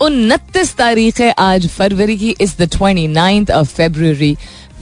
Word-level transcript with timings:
उनतीस 0.00 0.74
तारीख 0.76 1.20
है, 1.20 1.30
आज 1.30 1.66
फरवरी 1.68 2.16
की, 2.16 2.34
is 2.40 2.56
the 2.58 2.68
twenty 2.72 3.06
ninth 3.08 3.50
of 3.50 3.74
February 3.74 4.34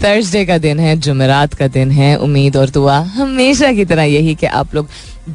Thursday 0.02 0.45
का 0.45 0.58
दिन 0.58 0.80
है, 0.80 0.96
जुमेरात 0.96 1.54
का 1.54 1.68
दिन 1.68 1.91
है, 1.91 2.16
उम्मीद 2.16 2.56
और 2.56 2.70
दुआ 2.70 2.98
हमेशा 2.98 3.72
की 3.72 3.84
तरह 3.84 4.02
यही 4.02 4.34
कि 4.34 4.46
आप 4.46 4.74
लोग 4.74 4.88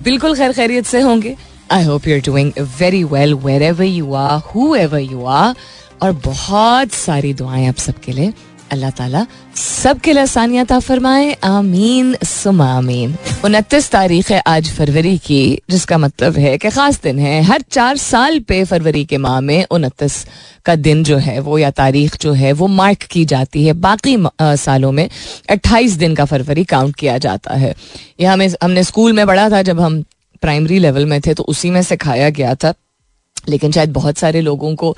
बिल्कुल 0.03 0.35
खैर 0.35 0.53
खैरियत 0.53 0.85
से 0.85 1.01
होंगे। 1.01 1.35
I 1.71 1.83
hope 1.83 2.07
you 2.07 2.15
are 2.15 2.21
doing 2.21 2.51
very 2.79 3.03
well 3.03 3.33
wherever 3.63 3.85
you 3.85 4.13
are 4.13 4.39
whoever 4.75 4.99
you 4.99 5.25
are 5.25 5.55
और 6.01 6.11
बहुत 6.25 6.91
सारी 6.91 7.33
दुआएँ 7.33 7.67
आप 7.67 7.77
सबके 7.77 8.11
लिए। 8.11 8.33
अल्लाह 8.71 8.89
ताला 8.89 9.25
सबके 9.55 10.13
लिए 10.13 10.21
आसानियत 10.23 10.71
फरमाए। 10.73 11.31
आमीन 11.43 12.15
सुमा 12.23 12.67
आमीन। 12.73 13.15
उनतीस 13.45 13.89
तारीख 13.91 14.29
है 14.31 14.39
आज 14.47 14.69
फरवरी 14.71 15.17
की 15.17 15.41
जिसका 15.69 15.97
मतलब 15.97 16.37
है 16.37 16.57
कि 16.57 16.69
खास 16.69 17.01
दिन 17.03 17.19
है। 17.19 17.41
हर 17.43 17.61
चार 17.71 17.97
साल 17.97 18.39
पे 18.39 18.63
फरवरी 18.63 19.03
के 19.05 19.17
माह 19.17 19.39
में 19.41 19.65
उनतीस 19.71 20.15
का 20.65 20.75
दिन 20.77 21.03
जो 21.03 21.17
है 21.17 21.39
वो 21.39 21.57
या 21.57 21.71
तारीख 21.71 22.17
जो 22.21 22.33
है 22.33 22.51
वो 22.53 22.67
मार्क 22.67 23.03
की 23.11 23.25
जाती 23.25 23.65
है। 23.65 23.73
बाकी 23.73 24.15
आ, 24.41 24.55
सालों 24.55 24.91
में 24.91 25.09
अट्ठाईस 25.49 25.93
दिन 25.93 26.15
का 26.15 26.25
फरवरी 26.25 26.63
काउंट 26.63 26.95
किया 26.95 27.17
जाता 27.17 27.55
है। 27.55 27.73
यह 28.19 28.33
हमें 28.33 28.47
हमने 28.63 28.83
स्कूल 28.83 29.13
में 29.13 29.25
पढ़ा 29.27 29.49
था 29.49 29.61
जब 29.61 29.79
हम 29.79 30.03
प्राइमरी 30.41 30.79
लेवल 30.79 31.05
में 31.05 31.19
थे 31.21 31.33
तो 31.33 31.43
उसी 31.43 31.69
में 31.69 31.81
सिखाया 31.83 32.29
गया 32.29 32.55
था। 32.55 32.73
लेकिन 33.49 33.71
शायद 33.71 33.91
बहुत 33.93 34.17
सारे 34.17 34.41
लोगों 34.41 34.75
को 34.75 34.97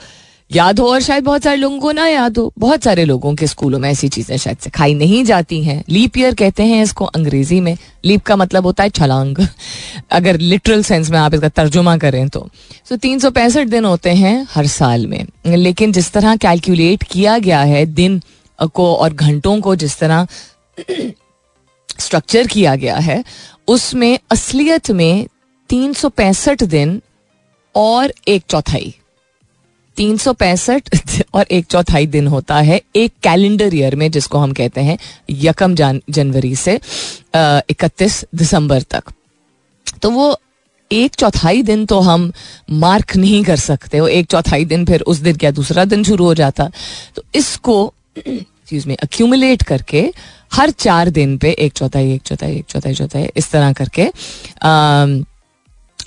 याद 0.56 0.80
हो 0.80 0.92
और 0.92 1.02
शायद 1.02 1.24
बहुत 1.24 1.44
सारे 1.44 1.58
लोगों 1.58 1.80
को 1.80 1.92
ना 1.92 2.08
याद 2.08 2.38
हो, 2.38 2.54
बहुत 2.60 2.84
सारे 2.84 3.06
लोगों 3.06 3.36
के 3.36 3.48
स्कूलों 3.48 3.80
में 3.80 3.90
ऐसी 3.90 4.10
चीज़ें 4.10 4.38
शायद 4.38 4.58
सिखाई 4.58 4.94
नहीं 4.94 5.26
जाती 5.26 5.64
हैं। 5.64 5.84
लीप 5.90 6.18
ईयर 6.18 6.36
कहते 6.36 6.64
हैं 6.64 6.84
इसको 6.84 7.06
अंग्रेज़ी 7.06 7.60
में। 7.60 7.78
लीप 8.06 8.22
का 8.22 8.36
मतलब 8.36 8.66
होता 8.66 8.84
है 8.84 8.90
छलांग। 8.90 9.36
अगर 10.12 10.40
लिटरल 10.40 10.84
सेंस 10.84 11.10
में 11.10 11.20
आप 11.20 11.34
इसका 11.34 11.50
तर्जुमा 11.50 11.98
करें 11.98 12.30
तो। 12.30 12.50
सो 12.90 12.96
तीन 12.96 13.20
सौ 13.20 13.32
पैंसठ 13.32 13.68
दिन 13.68 13.86
होते 13.86 14.10
हैं 14.10 14.48
हर 14.52 14.68
साल 14.68 15.08
में। 15.08 15.26
लेकिन 15.46 15.92
जिस 15.92 16.12
तरह 16.12 16.36
कैलकुलेट 16.36 17.04
किया 17.04 17.38
गया 17.38 17.62
है, 17.62 17.86
दिन 17.86 18.22
को 18.74 18.96
और 18.96 19.14
घंटों 19.14 19.62
को 19.62 19.76
जिस 19.76 20.00
तरह 20.00 20.28
स्ट्रक्चर 22.00 22.48
किया 22.48 22.76
गया 22.76 22.96
है, 22.96 23.24
उसमें 23.68 24.20
असलियत 24.32 24.92
में 24.92 25.28
तीन 25.70 25.94
सौ 25.94 26.10
पैंसठ 26.10 26.64
दिन 26.64 27.02
और 27.76 28.14
एक 28.28 28.44
चौथाई। 28.50 28.96
तीन 29.98 30.18
सौ 30.18 30.34
पैंसठ 30.34 30.90
और 31.34 31.46
एक 31.52 31.66
चौथाई 31.66 32.06
दिन 32.08 32.28
होता 32.28 32.60
है 32.60 32.82
एक 32.96 33.14
कैलेंडर 33.24 33.76
ईयर 33.76 33.96
में 33.96 34.10
जिसको 34.12 34.38
हम 34.38 34.54
कहते 34.54 34.82
हैं 34.82 34.98
यकम 35.32 35.76
जान 35.76 36.02
जनवरी 36.10 36.56
से 36.56 36.80
इकतीस 37.36 38.24
दिसंबर 38.36 38.82
तक। 38.92 39.14
तो 40.02 40.10
वो 40.12 40.36
एक 40.92 41.16
चौथाई 41.16 41.62
दिन 41.64 41.86
तो 41.86 42.00
हम 42.02 42.32
मार्क 42.72 43.16
नहीं 43.16 43.44
कर 43.44 43.58
सकते 43.58 44.00
वो 44.00 44.08
एक 44.08 44.26
चौथाई 44.32 44.66
दिन 44.66 44.86
फिर 44.86 45.02
उस 45.02 45.18
दिन 45.18 45.36
क्या 45.38 45.52
दूसरा 45.52 45.86
दिन 45.86 46.04
शुरू 46.04 46.26
हो 46.26 46.34
जाता। 46.36 46.70
तो 47.16 47.24
इसको 47.36 47.94
चीज़ 48.18 48.88
में 48.88 48.96
अक्यूमुलेट 49.04 49.64
करके 49.64 50.10
हर 50.54 50.70
चार 50.70 51.10
दिन 51.10 51.38
पे 51.38 51.52
एक 51.52 51.74
चौथाई 51.74 52.14
एक 52.14 52.22
चौथाई 52.22 52.56
एक 52.58 52.66
चौथाई 52.70 52.94
चौथाई 52.94 53.30
इस 53.38 53.50
तरह 53.52 53.74
करके 53.74 54.06
आ, 54.64 55.06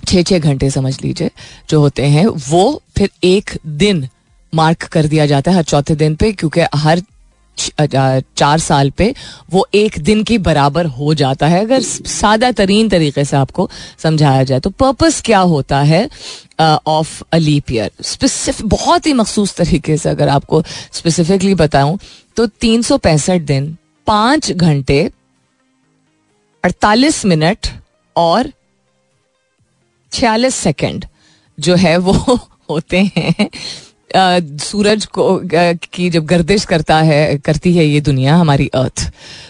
छः 0.06 0.22
छः 0.22 0.38
घंटे 0.38 0.70
समझ 0.70 0.96
लीजिए, 1.02 1.30
जो 1.70 1.80
होते 1.80 2.06
हैं, 2.06 2.26
वो 2.26 2.82
फिर 2.96 3.10
एक 3.24 3.58
दिन 3.66 4.08
मार्क 4.52 4.82
कर 4.84 5.06
दिया 5.06 5.26
जाता 5.26 5.50
है 5.50 5.56
हर 5.56 5.62
चौथे 5.64 5.94
दिन 5.96 6.14
पे, 6.14 6.32
क्योंकि 6.32 6.66
हर 6.76 7.02
चार 8.36 8.58
साल 8.58 8.90
पे 8.90 9.14
वो 9.50 9.66
एक 9.74 9.98
दिन 9.98 10.22
के 10.24 10.36
बराबर 10.38 10.86
हो 10.86 11.14
जाता 11.14 11.46
है। 11.46 11.60
अगर 11.60 11.82
सादा 11.82 12.50
तरीन 12.52 12.88
तरीके 12.88 13.24
से 13.24 13.36
आपको 13.36 13.68
समझाया 13.98 14.42
जाए 14.44 14.60
तो 14.60 14.70
पर्पस 14.72 15.20
क्या 15.24 15.38
होता 15.38 15.78
है 15.82 16.08
of 16.60 17.22
a 17.32 17.36
leap 17.36 17.72
year 17.72 17.90
specific 18.02 18.66
बहुत 18.66 19.06
ही 19.06 19.12
मखसूस 19.12 19.54
तरीके 19.56 19.96
से 19.96 20.08
अगर 20.08 20.28
आपको 20.28 20.62
स्पेसिफिकली 20.92 21.54
बताऊँ 21.54 21.98
तो 22.36 22.46
तीन 22.46 22.82
सौ 22.82 22.98
पैंसठ 22.98 23.40
दिन, 23.42 23.76
पाँच 24.06 24.52
घंटे, 24.52 25.02
अड़तालीस 26.64 27.24
मिनट 27.26 27.66
और 28.16 28.52
छियालीस 30.16 30.54
सेकेंड 30.56 31.04
जो 31.58 31.74
है 31.76 31.96
वो 31.98 32.12
होते 32.70 33.10
हैं। 33.16 33.48
सूरज 34.58 35.04
को 35.08 35.40
की 35.44 36.08
जब 36.10 36.24
गर्दिश 36.26 36.64
करता 36.64 36.96
है, 36.98 37.36
करती 37.38 37.72
है 37.74 37.84
ये 37.84 38.00
दुनिया, 38.00 38.36
हमारी 38.36 38.68
अर्थ 38.74 39.00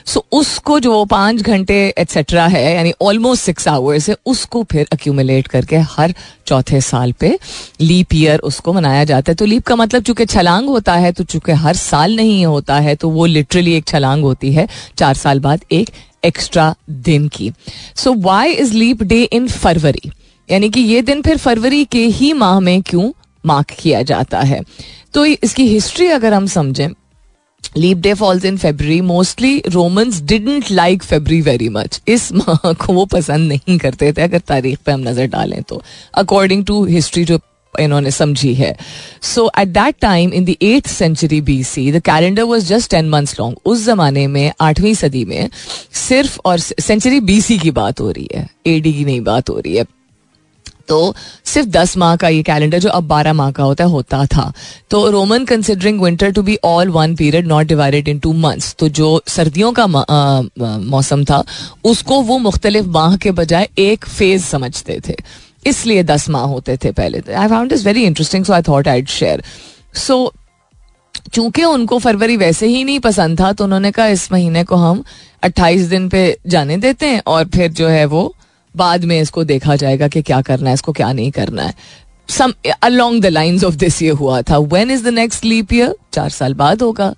सो 0.06 0.24
उसको 0.32 0.78
जो 0.80 1.04
पाँच 1.04 1.42
घंटे 1.42 1.76
एट्सेट्रा 1.98 2.46
है, 2.46 2.74
यानी 2.74 2.92
ऑलमोस्ट 3.02 3.44
सिक्स 3.44 3.68
आवर्स 3.68 4.08
है, 4.08 4.16
उसको 4.26 4.62
फिर 4.72 4.88
अक्यूमुलेट 4.92 5.48
करके 5.48 5.76
हर 5.76 6.14
चौथे 6.46 6.80
साल 6.80 7.12
पे 7.12 7.38
लीप 7.80 8.14
ईयर 8.14 8.40
उसको 8.40 8.72
मनाया 8.72 9.04
जाता 9.04 9.32
है। 9.32 9.36
तो 9.36 9.44
लीप 9.44 9.66
का 9.66 9.76
मतलब 9.76 10.02
चूँकि 10.02 10.26
छलांग 10.26 10.68
होता 10.68 10.94
है 10.96 11.12
तो 11.12 11.24
चूँकि 11.24 11.52
हर 11.54 11.76
साल 11.76 12.16
नहीं 12.16 12.44
होता 12.46 12.78
है 12.80 12.94
तो 12.96 13.10
वो 13.10 13.26
लिटरली 13.26 13.74
एक 13.74 13.86
छलांग 13.88 14.22
होती 14.24 14.52
है, 14.52 14.68
चार 14.98 15.14
साल 15.16 15.40
बाद 15.40 15.64
एक 15.72 15.90
एक्स्ट्रा 16.24 16.74
दिन 16.90 17.28
की। 17.28 17.52
So 17.96 18.14
why 18.20 18.52
is 18.52 18.74
leap 18.74 19.02
day 19.04 19.22
in 19.22 19.48
February 19.48 20.10
यानी 20.48 20.68
कि 20.70 20.80
ये 20.82 21.00
दिन 21.02 21.22
फिर 21.22 21.36
फरवरी 21.38 21.84
के 21.84 22.04
ही 22.08 22.32
माह 22.34 22.60
में 22.60 22.80
क्यों 22.82 23.10
मार्क 23.44 23.74
किया 23.80 24.02
जाता 24.02 24.40
है? 24.42 24.62
तो 25.14 25.24
इसकी 25.24 25.66
हिस्ट्री 25.68 26.06
अगर 26.08 26.34
हम 26.34 26.46
समझें, 26.48 26.88
leap 27.76 27.98
day 27.98 28.12
falls 28.14 28.44
in 28.44 28.56
February 28.56 29.00
mostly 29.00 29.62
Romans 29.68 30.20
didn't 30.22 30.70
like 30.70 31.02
February 31.02 31.40
very 31.42 31.68
much. 31.70 32.00
इस 32.08 32.32
माह 32.32 32.72
को 32.74 32.92
वो 32.92 33.04
पसंद 33.06 33.48
नहीं 33.48 33.78
करते 33.78 34.12
थे, 34.12 34.22
अगर 34.22 34.38
तारीख 34.38 34.78
पे 34.78 34.92
हम 34.92 35.08
नज़र 35.08 35.26
डालें 35.28 35.62
तो 35.62 35.82
अकॉर्डिंग 36.14 36.64
टू 36.66 36.84
हिस्ट्री 36.86 37.24
जो 37.24 37.38
इन्होंने 37.74 38.10
समझी 38.10 38.52
है। 38.54 38.74
So 39.24 39.50
at 39.58 39.68
that 39.68 39.96
time 40.00 40.32
in 40.32 40.44
the 40.44 40.54
eight 40.62 40.86
century 40.86 41.40
B 41.40 41.62
C 41.64 41.90
the 41.92 42.00
calendar 42.02 42.42
was 42.42 42.66
just 42.66 42.90
ten 42.90 43.08
months 43.08 43.38
long 43.40 43.56
उस 43.64 43.84
जमाने 43.86 44.26
में, 44.26 44.52
आठवीं 44.60 44.94
सदी 44.94 45.24
में, 45.24 45.48
सिर्फ़ 45.98 46.38
और 46.44 46.58
सेंचुरी 46.58 47.20
बी 47.20 47.40
सी 47.40 47.58
की 47.58 47.70
बात 47.72 48.00
हो 48.00 48.10
रही 48.10 48.28
है 48.34 48.48
ए 48.66 48.78
डी 48.80 48.92
की 48.92 49.04
नहीं 49.04 49.20
बात 49.22 49.50
हो 49.50 49.58
रही 49.58 49.76
है। 49.76 49.84
तो 50.88 51.14
सिर्फ़ 51.44 51.68
दस 51.68 51.96
माह 51.96 52.14
का 52.16 52.28
ये 52.28 52.42
कैलेंडर 52.42 52.78
जो 52.78 52.88
अब 52.90 53.06
बारह 53.08 53.32
माह 53.32 53.50
का 53.50 53.62
होता 53.62 53.84
है, 53.84 53.90
होता 53.90 54.24
था। 54.26 54.52
तो 54.90 55.08
Roman 55.10 55.44
considering 55.44 56.00
winter 56.02 56.32
to 56.32 56.42
be 56.42 56.58
all 56.64 56.88
one 56.90 57.14
period 57.16 57.46
not 57.46 57.66
divided 57.66 58.08
into 58.18 58.32
months 58.34 58.74
तो 58.78 58.88
जो 58.90 59.20
सर्दियों 59.28 59.72
का 59.72 59.86
मौसम 59.86 61.24
था, 61.24 61.42
उसको 61.84 62.20
वो 62.22 62.38
मुख्तलिफ़ 62.40 62.86
माह 62.88 63.16
के 63.16 63.30
बजाय 63.32 63.68
एक 63.78 64.06
फ़ेज़ 64.06 64.44
समझते 64.44 65.00
थे। 65.08 65.16
इसलिए 65.66 66.02
दस 66.04 66.28
माह 66.30 66.42
होते 66.44 66.76
थे 66.76 66.90
पहले। 66.92 67.22
I 67.32 67.48
found 67.48 67.72
is 67.72 67.84
very 67.84 68.04
interesting 68.04 68.44
so 68.44 68.52
I 68.52 68.62
thought 68.62 68.88
I 68.88 69.04
share 69.10 69.42
so 69.96 70.32
चूँकि 71.32 71.64
उनको 71.64 71.98
फरवरी 71.98 72.36
वैसे 72.36 72.66
ही 72.66 72.82
नहीं 72.84 72.98
पसंद 73.00 73.40
था 73.40 73.52
तो 73.52 73.64
उन्होंने 73.64 73.90
कहा, 73.90 74.06
इस 74.06 74.30
महीने 74.32 74.62
को 74.64 74.76
हम 74.76 75.02
28 75.42 75.88
दिन 75.90 76.08
पे 76.08 76.38
जाने 76.46 76.76
देते 76.76 77.06
हैं, 77.06 77.22
और 77.26 77.44
फिर 77.46 77.72
जो 77.72 77.88
है 77.88 78.04
वो 78.06 78.32
बाद 78.76 79.04
में 79.04 79.20
इसको 79.20 79.44
देखा 79.44 79.76
जाएगा 79.76 80.08
कि 80.08 80.22
क्या 80.22 80.40
करना 80.42 80.70
है, 80.70 80.74
इसको 80.74 80.92
क्या 80.92 81.12
नहीं 81.12 81.30
करना 81.30 81.62
है। 81.62 81.74
Some 82.28 82.52
along 82.82 83.20
the 83.22 83.26
lines 83.26 83.64
of 83.64 83.74
this 83.74 84.00
ये 84.02 84.10
हुआ 84.10 84.40
था। 84.42 84.58
When 84.58 84.90
is 84.90 85.04
the 85.04 85.08
next 85.08 85.44
leap 85.44 85.72
year 85.72 85.94
चार 86.16 86.30
साल 86.30 86.54
बाद 86.54 86.82
होगा 86.82 87.12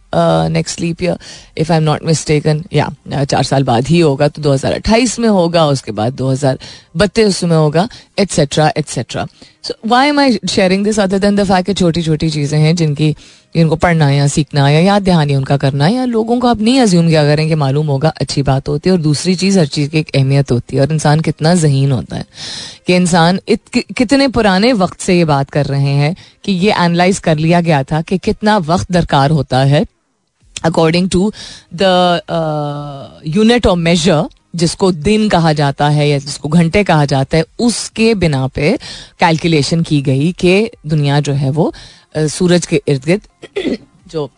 next 0.50 0.80
leap 0.80 1.02
year 1.02 1.18
if 1.58 1.72
I 1.72 1.78
am 1.78 1.84
not 1.84 2.04
mistaken 2.04 2.64
या 2.72 2.90
चार 3.24 3.42
साल 3.44 3.64
बाद 3.64 3.88
ही 3.88 4.00
होगा 4.00 4.28
तो 4.28 4.42
2028 4.42 5.18
में 5.18 5.28
होगा, 5.28 5.66
उसके 5.66 5.92
बाद 5.92 6.12
दो 6.14 6.30
हज़ार 6.30 6.58
बत्तीस 6.96 7.42
में 7.44 7.56
होगा 7.56 7.88
etcetera 8.18 8.72
etcetera 8.76 9.26
so 9.64 9.74
why 9.86 10.08
am 10.08 10.20
I 10.20 10.38
sharing 10.48 10.84
this 10.84 11.00
other 11.00 11.18
than 11.18 11.36
the 11.36 11.44
fact 11.44 11.78
छोटी 11.78 12.02
छोटी 12.02 12.30
चीज़ें 12.30 12.58
हैं 12.58 12.74
जिनकी, 12.76 13.14
जिनको 13.54 13.76
पढ़ना 13.76 14.10
या 14.10 14.26
सीखना 14.28 14.68
या 14.70 14.80
याद 14.80 15.02
दहानी 15.02 15.34
उनका 15.34 15.56
करना 15.56 15.88
या 15.88 16.04
लोगों 16.04 16.38
को 16.40 16.48
आप 16.48 16.60
नहीं 16.60 16.80
अज्यूम 16.80 17.08
क्या 17.08 17.24
करें 17.24 17.46
कि 17.48 17.54
मालूम 17.54 17.86
होगा, 17.86 18.08
अच्छी 18.20 18.42
बात 18.42 18.68
होती 18.68 18.90
है 18.90 18.96
और 18.96 19.00
दूसरी 19.02 19.34
चीज़, 19.34 19.58
हर 19.58 19.66
चीज़ 19.66 19.90
की 19.90 19.98
एक 19.98 20.10
अहमियत 20.14 20.50
होती 20.52 20.76
है 20.76 20.82
और 20.82 20.92
इंसान 20.92 21.20
कितना 21.20 21.54
जहीन 21.56 21.92
होता 21.92 22.16
है 22.16 22.24
कि 22.86 22.96
इंसान 22.96 23.38
कितने 23.74 24.28
पुराने 24.28 24.72
वक्त 24.74 25.00
से 25.00 25.18
ये 25.18 25.24
बात 25.24 25.50
कर 25.50 25.66
रहे 25.66 25.92
हैं 25.94 26.14
कि 26.44 26.52
ये 26.54 26.72
एनालाइज 26.72 27.18
कर 27.18 27.36
लिया 27.38 27.60
गया 27.60 27.82
था 27.82 28.00
कि 28.02 28.18
कितना 28.18 28.56
वक्त 28.68 28.87
दरकार 28.92 29.30
होता 29.30 29.58
है 29.64 29.84
according 30.64 31.08
to 31.10 31.32
the 31.74 32.20
unit 33.26 33.66
of 33.66 33.78
measure 33.78 34.28
जिसको 34.56 34.90
दिन 34.92 35.28
कहा 35.28 35.52
जाता 35.52 35.88
है 35.88 36.08
या 36.08 36.18
जिसको 36.18 36.48
घंटे 36.48 36.82
कहा 36.84 37.04
जाता 37.04 37.36
है 37.36 37.44
उसके 37.58 38.14
बिना 38.14 38.46
पे 38.46 38.76
कैलकुलेशन 39.20 39.82
की 39.82 40.00
गई 40.02 40.32
कि 40.32 40.70
दुनिया 40.86 41.20
जो 41.20 41.32
है 41.32 41.50
वो 41.50 41.72
सूरज 42.16 42.66
के 42.66 42.82
इर्द 42.88 43.04
गिर्द 43.04 43.78
जो 44.12 44.30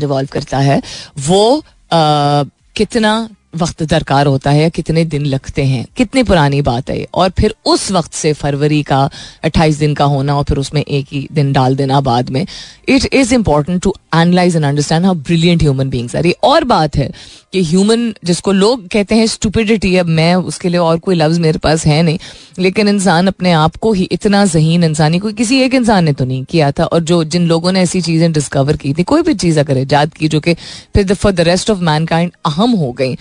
रिवॉल्व 0.00 0.28
करता 0.32 0.58
है 0.58 0.80
वो 1.18 1.58
आ, 1.92 2.44
कितना 2.76 3.28
वक्त 3.56 3.82
दरकार 3.82 4.26
होता 4.26 4.50
है, 4.50 4.70
कितने 4.70 5.04
दिन 5.04 5.26
लगते 5.26 5.64
हैं, 5.64 5.86
कितनी 5.96 6.22
पुरानी 6.22 6.62
बात 6.62 6.90
है, 6.90 7.06
और 7.14 7.30
फिर 7.30 7.54
उस 7.64 7.90
वक्त 7.92 8.12
से 8.12 8.32
फरवरी 8.32 8.82
का 8.82 9.10
अट्ठाईस 9.44 9.76
दिन 9.76 9.94
का 9.94 10.04
होना 10.04 10.36
और 10.36 10.44
फिर 10.44 10.58
उसमें 10.58 10.82
एक 10.82 11.06
ही 11.12 11.28
दिन 11.32 11.52
डाल 11.52 11.76
देना 11.76 12.00
बाद 12.00 12.30
में। 12.30 12.46
It 12.88 13.14
is 13.14 13.34
important 13.34 13.82
to 13.82 13.94
analyse 14.14 14.56
and 14.56 14.64
understand 14.64 15.04
how 15.04 15.14
brilliant 15.14 15.62
human 15.62 15.90
beings 15.90 16.14
ये 16.14 16.34
और 16.44 16.64
बात 16.64 16.96
है 16.96 17.10
कि 17.52 17.62
ह्यूमन 17.64 18.12
जिसको 18.24 18.52
लोग 18.52 18.86
कहते 18.88 19.14
हैं 19.14 19.26
स्टूपिडिटी 19.26 19.96
अब 19.96 20.06
मैं 20.08 20.34
उसके 20.34 20.68
लिए 20.68 20.78
और 20.80 20.98
कोई 20.98 21.14
लफ्ज़ 21.14 21.40
मेरे 21.40 21.58
पास 21.58 21.86
है 21.86 22.02
नहीं, 22.02 22.18
लेकिन 22.58 22.88
इंसान 22.88 23.26
अपने 23.26 23.52
आप 23.52 23.76
को 23.76 23.92
ही 23.92 24.08
इतना 24.12 24.44
जहीन 24.46 24.84
इंसानी, 24.84 25.18
कोई 25.18 25.32
किसी 25.32 25.60
एक 25.62 25.74
इंसान 25.74 26.04
ने 26.04 26.12
तो 26.12 26.24
नहीं 26.24 26.44
किया 26.44 26.70
था, 26.72 26.84
और 26.84 27.00
जो, 27.02 27.22
जिन 27.24 27.46
लोगों 27.46 27.72
ने 27.72 27.80
ऐसी 27.80 28.00
चीज़ें 28.00 28.32
डिस्कवर 28.32 28.76
की 28.76 28.92
थी, 28.94 29.02
कोई 29.04 29.22
भी 29.22 29.34
चीज़ 29.36 29.60
अगर 29.60 29.78
ईजाद 29.78 30.14
की 30.14 30.28
जो 30.28 30.40
कि 30.40 30.54
फिर 30.94 31.14
for 31.14 31.32
the 31.32 31.40
rest 31.42 31.70
of 31.70 31.78
mankind 32.06 32.32
अहम 32.46 32.70
हो 32.72 32.92
गई। 32.92 33.14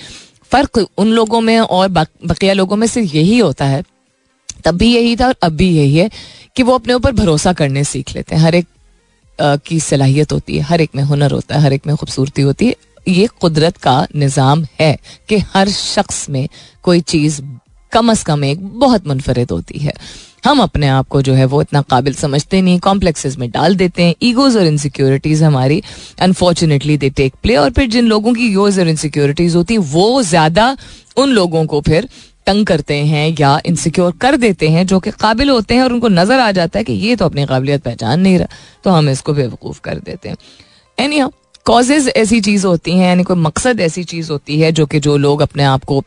फ़र्क 0.51 0.85
उन 0.97 1.07
लोगों 1.09 1.41
में 1.41 1.57
और 1.59 1.87
बकिया 1.89 2.53
लोगों 2.53 2.75
में 2.75 2.87
सिर्फ़ 2.87 3.15
यही 3.15 3.37
होता 3.39 3.65
है, 3.65 3.83
तब 4.65 4.77
भी 4.77 4.93
यही 4.95 5.15
था 5.15 5.27
और 5.27 5.35
अब 5.43 5.51
भी 5.53 5.69
यही 5.69 5.97
है 5.97 6.09
कि 6.55 6.63
वो 6.63 6.73
अपने 6.73 6.93
ऊपर 6.93 7.11
भरोसा 7.13 7.53
करने 7.53 7.83
सीख 7.85 8.15
लेते 8.15 8.35
हैं। 8.35 8.41
हर 8.43 8.55
एक 8.55 8.67
की 9.41 9.79
सलाहियत 9.79 10.31
होती 10.33 10.57
है, 10.57 10.61
हर 10.61 10.81
एक 10.81 10.89
में 10.95 11.03
हुनर 11.03 11.31
होता 11.31 11.55
है, 11.55 11.61
हर 11.61 11.73
एक 11.73 11.87
में 11.87 11.95
खूबसूरती 11.95 12.41
होती 12.41 12.67
है। 12.67 12.75
ये 13.07 13.27
कुदरत 13.41 13.77
का 13.77 14.07
निज़ाम 14.15 14.65
है 14.79 14.97
कि 15.29 15.37
हर 15.53 15.69
शख्स 15.69 16.29
में 16.29 16.47
कोई 16.83 16.99
चीज़ 17.03 17.41
कम 17.91 18.11
अज 18.11 18.21
कम 18.23 18.43
एक 18.45 18.59
बहुत 18.79 19.07
मुनफरद 19.07 19.51
होती 19.51 19.79
है। 19.79 19.93
हम 20.45 20.59
अपने 20.61 20.87
आप 20.87 21.07
को 21.07 21.21
जो 21.21 21.33
है 21.33 21.45
वो 21.45 21.61
इतना 21.61 21.81
काबिल 21.81 22.13
समझते 22.13 22.61
नहीं 22.61 22.79
कॉम्प्लेक्सेस 22.79 23.37
में 23.37 23.49
डाल 23.51 23.75
देते 23.75 24.03
हैं 24.03 24.15
ईगोज 24.23 24.55
और 24.57 24.65
इनसिक्योरिटीज 24.65 25.43
हमारी। 25.43 25.81
अनफॉर्चुनेटली 26.19 26.97
दे 26.97 27.09
टेक 27.11 27.33
प्ले 27.43 27.55
और 27.55 27.71
फिर 27.71 27.89
जिन 27.89 28.07
लोगों 28.07 28.33
की 28.33 28.47
ईगोज 28.47 28.79
और 28.79 28.87
इनसिक्योरिटीज 28.87 29.55
होती 29.55 29.77
वो 29.77 30.21
ज़्यादा 30.23 30.75
उन 31.17 31.29
लोगों 31.29 31.65
को 31.65 31.81
फिर 31.81 32.07
तंग 32.51 32.65
करते 32.65 32.95
हैं 32.95 33.35
या 33.39 33.59
इनसिक्योर 33.65 34.11
कर 34.21 34.37
देते 34.37 34.69
हैं, 34.69 34.85
जो 34.87 34.99
कि 34.99 35.11
काबिल 35.11 35.49
होते 35.49 35.75
हैं 35.75 35.83
और 35.83 35.93
उनको 35.93 36.07
नज़र 36.09 36.39
आ 36.39 36.51
जाता 36.51 36.79
है 36.79 36.83
कि 36.85 36.93
ये 36.93 37.15
तो 37.15 37.25
अपनी 37.25 37.45
काबिलियत 37.45 37.83
पहचान 37.83 38.19
नहीं 38.19 38.37
रहा 38.39 38.47
तो 38.83 38.89
हम 38.91 39.09
इसको 39.09 39.33
बेवकूफ़ 39.33 39.79
कर 39.81 39.99
देते 39.99 40.29
हैं। 40.29 40.37
एनी 40.97 41.19
हाँ 41.19 41.31
कॉजेज 41.65 42.07
ऐसी 42.09 42.39
चीज़ 42.41 42.65
होती 42.67 42.91
हैं, 42.91 43.07
यानी 43.07 43.23
कोई 43.23 43.37
मकसद 43.37 43.79
ऐसी 43.79 44.03
चीज़ 44.03 44.31
होती 44.31 44.59
है 44.59 44.71
जो 44.71 44.85
कि 44.85 44.99
जो 44.99 45.17
लोग 45.17 45.41
अपने 45.41 45.63
आप 45.63 45.83
को 45.83 46.03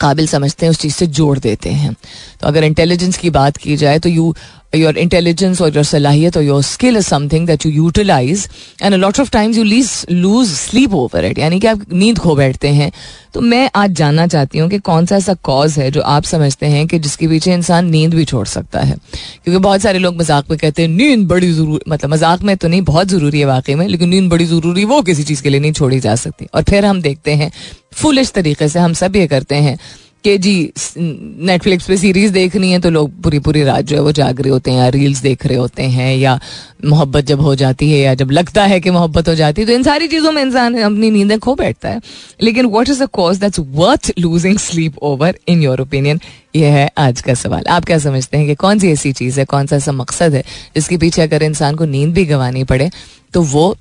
काबिल 0.00 0.26
समझते 0.26 0.66
हैं, 0.66 0.70
उस 0.70 0.78
चीज़ 0.78 0.94
से 0.94 1.06
जोड़ 1.08 1.38
देते 1.38 1.70
हैं। 1.70 1.92
तो 2.40 2.46
अगर 2.46 2.64
इंटेलिजेंस 2.64 3.18
की 3.18 3.30
बात 3.30 3.56
की 3.56 3.76
जाए 3.76 3.98
तो 3.98 4.08
यू 4.08 4.34
योर 4.72 4.98
इंटेलिजेंस 4.98 5.60
और 5.62 5.74
योर 5.74 5.84
सलाहियत 5.84 6.36
और 6.36 6.42
your 6.42 6.62
skill 6.62 6.96
is 6.96 7.06
something 7.06 7.46
that 7.46 7.66
you 7.66 7.72
utilise 7.72 8.48
and 8.82 8.94
lot 8.94 9.20
of 9.20 9.30
times 9.30 9.56
you 9.56 9.64
lease 9.64 9.90
lose 10.10 10.48
sleep 10.48 10.94
over 10.94 11.24
it 11.24 11.38
यानी 11.38 11.60
कि 11.60 11.66
आप 11.66 11.80
नींद 11.92 12.18
खो 12.18 12.34
बैठते 12.36 12.68
हैं। 12.68 12.90
तो 13.34 13.40
मैं 13.40 13.68
आज 13.76 13.90
जानना 13.92 14.26
चाहती 14.26 14.58
हूँ 14.58 14.68
कि 14.70 14.78
कौन 14.80 15.06
सा 15.06 15.16
ऐसा 15.16 15.34
कॉज 15.44 15.78
है 15.78 15.90
जो 15.90 16.00
आप 16.02 16.24
समझते 16.24 16.66
हैं 16.66 16.86
कि 16.86 16.98
जिसके 16.98 17.28
पीछे 17.28 17.52
इंसान 17.54 17.90
नींद 17.90 18.14
भी 18.14 18.24
छोड़ 18.24 18.46
सकता 18.48 18.80
है। 18.80 18.96
क्योंकि 19.44 19.58
बहुत 19.58 19.80
सारे 19.80 19.98
लोग 19.98 20.16
मज़ाक 20.16 20.50
में 20.50 20.58
कहते 20.58 20.82
हैं, 20.82 20.88
नींद 20.88 21.26
बड़ी 21.28 21.52
ज़रूरी 21.52 21.80
मतलब 21.88 22.10
मज़ाक 22.10 22.42
में 22.42 22.56
तो 22.56 22.68
नहीं, 22.68 22.82
बहुत 22.82 23.08
ज़रूरी 23.08 23.40
है 23.40 23.46
वाकई 23.46 23.74
में, 23.74 23.86
लेकिन 23.88 24.08
नींद 24.08 24.30
बड़ी 24.30 24.44
ज़रूरी 24.46 24.84
वो 24.84 25.00
किसी 25.02 25.22
चीज़ 25.22 25.42
के 25.42 25.50
लिए 25.50 25.60
नहीं 25.60 25.72
छोड़ी 25.72 26.00
जा 26.00 26.14
सकती। 26.16 26.46
और 26.54 26.62
फिर 26.62 26.84
हम 26.84 27.02
देखते 27.02 27.34
हैं 27.34 27.50
फुलिश 27.92 28.30
तरीके 28.32 28.68
से 28.68 28.78
हम 28.78 28.92
सब 28.92 29.16
ये 29.16 29.26
करते 29.26 29.54
हैं 29.56 29.78
कि 30.24 30.36
जी 30.38 30.72
नेटफ्लिक्स 30.96 31.86
पे 31.86 31.96
सीरीज़ 31.96 32.32
देखनी 32.32 32.70
है 32.72 32.78
तो 32.80 32.90
लोग 32.90 33.10
पूरी 33.22 33.38
पूरी 33.38 33.62
रात 33.62 33.84
जो 33.84 33.96
है 33.96 34.02
वो 34.02 34.12
जाग 34.12 34.40
रहे 34.40 34.50
होते 34.50 34.70
हैं 34.70 34.78
या 34.78 34.88
रील्स 34.88 35.20
देख 35.22 35.46
रहे 35.46 35.58
होते 35.58 35.82
हैं 35.82 36.16
या 36.16 36.38
मोहब्बत 36.84 37.24
जब 37.24 37.40
हो 37.40 37.54
जाती 37.54 37.90
है 37.90 37.98
या 37.98 38.14
जब 38.14 38.30
लगता 38.30 38.64
है 38.64 38.80
कि 38.80 38.90
मोहब्बत 38.90 39.28
हो 39.28 39.34
जाती 39.34 39.60
है 39.62 39.66
तो 39.66 39.72
इन 39.72 39.82
सारी 39.82 40.08
चीज़ों 40.08 40.32
में 40.32 40.42
इंसान 40.42 40.78
अपनी 40.80 41.10
नींदें 41.10 41.38
खो 41.38 41.54
बैठता 41.54 41.88
है। 41.88 42.00
लेकिन 42.42 42.66
what 42.66 42.88
is 42.88 43.02
a 43.02 43.06
cause 43.12 43.38
that's 43.40 43.60
worth 43.60 44.12
losing 44.18 44.58
sleep 44.58 44.98
over 45.02 45.38
in 45.48 45.62
your 45.62 45.80
opinion 45.80 46.20
ये 46.56 46.66
है 46.68 46.88
आज 46.98 47.20
का 47.22 47.34
सवाल। 47.34 47.64
आप 47.66 47.84
क्या 47.84 47.98
समझते 47.98 48.36
हैं 48.36 48.46
कि 48.46 48.54
कौन 48.54 48.78
सी 48.78 48.90
ऐसी 48.92 49.12
चीज़ 49.12 49.38
है, 49.40 49.44
कौन 49.44 49.66
सा 49.66 49.76
ऐसा 49.76 49.92
मकसद 49.92 50.34
है 50.34 50.42
जिसके 50.74 50.96
पीछे 50.96 51.22
अगर 51.22 51.42
इंसान 51.42 51.74
को 51.74 51.84
नींद 51.86 52.14
भी 52.14 52.24
गंवानी 52.26 52.64
पड़े 52.64 52.90
तो 53.34 53.42
वो 53.42 53.76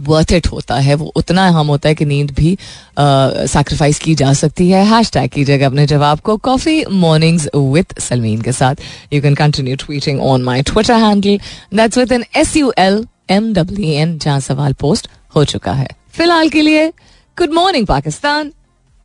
वर्थ 0.00 0.32
इट 0.32 0.46
होता 0.46 0.74
है, 0.76 0.94
वो 0.94 1.12
उतना 1.16 1.46
अहम 1.48 1.66
होता 1.66 1.88
है 1.88 1.94
कि 1.94 2.04
नींद 2.04 2.30
भी 2.30 2.56
सैक्रिफाइस 2.98 3.98
की 3.98 4.14
जा 4.14 4.32
सकती 4.34 4.68
है। 4.70 4.84
हैश 4.86 5.10
टैग 5.12 5.30
कीजिएगा 5.30 5.66
अपने 5.66 5.86
जवाब 5.86 6.20
को 6.20 6.36
कॉफ़ी 6.38 6.84
मॉर्निंग्स 6.86 7.48
विद 7.54 7.94
सलमीन 8.00 8.40
के 8.42 8.52
साथ। 8.52 8.82
You 9.12 9.22
can 9.22 9.34
continue 9.34 9.76
tweeting 9.76 10.20
on 10.22 10.42
my 10.42 10.62
Twitter 10.64 10.94
handle 11.04 11.38
that's 11.74 11.98
with 11.98 12.12
N 12.12 12.24
S 12.36 12.56
U 12.56 12.72
L 12.78 13.04
M 13.30 13.52
W 13.54 13.92
N 13.92 14.18
जहाँ 14.18 14.40
सवाल 14.40 14.72
पोस्ट 14.80 15.08
हो 15.36 15.44
चुका 15.44 15.72
है। 15.72 15.88
फ़िलहाल 16.12 16.48
के 16.48 16.62
लिए 16.62 16.88
good 17.36 17.52
morning 17.52 17.86
Pakistan 17.86 18.52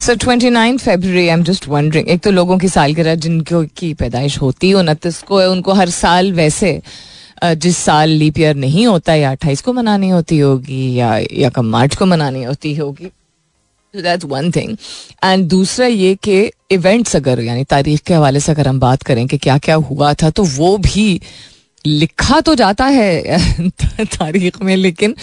sir 0.02 0.16
twenty 0.16 0.50
nine 0.50 0.78
February 0.78 1.20
I 1.20 1.34
am 1.34 1.44
just 1.44 1.68
wondering 1.68 2.10
एक 2.10 2.22
तो 2.24 2.32
लोगों 2.32 2.58
की 2.58 2.68
सालगिरह 2.70 3.16
जिनको 3.16 3.64
की 3.78 3.94
पैदाइश 3.94 4.38
होती 4.42 4.70
है, 4.70 4.76
उनतीस 4.76 5.22
को 5.24 5.40
है, 5.40 5.50
उनको 5.50 5.74
हर 5.74 5.90
साल 5.90 6.32
वैसे 6.34 6.82
जिस 7.44 7.78
साल 7.78 8.10
लीप 8.10 8.40
ईयर 8.40 8.56
नहीं 8.56 8.86
होता, 8.88 9.14
या 9.14 9.32
अट्ठाईस 9.32 9.62
को 9.62 9.74
मनानी 9.74 10.10
होती 10.10 10.38
होगी, 10.40 10.94
या 10.96 11.18
या 11.34 11.50
कम 11.50 11.66
मार्च 11.66 11.96
को 11.96 12.06
मनानी 12.06 12.44
होती 12.44 12.76
होगी 12.76 13.12
दैट्स 13.94 14.26
वन 14.26 14.52
थिंग 14.52 14.76
एंड 15.24 15.48
दूसरा 15.50 15.86
ये 15.88 16.16
कि 16.24 16.40
इवेंट्स 16.72 17.16
अगर, 17.16 17.42
यानी 17.42 17.64
तारीख 17.64 18.02
के 18.02 18.14
हवाले 18.14 18.40
से 18.40 18.52
अगर 18.52 18.68
हम 18.68 18.80
बात 18.80 19.04
करें 19.04 19.26
कि 19.28 19.38
क्या 19.38 19.58
क्या 19.58 19.76
हुआ 19.76 20.14
था 20.14 20.30
तो 20.30 20.44
वो 20.44 20.78
भी 20.78 21.22
लिखा 21.86 22.40
तो 22.42 22.56
जाता 22.56 22.86
है 22.86 23.70
तारीख 24.02 24.62
में, 24.62 24.76
लेकिन 24.76 25.16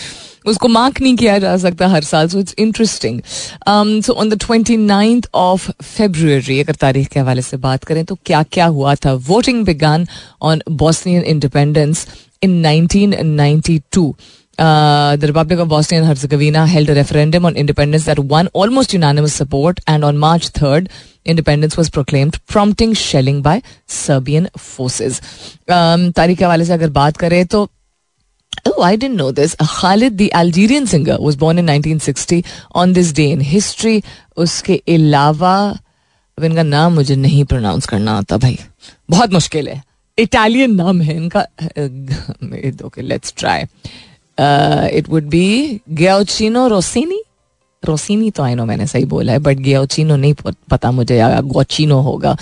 उसको 0.46 0.68
मार्क 0.68 1.00
नहीं 1.00 1.16
किया 1.16 1.38
जा 1.38 1.56
सकता 1.56 1.86
हर 1.88 2.04
साल 2.04 2.28
so 2.28 2.38
it's 2.40 2.54
interesting 2.58 3.20
so 4.02 4.12
on 4.12 4.28
the 4.30 4.38
twenty 4.46 4.76
ninth 4.76 5.28
of 5.34 5.70
February 5.82 6.60
अगर 6.60 6.74
तारीख 6.80 7.08
के 7.08 7.20
हवाले 7.20 7.42
से 7.42 7.56
बात 7.66 7.84
करें 7.84 8.04
तो 8.04 8.18
क्या 8.26 8.42
क्या 8.52 8.66
हुआ 8.66 8.94
था? 8.94 9.12
Voting 9.28 9.64
began 9.66 10.06
on 10.42 10.62
Bosnian 10.70 11.22
independence 11.22 12.06
in 12.42 12.50
nineteen 12.60 13.14
ninety 13.26 13.80
two 13.92 14.14
the 14.58 15.24
republic 15.24 15.58
of 15.60 15.68
Bosnian 15.68 16.04
Herzegovina 16.04 16.64
held 16.64 16.90
referendum 16.90 17.46
on 17.46 17.56
independence 17.56 18.06
that 18.06 18.18
won 18.30 18.48
almost 18.56 18.94
unanimous 18.94 19.34
support 19.38 19.80
and 19.88 20.04
on 20.04 20.18
March 20.18 20.50
third 20.60 20.88
independence 21.26 21.78
was 21.78 21.90
proclaimed 21.90 22.36
prompting 22.52 22.94
shelling 22.94 23.42
by 23.42 23.62
Serbian 23.88 24.48
forces 24.58 25.20
तारीख 25.70 26.38
के 26.38 26.44
हवाले 26.44 26.64
से 26.64 26.72
अगर 26.72 26.90
बात 26.90 27.16
करें 27.16 27.44
तो 27.46 27.68
Oh, 28.64 28.82
I 28.82 28.96
didn't 28.96 29.16
know 29.16 29.30
this. 29.32 29.54
Khalid, 29.60 30.18
the 30.18 30.32
Algerian 30.32 30.86
singer, 30.86 31.18
was 31.20 31.36
born 31.36 31.58
in 31.58 31.66
1960 31.66 32.44
on 32.74 32.94
this 32.94 33.12
day 33.12 33.30
in 33.32 33.40
history. 33.40 34.02
उसके 34.36 34.74
अलावा 34.94 35.56
अब 36.38 36.44
इनका 36.44 36.62
नाम 36.62 36.94
मुझे 36.94 37.16
नहीं 37.16 37.44
प्रोनाउंस 37.44 37.86
करना 37.86 38.16
आता 38.18 38.36
भाई। 38.36 38.58
बहुत 39.10 39.32
मुश्किल 39.32 39.68
है। 39.68 39.82
इटालियन 40.18 40.74
नाम 40.74 41.00
है 41.02 41.16
इनका। 41.16 41.40
Okay 42.86 43.02
let's 43.02 43.34
try 43.38 43.62
it 44.98 45.08
would 45.08 45.28
be 45.30 45.80
Gioachino 45.90 46.66
Rossini 46.68 47.22
Rossini 47.82 48.30
तो 48.30 48.42
आई 48.42 48.54
नो 48.54 48.64
मैंने 48.66 48.86
सही 48.86 49.04
बोला 49.04 49.32
है 49.32 49.38
बट 49.38 49.56
ग्याचिनो 49.56 50.16
नहीं 50.16 50.34
पता 50.70 50.90
मुझे 50.90 51.16
या 51.16 51.40
गोचिनो 51.40 52.00
होगा 52.00 52.36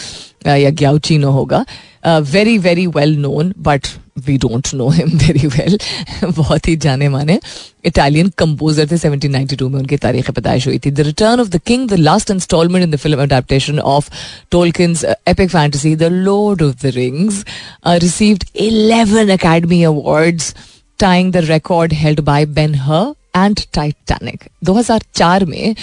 या 0.46 0.70
ग्याउचिनो 0.70 1.30
होगा। 1.30 1.64
Very 2.06 2.58
very 2.58 2.86
well 2.86 3.16
known 3.16 3.54
but 3.58 3.86
we 4.16 4.36
don't 4.38 4.68
know 4.74 4.88
him 4.88 5.08
very 5.18 5.46
well 5.46 5.78
बहुत 6.26 6.68
ही 6.68 6.76
जाने 6.76 7.08
माने. 7.08 7.38
इटालियन 7.84 8.28
कंपोजर 8.38 8.86
थे 8.90 8.98
1792 8.98 9.68
में 9.68 9.78
उनकी 9.78 9.96
तारीख 9.96 10.30
पैदाइश 10.30 10.66
हुई 10.66 10.78
थी. 10.78 10.90
The 10.90 11.00
Return 11.00 11.40
of 11.40 11.48
the 11.48 11.60
King 11.66 11.88
the 11.88 11.94
last 11.94 12.30
instalment 12.30 12.84
in 12.84 12.90
the 12.90 12.96
film 12.96 13.22
adaptation 13.22 13.78
of 13.80 14.10
Tolkien's 14.50 15.04
epic 15.04 15.50
fantasy 15.50 15.94
The 15.96 16.02
Lord 16.12 16.62
of 16.62 16.76
the 16.82 16.92
Rings 16.94 17.44
received 17.86 18.44
11 18.60 19.30
Academy 19.32 19.82
Awards 19.84 20.54
tying 20.98 21.32
the 21.32 21.36
record 21.50 21.92
held 21.94 22.20
by 22.20 22.46
Ben 22.58 22.74
Hur 22.74 23.12
and 23.36 23.60
Titanic 23.74 24.44
2004 24.64 25.44
में 25.44 25.74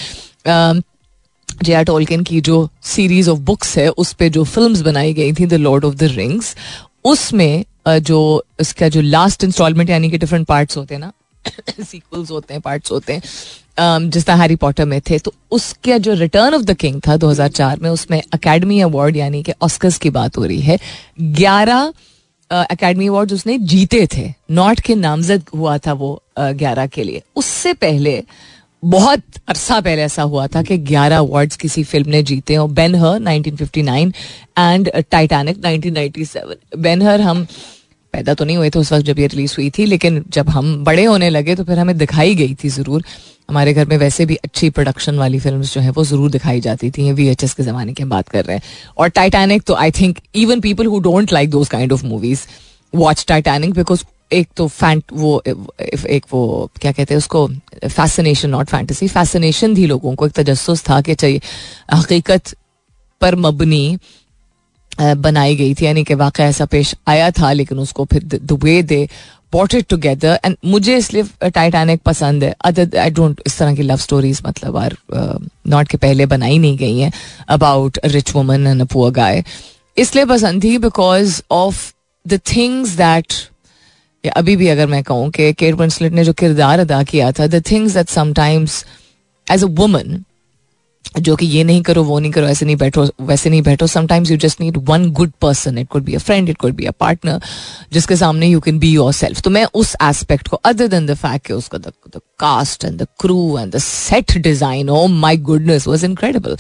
जे 1.64 1.74
R 1.74 1.84
Tolkien 1.84 2.24
की 2.24 2.40
जो 2.42 2.68
series 2.84 3.30
of 3.30 3.40
books 3.40 3.78
है, 3.78 3.90
उस 3.90 4.14
पर 4.14 4.28
जो 4.28 4.44
film 4.44 4.82
बनाई 4.84 5.14
गई 5.14 5.34
थी 5.34 5.46
the 5.46 5.54
Lord 5.54 5.86
of 5.86 5.96
the 5.96 6.04
Rings 6.16 6.56
उसमें 7.06 7.64
जो 7.88 8.46
इसका 8.60 8.90
जो 8.90 9.02
लास्ट 9.02 9.44
इंस्टॉलमेंट 9.44 9.90
यानी 9.90 10.10
कि 10.10 10.18
डिफरेंट 10.18 10.48
पार्ट्स 10.48 10.78
होते 10.78 10.96
हैं 10.96 11.00
ना 11.00 11.12
सीक्वल्स 11.84 12.32
होते 12.32 12.54
हैं 12.54 12.62
पार्ट्स 12.62 12.92
होते 12.92 13.14
हैं 13.14 13.22
जिस 14.10 14.26
तरह 14.26 14.36
हैरी 14.36 14.56
पॉटर 14.56 14.86
में 14.86 15.02
थे 15.02 15.20
तो 15.20 15.34
उसका 15.52 15.98
जो 15.98 16.14
रिटर्न 16.14 16.54
ऑफ़ 16.54 16.62
द 16.62 16.74
किंग 16.74 17.02
था 17.08 17.16
2004 17.16 17.80
में, 17.80 17.90
उसमें 17.90 18.22
अकेडमी 18.34 18.80
अवार्ड 18.82 19.18
यानी 19.18 19.44
कि 19.44 19.54
ऑस्कर्स 19.62 19.98
की 19.98 20.10
बात 20.10 20.38
हो 20.38 20.46
रही 20.46 20.62
है। 20.62 20.80
ग्यारह 21.22 21.94
अकेडमी 22.52 23.08
अवार्ड 23.08 23.32
उसने 23.32 23.58
जीते 23.58 24.08
थे। 24.18 24.34
नॉट 24.52 24.80
के 24.80 24.96
नामजद 24.96 25.44
हुआ 25.56 25.78
था 25.78 25.94
वो 25.94 26.24
ग्यारह 26.40 26.88
के 26.88 27.04
लिए। 27.04 27.22
उससे 27.36 27.74
पहले 27.74 28.24
बहुत 28.84 29.22
अरसा 29.48 29.80
पहले 29.80 30.02
ऐसा 30.02 30.24
हुआ 30.24 30.46
था 30.48 30.62
कि 30.64 30.78
11 30.86 31.18
अवार्ड्स 31.18 31.56
किसी 31.58 31.84
फ़िल्म 31.84 32.10
ने 32.10 32.22
जीते 32.24 32.56
और 32.58 32.70
Ben 32.70 32.96
Hur 32.96 33.20
1959 33.20 34.14
and 34.60 34.90
Titanic 35.12 35.58
1997 35.58 36.56
Ben 36.78 37.02
Hur 37.02 37.22
हम 37.22 37.46
पैदा 38.14 38.34
तो 38.34 38.46
नहीं 38.46 38.58
हुए 38.58 38.70
थे 38.70 38.80
उस 38.80 38.92
वक्त 38.94 39.06
जब 39.06 39.20
ये 39.20 39.28
रिलीज़ 39.28 39.54
हुई 39.58 39.70
थी, 39.70 39.86
लेकिन 39.86 40.24
जब 40.30 40.50
हम 40.50 40.84
बड़े 40.84 41.04
होने 41.04 41.30
लगे 41.30 41.56
तो 41.56 41.64
फिर 41.64 41.80
हमें 41.80 41.98
दिखाई 41.98 42.36
गई 42.36 42.56
थी 42.64 42.70
ज़रूर। 42.70 43.04
हमारे 43.50 43.74
घर 43.74 43.86
में 43.86 43.98
वैसे 43.98 44.26
भी 44.26 44.36
अच्छी 44.36 44.70
प्रोडक्शन 44.70 45.18
वाली 45.18 45.40
फ़िल्म 45.40 45.62
जो 45.64 45.82
है 45.82 45.90
वो 45.92 46.04
ज़रूर 46.06 46.32
दिखाई 46.32 46.62
जाती 46.62 46.90
थी। 46.92 47.12
वी 47.12 47.28
एच 47.28 47.44
एस 47.44 47.54
के 47.54 47.64
ज़माने 47.64 47.94
की 47.94 48.04
बात 48.06 48.30
कर 48.30 48.46
रहे 48.46 48.56
हैं। 48.58 48.64
और 48.98 49.10
टाइटैनिक 49.10 49.64
तो 49.64 49.74
I 49.76 49.92
think 49.92 50.20
even 50.36 50.62
people 50.62 50.86
who 50.86 51.00
don't 51.00 51.34
like 51.34 51.50
those 51.50 51.70
kind 51.70 51.94
of 51.94 52.06
movies 52.06 52.46
watch 52.94 53.26
Titanic 53.28 53.74
because 53.74 54.04
एक 54.34 54.48
तो 54.58 54.68
फैंट 54.68 55.04
वो 55.14 55.42
एक 55.46 56.26
वो, 56.32 56.70
क्या 56.82 56.92
कहते 56.92 57.14
हैं 57.14 57.18
उसको 57.18 57.48
फैसिनेशन 57.88 58.50
नॉट 58.50 58.70
फैंटेसी 58.70 59.08
फैसिनेशन 59.10 59.76
थी 59.78 59.86
लोगों 59.88 60.16
को 60.16 60.28
एक 60.28 60.34
तजस्स 60.34 60.84
था 60.90 61.02
कि 61.02 61.16
चाहिए 61.16 61.42
हकीकत 61.94 62.56
पर 63.22 63.36
मबनी 63.38 63.98
बनाई 65.00 65.56
गई 65.56 65.74
थी, 65.74 65.86
यानी 65.86 66.04
कि 66.04 66.14
वाक़ 66.16 66.42
ऐसा 66.42 66.66
पेश 66.66 66.96
आया 67.08 67.30
था, 67.32 67.52
लेकिन 67.54 67.80
उसको 67.80 68.06
फिर 68.06 68.24
Dubey 68.24 68.82
they 68.84 69.08
put 69.54 69.74
it 69.76 69.88
together 69.90 70.40
and 70.46 70.56
मुझे 70.66 70.98
इसलिए 70.98 71.50
टाइटैनिक 71.50 72.02
पसंद 72.02 72.44
है। 72.44 72.54
अदर 72.66 72.98
आई 72.98 73.10
डोंट 73.12 73.42
इस 73.48 73.58
तरह 73.58 73.76
की 73.76 73.82
लव 73.84 73.98
स्टोरीज 73.98 74.42
मतलब 74.46 74.78
आर 74.78 74.96
नॉट 75.68 75.88
के 75.88 75.98
पहले 75.98 76.26
बनाई 76.26 76.58
नहीं 76.60 76.78
गई 76.78 77.00
हैं 77.00 77.12
about 77.50 77.98
rich 78.06 78.34
woman 78.36 78.68
and 78.68 78.82
a 78.82 78.86
poor 78.94 79.12
guy 79.14 79.44
इसलिए 79.98 80.26
पसंद 80.26 80.64
थी 80.64 80.78
because 80.80 81.42
of 81.52 81.92
the 82.26 82.40
things 82.56 82.90
that 82.98 83.34
अभी 84.24 84.56
भी 84.56 84.68
अगर 84.68 84.88
मैं 84.88 85.04
कहूँ 85.04 85.30
कि 85.32 85.52
केट 85.54 85.76
विंसलेट 85.76 86.14
ने 86.14 86.24
जो 86.24 86.34
किरदार 86.34 86.80
अदा 86.80 87.04
किया 87.04 87.32
था 87.32 87.48
the 87.48 87.64
things 87.72 87.94
that 87.94 88.10
sometimes 88.10 88.86
as 89.48 89.64
a 89.64 89.68
woman 89.80 90.24
जो 91.20 91.36
कि 91.36 91.46
ये 91.46 91.64
नहीं 91.64 91.82
करो, 91.82 92.04
वो 92.04 92.20
नहीं 92.20 92.32
करो, 92.32 92.48
ऐसे 92.48 92.66
नहीं 92.66 92.76
बैठो, 92.76 93.06
वैसे 93.22 93.50
नहीं 93.50 93.62
बैठो 93.62 93.88
sometimes 93.88 94.32
you 94.32 94.38
just 94.38 94.62
need 94.62 94.78
one 94.90 95.10
good 95.12 95.32
person 95.42 95.78
it 95.78 95.88
could 95.88 96.04
be 96.04 96.14
a 96.14 96.18
friend 96.18 96.50
it 96.50 96.58
could 96.58 96.74
be 96.76 96.86
a 96.86 96.92
partner 96.92 97.40
जिसके 97.94 98.16
सामने 98.16 98.48
you 98.48 98.60
can 98.60 98.80
be 98.80 98.92
your 98.92 99.14
self 99.14 99.42
तो 99.42 99.50
मैं 99.50 99.66
उस 99.74 99.96
एस्पेक्ट 100.04 100.48
को 100.48 100.58
अदर 100.58 100.88
देन 100.88 101.06
द 101.06 101.14
फैक्ट 101.14 101.48
कि 101.48 101.54
उसका 101.54 101.78
the 101.78 101.92
cast 102.40 102.86
and 102.86 102.98
the 103.02 103.08
crew 103.20 103.58
and 103.60 103.72
the 103.72 103.78
set 103.78 104.38
design 104.38 104.90
oh 104.90 105.06
my 105.08 105.38
goodness 105.50 105.88
was 105.88 106.06
incredible 106.06 106.58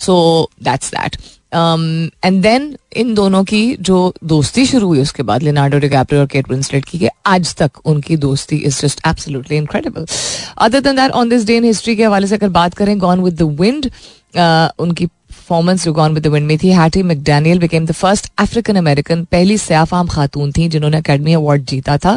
so 0.00 0.16
that's 0.62 0.90
that 0.90 1.16
and 1.54 2.42
then 2.42 2.76
इन 2.96 3.14
दोनों 3.14 3.42
की 3.44 3.62
जो 3.80 4.12
दोस्ती 4.24 4.66
शुरू 4.66 4.86
हुई 4.86 5.00
उसके 5.00 5.22
बाद 5.22 5.42
लिनार्डो 5.42 5.78
डिकैप्रियो 5.78 6.22
और 6.22 6.28
केट 6.28 6.50
विंसलेट 6.50 6.84
की 6.84 7.08
आज 7.26 7.54
तक 7.56 7.86
उनकी 7.86 8.16
दोस्ती 8.26 8.56
is 8.56 8.80
just 8.82 9.00
absolutely 9.06 9.56
incredible 9.56 10.06
other 10.58 10.80
than 10.80 10.96
that 10.96 11.10
on 11.12 11.28
this 11.28 11.46
day 11.46 11.56
in 11.56 11.64
history 11.64 11.96
के 11.96 12.04
हवाले 12.04 12.26
से 12.26 12.34
अगर 12.34 12.48
बात 12.60 12.74
करें 12.74 12.98
गॉन 13.00 13.20
विद 13.20 13.42
द 13.42 13.56
विंड 13.60 13.90
उनकी 14.80 15.06
परफॉर्मेंस 15.06 15.84
जो 15.84 15.92
गॉन 15.92 16.14
विद 16.14 16.22
द 16.22 16.26
विंड 16.32 16.46
में 16.46 16.56
थी 16.58 16.68
Hattie 16.72 17.02
McDaniel 17.02 17.58
became 17.58 17.86
the 17.86 17.92
first 17.92 18.30
African 18.38 18.76
American 18.76 19.24
पहली 19.32 19.56
सयाफाम 19.58 20.06
खातून 20.08 20.52
थी 20.52 20.68
जिन्होंने 20.68 20.96
अकेडमी 20.96 21.32
अवार्ड 21.34 21.64
जीता 21.64 21.96
था। 21.98 22.16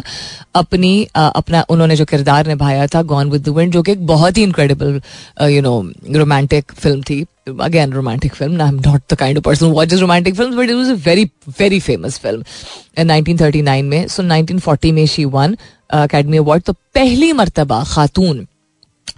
अपनी 0.54 1.06
uh, 1.06 1.30
अपना 1.36 1.64
उन्होंने 1.70 1.96
जो 1.96 2.04
किरदार 2.04 2.46
निभाया 2.46 2.86
था 2.86 3.02
गॉन 3.12 3.30
विद 3.30 3.42
द 3.42 3.56
विंड 3.56 3.72
जो 3.72 3.82
कि 3.82 3.92
एक 3.92 4.06
बहुत 4.06 4.36
ही 4.38 4.42
incredible 4.42 5.00
you 5.50 5.62
know 5.62 5.80
romantic 6.14 6.72
film 6.72 7.02
थी। 7.02 7.24
Again 7.62 7.92
romantic 7.92 8.34
film 8.34 8.60
I 8.62 8.68
am 8.68 8.80
not 8.86 9.02
the 9.12 9.16
kind 9.18 9.38
of 9.38 9.44
person 9.44 9.66
watch 9.66 9.92
is 9.92 10.00
romantic 10.00 10.34
film 10.36 10.56
but 10.56 10.70
it 10.70 10.76
was 10.76 10.90
a 10.90 10.94
very 11.06 11.24
very 11.58 11.80
famous 11.80 12.18
film 12.18 13.04
nineteen 13.06 13.38
thirty 13.40 13.62
nine 13.62 13.84
में. 13.84 14.06
So 14.08 14.22
nineteen 14.22 14.58
forty 14.58 14.92
में 14.92 15.04
she 15.06 15.24
won 15.26 15.56
Academy 15.92 16.36
Award 16.36 16.62
तो 16.62 16.72
पहली 16.94 17.32
मरतबा 17.32 17.82
खातून, 17.84 18.46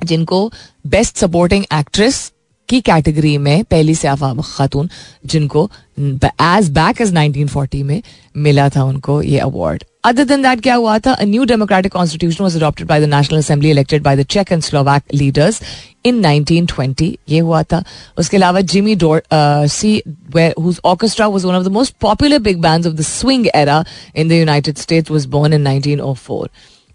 जिनको 0.04 0.50
best 0.86 1.16
supporting 1.16 1.64
actress 1.72 2.30
की 2.70 2.80
category 2.80 3.36
में 3.38 3.64
पहली 3.70 3.94
सयाफा 3.94 4.34
खातून 4.46 4.90
जिनको 5.26 5.70
एज 5.98 6.70
बैक 6.72 7.00
एज 7.00 7.14
1940 7.14 7.82
में 7.82 8.02
मिला 8.36 8.68
था 8.68 8.84
उनको 8.84 9.20
ये 9.22 9.38
अवार्ड 9.38 9.84
अदर 10.04 10.24
देन 10.24 10.42
दैट 10.42 10.60
क्या 10.62 10.74
हुआ 10.74 10.98
था? 10.98 11.16
New 11.22 11.44
democratic 11.44 11.92
constitution 11.92 12.44
was 12.44 12.56
adopted 12.56 12.86
by 12.88 13.00
the 13.00 13.14
National 13.14 13.38
Assembly 13.38 13.70
elected 13.70 14.02
by 14.02 14.16
the 14.16 14.22
check 14.30 14.52
and 14.52 14.62
Slovak 14.62 15.02
leaders 15.14 15.60
in 16.06 16.22
1920 16.24 17.10
ये 17.28 17.38
हुआ 17.38 17.62
था। 17.62 17.82
उसके 18.18 18.36
अलावा 18.36 18.60
Jimmy 18.72 18.94
Dorsey 19.32 20.02
whose 20.34 20.80
orchestra 20.86 21.28
was 21.34 21.44
one 21.44 21.54
of 21.54 21.64
the 21.64 21.72
most 21.76 21.98
popular 22.04 22.38
big 22.48 22.62
bands 22.66 22.86
of 22.90 22.96
the 23.00 23.06
swing 23.10 23.46
era 23.54 23.78
in 24.14 24.28
the 24.28 24.38
United 24.42 24.78
States, 24.78 25.10
was 25.10 25.26
born 25.34 25.56
in 25.58 25.66
1904 25.70 26.48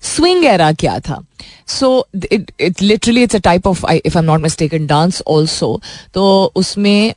swing 0.06 0.46
era 0.46 0.72
क्या 0.74 1.00
था 1.00 1.22
so 1.68 2.08
it 2.32 2.82
literally 2.82 3.24
it's 3.24 3.36
a 3.36 3.40
type 3.40 3.68
of 3.68 3.86
I 3.86 4.02
if 4.06 4.18
I 4.18 4.24
am 4.24 4.32
not 4.32 4.42
mistaken 4.42 4.88
dance 4.88 5.22
also 5.28 5.80
तो 6.14 6.52
उसमें 6.56 7.14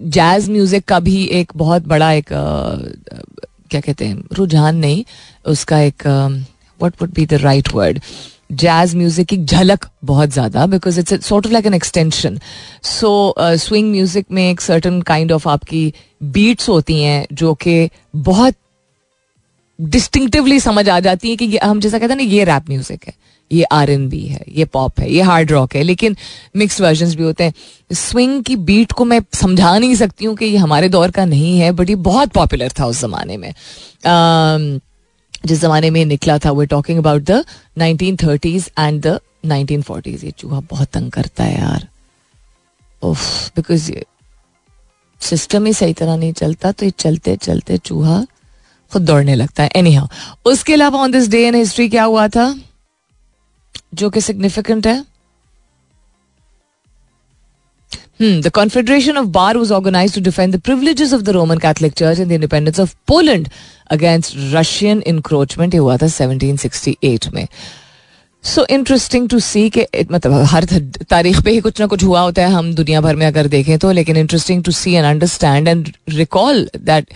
jazz 0.00 0.48
music 0.50 0.84
का 0.84 0.98
भी 1.00 1.22
एक 1.32 1.52
बहुत 1.56 1.86
बड़ा 1.86 2.12
एक 2.12 2.28
क्या 3.70 3.80
कहते 3.80 4.04
हैं, 4.04 4.22
रुझान 4.32 4.76
नहीं, 4.76 5.04
उसका 5.46 5.80
एक 5.80 6.06
what 6.80 6.94
would 7.02 7.12
be 7.14 7.26
the 7.26 7.34
right 7.42 7.68
word 7.74 8.00
jazz 8.52 8.94
music 8.94 9.26
की 9.28 9.36
झलक 9.36 9.86
बहुत 10.04 10.30
ज़्यादा 10.30 10.66
because 10.66 10.98
it's 11.00 11.26
sort 11.26 11.46
of 11.46 11.52
like 11.52 11.66
an 11.66 11.74
extension 11.74 12.38
so 12.82 13.34
swing 13.40 13.90
music 13.90 14.26
में 14.30 14.50
एक 14.50 14.60
सर्टन 14.60 15.00
काइंड 15.02 15.32
ऑफ़ 15.32 15.48
आपकी 15.48 15.92
बीट्स 16.22 16.68
होती 16.68 17.00
हैं, 17.02 17.26
जो 17.32 17.54
कि 17.54 17.88
बहुत 18.16 18.54
डिस्टिंक्टिवली 19.80 20.60
समझ 20.60 20.88
आ 20.88 21.00
जाती 21.00 21.30
है 21.30 21.36
कि 21.36 21.56
हम 21.56 21.80
जैसा 21.80 21.98
कहते 21.98 22.12
हैं 22.12 22.16
ना, 22.16 22.22
ये 22.24 22.44
रैप 22.44 22.68
म्यूज़िक 22.70 23.04
है, 23.06 23.14
ये 23.50 23.62
आर 23.64 23.90
एन 23.90 24.08
बी 24.08 24.20
है, 24.20 24.44
ये 24.48 24.64
पॉप 24.66 25.00
है, 25.00 25.10
ये 25.12 25.22
हार्ड 25.22 25.50
रॉक 25.52 25.74
है, 25.74 25.82
लेकिन 25.82 26.16
मिक्स 26.56 26.80
वर्जन 26.80 27.14
भी 27.16 27.22
होते 27.22 27.44
हैं। 27.44 27.54
स्विंग 27.90 28.42
की 28.44 28.56
बीट 28.58 28.92
को 28.92 29.04
मैं 29.04 29.20
समझा 29.34 29.78
नहीं 29.78 29.94
सकती 29.94 30.24
हूँ 30.24 30.36
कि 30.36 30.46
ये 30.46 30.56
हमारे 30.56 30.88
दौर 30.88 31.10
का 31.10 31.24
नहीं 31.24 31.58
है 31.58 31.70
बट 31.72 31.90
ये 31.90 31.96
बहुत 32.02 32.32
पॉपुलर 32.32 32.72
था 32.78 32.86
उस 32.86 33.00
जमाने 33.00 33.36
में। 33.36 33.52
जिस 35.46 35.60
जमाने 35.60 35.90
में 35.90 36.04
निकला 36.04 36.38
था 36.38 36.50
वो 36.50 36.64
talking 36.66 36.98
about 36.98 37.22
the 37.22 37.44
nineteen 37.78 38.16
thirties 38.16 38.70
and 38.78 39.00
the 39.02 39.18
nineteen 39.44 39.82
forties 39.82 40.24
ये 40.24 40.30
चूहा 40.30 40.60
बहुत 40.70 40.88
तंग 40.88 41.10
करता 41.10 41.44
है 41.44 41.60
यार। 41.60 41.86
बिकॉज़ 43.02 43.90
सिस्टम 45.20 45.66
ही 45.66 45.72
सही 45.72 45.92
तरह 45.92 46.16
नहीं 46.16 46.32
चलता 46.32 46.72
तो 46.72 46.84
ये 46.86 46.92
चलते 46.98 47.36
चलते 47.36 47.78
चूहा 47.78 48.24
खुद 48.92 49.02
दौड़ने 49.06 49.34
लगता 49.34 49.62
है 49.62 49.70
एनी 49.76 49.94
हाउ 49.94 50.50
उसके 50.50 50.72
अलावा 50.72 50.98
on 50.98 51.12
this 51.12 51.28
day 51.30 51.46
in 51.48 51.54
history 51.54 51.88
क्या 51.88 52.04
हुआ 52.04 52.26
था 52.28 52.54
जो 53.94 54.10
कि 54.10 54.20
सिग्निफिकेंट 54.20 54.86
है 54.86 55.02
Hmm, 58.20 58.40
Confederation 58.52 59.16
of 59.16 59.32
Bar 59.32 59.56
was 59.56 59.70
organized 59.72 60.12
to 60.14 60.20
defend 60.20 60.52
the 60.52 60.58
privileges 60.60 61.14
of 61.14 61.24
the 61.24 61.32
Roman 61.32 61.58
Catholic 61.58 61.94
Church 61.94 62.18
and 62.18 62.30
the 62.30 62.34
independence 62.34 62.78
of 62.78 62.94
Poland 63.06 63.48
against 63.90 64.34
Russian 64.52 65.00
encroachment. 65.12 65.74
ये 65.74 65.78
हुआ 65.80 65.96
था 65.96 66.06
1768 66.08 67.32
में 67.34 67.46
सो 68.44 68.64
इंटरेस्टिंग 68.70 69.28
टू 69.28 69.38
सी 69.38 69.68
के 69.70 69.86
मतलब 70.10 70.32
हर 70.50 70.64
तारीख 71.10 71.40
पे 71.44 71.50
ही 71.50 71.60
कुछ 71.60 71.80
ना 71.80 71.86
कुछ 71.86 72.04
हुआ 72.04 72.20
होता 72.20 72.42
है 72.42 72.52
हम 72.52 72.72
दुनिया 72.74 73.00
भर 73.00 73.16
में 73.16 73.26
अगर 73.26 73.46
देखें 73.54 73.78
तो 73.78 73.90
लेकिन 73.92 74.16
interesting 74.16 74.62
to 74.64 74.72
see 74.72 74.92
and 74.92 75.06
understand 75.06 75.68
and 75.68 75.92
recall 76.08 76.68
that 76.76 77.12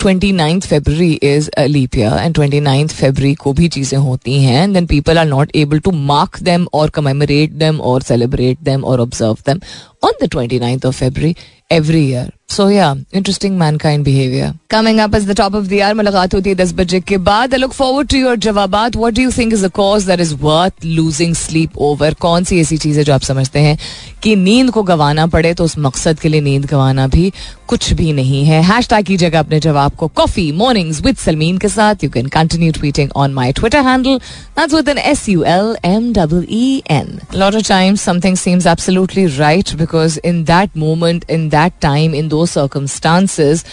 twenty 0.00 0.30
ninth 0.32 0.66
February 0.66 1.12
is 1.24 1.50
leap 1.60 1.96
year 1.98 2.18
and 2.18 2.34
twenty 2.34 2.60
ninth 2.60 2.92
February 2.92 3.34
को 3.34 3.52
भी 3.52 3.68
चीज़ें 3.68 3.98
होती 3.98 4.42
हैं 4.42 4.62
and 4.62 4.74
then 4.74 4.86
people 4.86 5.18
are 5.18 5.26
not 5.26 5.56
able 5.56 5.78
to 5.78 5.90
mark 6.06 6.38
them 6.42 6.66
और 6.74 6.90
कमेमोरेट 6.90 7.52
देम 7.64 7.80
और 7.90 8.02
सेलिब्रेट 8.02 8.58
देम 8.62 8.84
और 8.84 9.00
observe 9.00 9.38
them 9.46 9.60
on 10.04 10.12
the 10.22 10.28
twenty 10.30 10.60
ninth 10.60 10.86
of 10.86 10.98
February 10.98 11.34
every 11.72 12.02
year. 12.10 12.26
So 12.48 12.68
yeah, 12.68 12.94
interesting 13.12 13.58
mankind 13.58 14.04
behavior. 14.04 14.54
Coming 14.68 15.00
up 15.00 15.14
as 15.14 15.26
the 15.26 15.34
top 15.34 15.54
of 15.54 15.68
the 15.68 15.82
hour, 15.82 15.94
मुलाकात 15.94 16.34
होती 16.34 16.50
है 16.50 16.54
दस 16.56 16.72
बजे 16.74 17.00
के 17.00 17.16
बाद. 17.18 17.54
I 17.54 17.58
look 17.58 17.74
forward 17.74 18.08
to 18.10 18.18
your 18.18 18.36
जवाबात. 18.36 18.96
What 18.96 19.14
do 19.14 19.22
you 19.22 19.30
think 19.30 19.52
is 19.52 19.64
the 19.66 19.70
cause 19.78 20.06
that 20.06 20.20
is 20.20 20.34
worth 20.44 20.86
losing 20.98 21.34
sleep 21.34 21.76
over? 21.88 22.12
कौन 22.20 22.44
सी 22.44 22.60
ऐसी 22.60 22.78
चीज़ 22.78 22.98
है 22.98 23.04
जो 23.04 23.14
आप 23.14 23.22
समझते 23.22 23.58
हैं 23.60 23.76
कि 24.22 24.34
नींद 24.36 24.70
को 24.70 24.82
गवाना 24.82 25.26
पड़े 25.34 25.52
तो 25.54 25.64
उस 25.64 25.78
मकसद 25.78 26.20
के 26.20 26.28
लिए 26.28 26.40
नींद 26.40 26.64
गवाना 26.66 27.06
भी 27.08 27.32
कुछ 27.68 27.92
भी 27.92 28.12
नहीं 28.12 28.44
है 28.44 28.62
हैश 28.62 28.88
टैग 28.88 29.04
कीजिएगा 29.06 29.38
अपने 29.38 29.58
जवाब 29.60 29.94
को 29.98 30.08
कॉफ़ी 30.16 30.50
मॉर्निंग्स 30.58 31.00
विद 31.04 31.16
सलमीन 31.16 31.58
के 31.58 31.68
साथ 31.68 32.04
you 32.04 32.10
can 32.10 32.26
continue 32.36 32.72
tweeting 32.72 33.10
on 33.16 33.32
my 33.34 33.52
Twitter 33.52 33.84
handle 33.86 34.18
that's 34.58 34.74
with 34.74 34.88
N 34.88 34.98
S 34.98 35.28
U 35.28 35.42
L 35.54 35.76
M 35.84 36.12
double 36.12 36.44
E 36.50 36.82
N 36.90 37.18
lot 37.34 37.54
of 37.54 37.68
times 37.68 38.02
something 38.02 38.36
seems 38.36 38.66
absolutely 38.66 39.26
right 39.36 39.74
because 39.78 40.18
in 40.24 40.42
that 40.44 40.76
moment 40.76 41.24
in 41.30 41.48
that 41.50 41.80
time, 41.80 42.14
in 42.14 42.28
those 42.35 42.51
circumstances, 42.51 43.63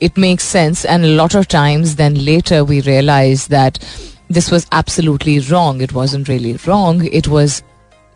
it 0.00 0.16
makes 0.16 0.44
sense. 0.44 0.84
And 0.84 1.04
a 1.04 1.08
lot 1.08 1.34
of 1.34 1.48
times, 1.48 1.96
then 1.96 2.24
later 2.24 2.64
we 2.64 2.80
realize 2.82 3.46
that 3.48 3.78
this 4.28 4.50
was 4.50 4.66
absolutely 4.72 5.40
wrong. 5.40 5.80
It 5.80 5.92
wasn't 5.92 6.28
really 6.28 6.58
wrong. 6.66 7.04
It 7.06 7.28
was 7.28 7.62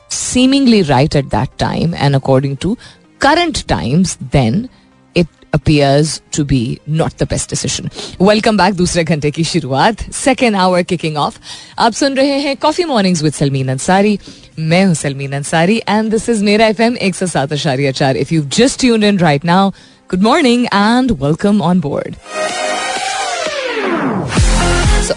seemingly 0.08 0.82
right 0.82 1.14
at 1.14 1.30
that 1.30 1.56
time. 1.58 1.94
And 1.94 2.16
according 2.16 2.56
to 2.58 2.76
current 3.18 3.66
times, 3.68 4.16
then 4.32 4.68
it 5.14 5.26
appears 5.52 6.20
to 6.32 6.44
be 6.44 6.80
not 6.86 7.18
the 7.18 7.26
best 7.26 7.48
decision. 7.48 7.90
Welcome 8.20 8.56
back 8.56 8.74
दूसरे 8.74 9.04
घंटे 9.04 9.30
की 9.30 9.44
शुरुआत 9.44 10.10
second 10.12 10.56
hour 10.56 10.82
kicking 10.82 11.16
off 11.16 11.38
आप 11.78 11.92
सुन 11.92 12.16
रहे 12.16 12.38
हैं 12.40 12.56
coffee 12.56 12.84
mornings 12.84 13.22
with 13.22 13.32
Salmeen 13.32 13.68
Ansari 13.68 14.18
मैं 14.58 14.84
हूं 14.84 14.94
Salmeen 14.94 15.32
Ansari 15.32 15.80
and 15.88 16.10
this 16.10 16.28
is 16.28 16.42
मेरा 16.42 16.66
एफ 16.66 16.80
एम 16.80 16.96
एक 16.96 17.14
सौ 17.14 17.26
सात 17.26 17.52
अशारिया 17.52 17.92
चार 18.00 18.16
if 18.16 18.32
you 18.32 18.42
just 18.58 18.80
tune 18.80 19.04
in 19.04 19.18
right 19.18 19.44
now 19.44 19.70
good 20.13 20.21
morning 20.21 20.65
and 20.65 21.11
welcome 21.11 21.61
on 21.61 21.79
board 21.79 22.15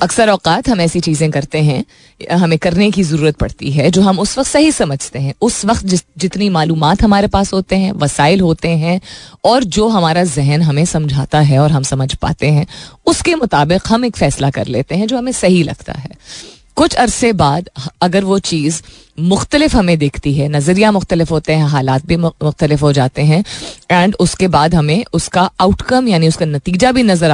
अक्सर 0.02 0.28
अवकात 0.28 0.68
हम 0.68 0.80
ऐसी 0.80 1.00
चीज़ें 1.00 1.30
करते 1.30 1.58
हैं, 1.58 1.84
हमें 2.32 2.58
करने 2.58 2.90
की 2.90 3.02
ज़रूरत 3.02 3.36
पड़ती 3.36 3.70
है, 3.72 3.90
जो 3.90 4.02
हम 4.02 4.18
उस 4.18 4.36
वक्त 4.38 4.50
सही 4.50 4.72
समझते 4.72 5.18
हैं। 5.18 5.34
उस 5.40 5.64
वक्त 5.64 5.94
जितनी 6.18 6.48
मालूम 6.48 6.84
हमारे 6.84 7.26
पास 7.26 7.52
होते 7.52 7.76
हैं, 7.76 7.92
वसाइल 7.92 8.40
होते 8.40 8.68
हैं, 8.68 9.00
और 9.44 9.64
जो 9.64 9.88
हमारा 9.88 10.24
जहन 10.24 10.62
हमें 10.62 10.84
समझाता 10.84 11.40
है 11.40 11.58
और 11.58 11.70
हम 11.70 11.82
समझ 11.82 12.14
पाते 12.14 12.50
हैं, 12.50 12.66
उसके 13.06 13.34
मुताबिक 13.34 13.82
हम 13.88 14.04
एक 14.04 14.16
फ़ैसला 14.16 14.50
कर 14.50 14.66
लेते 14.66 14.94
हैं, 14.94 15.06
जो 15.06 15.18
हमें 15.18 15.32
सही 15.32 15.62
लगता 15.62 15.92
है। 15.92 16.10
कुछ 16.76 16.94
अरसे 16.96 17.32
बाद 17.34 17.68
अगर 18.02 18.24
वो 18.24 18.38
चीज़ 18.40 18.80
मुख्तलिफ़ 19.18 19.76
हमें 19.76 19.96
दिखती 19.98 20.32
है, 20.34 20.48
नज़रिया 20.48 20.90
मुख्तलिफ़ 20.92 21.30
होते 21.30 21.52
हैं, 21.52 21.66
हालात 21.66 22.06
भी 22.06 22.16
मुख्तलिफ़ 22.16 22.80
हो 22.80 22.92
जाते 22.92 23.22
हैं 23.22 23.42
एंड 23.90 24.14
उसके 24.20 24.48
बाद 24.48 24.74
हमें 24.74 25.04
उसका 25.12 25.50
आउटकम 25.60 26.08
यानी 26.08 26.28
उसका 26.28 26.46
नतीजा 26.46 26.92
भी 26.92 27.02
नज़र 27.02 27.30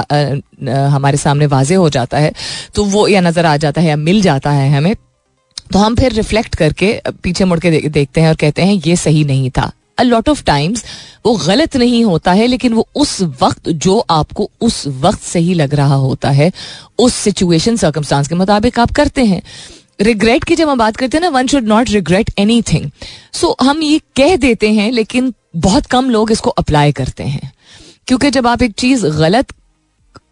हमारे 0.88 1.16
सामने 1.18 1.46
वाजे 1.48 1.74
हो 1.74 1.88
जाता 1.90 2.18
है 2.18 2.32
तो 2.74 2.84
वो 2.86 3.06
या 3.08 3.20
नज़र 3.20 3.46
आ 3.46 3.56
जाता 3.56 3.80
है 3.80 3.88
या 3.88 3.96
मिल 3.98 4.22
जाता 4.22 4.50
है 4.50 4.70
हमें 4.76 4.94
तो 5.72 5.78
हम 5.78 5.94
फिर 5.96 6.12
रिफ्लेक्ट 6.12 6.54
करके 6.54 6.94
पीछे 7.22 7.44
मुड़ 7.44 7.58
के 7.60 7.70
देखते 7.80 8.20
हैं 8.20 8.28
और 8.28 8.34
कहते 8.36 8.62
हैं 8.62 8.80
ये 8.86 8.96
सही 8.96 9.24
नहीं 9.24 9.50
था। 9.50 9.70
अ 10.02 10.04
लॉट 10.04 10.28
ऑफ़ 10.28 10.42
टाइम्स 10.44 10.84
वो 11.26 11.34
गलत 11.36 11.76
नहीं 11.76 12.04
होता 12.04 12.32
है, 12.32 12.46
लेकिन 12.46 12.72
वो 12.72 12.86
उस 12.94 13.20
वक्त 13.42 13.68
जो 13.68 13.98
आपको 14.10 14.50
उस 14.60 14.86
वक्त 15.00 15.22
सही 15.22 15.54
लग 15.54 15.74
रहा 15.74 15.94
होता 15.96 16.30
है, 16.30 16.50
उस 16.98 17.14
सिचुएशन 17.14 17.76
सर्कमस्टांस 17.76 18.28
के 18.28 18.34
मुताबिक 18.34 18.78
आप 18.78 18.92
करते 18.92 19.24
हैं। 19.24 19.42
रिग्रेट 20.00 20.44
की 20.44 20.56
जब 20.56 20.68
हम 20.68 20.78
बात 20.78 20.96
करते 20.96 21.16
हैं 21.16 21.22
ना 21.22 21.28
one 21.28 21.46
should 21.46 21.64
not 21.64 21.90
regret 21.90 22.30
anything 22.62 22.90
so 23.32 23.56
हम 23.60 23.82
ये 23.82 23.98
कह 24.16 24.36
देते 24.36 24.72
हैं, 24.72 24.90
लेकिन 24.92 25.32
बहुत 25.56 25.86
कम 25.86 26.10
लोग 26.10 26.32
इसको 26.32 26.50
अप्लाई 26.50 26.92
करते 26.92 27.24
हैं। 27.24 27.52
क्योंकि 28.06 28.30
जब 28.30 28.46
आप 28.46 28.62
एक 28.62 28.72
चीज़ 28.72 29.06
गलत, 29.06 29.52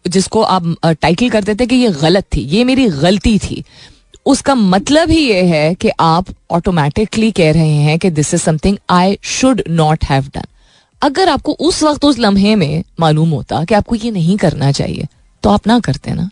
जिसको 0.07 0.41
आप 0.41 0.75
टाइटल 1.01 1.29
करते 1.29 1.55
थे 1.55 1.65
कि 1.65 1.75
ये 1.75 1.89
गलत 1.91 2.25
थी, 2.35 2.41
ये 2.41 2.63
मेरी 2.63 2.87
गलती 2.87 3.37
थी 3.39 3.63
उसका 4.25 4.55
मतलब 4.55 5.09
ही 5.09 5.19
ये 5.29 5.41
है 5.41 5.73
कि 5.75 5.89
आप 5.99 6.25
ऑटोमेटिकली 6.51 7.31
कह 7.31 7.51
रहे 7.51 7.75
हैं 7.75 7.99
कि 7.99 8.09
this 8.09 8.33
is 8.33 8.41
something 8.41 8.77
I 8.89 9.17
should 9.23 9.61
not 9.69 10.05
have 10.05 10.27
done 10.35 10.45
अगर 11.01 11.29
आपको 11.29 11.51
उस 11.51 11.83
वक्त, 11.83 12.05
उस 12.05 12.19
लम्हे 12.19 12.55
में 12.55 12.83
मालूम 12.99 13.29
होता 13.29 13.63
कि 13.65 13.75
आपको 13.75 13.95
ये 13.95 14.11
नहीं 14.11 14.37
करना 14.37 14.71
चाहिए 14.71 15.07
तो 15.43 15.49
आप 15.49 15.67
ना 15.67 15.79
करते 15.79 16.13
ना। 16.13 16.29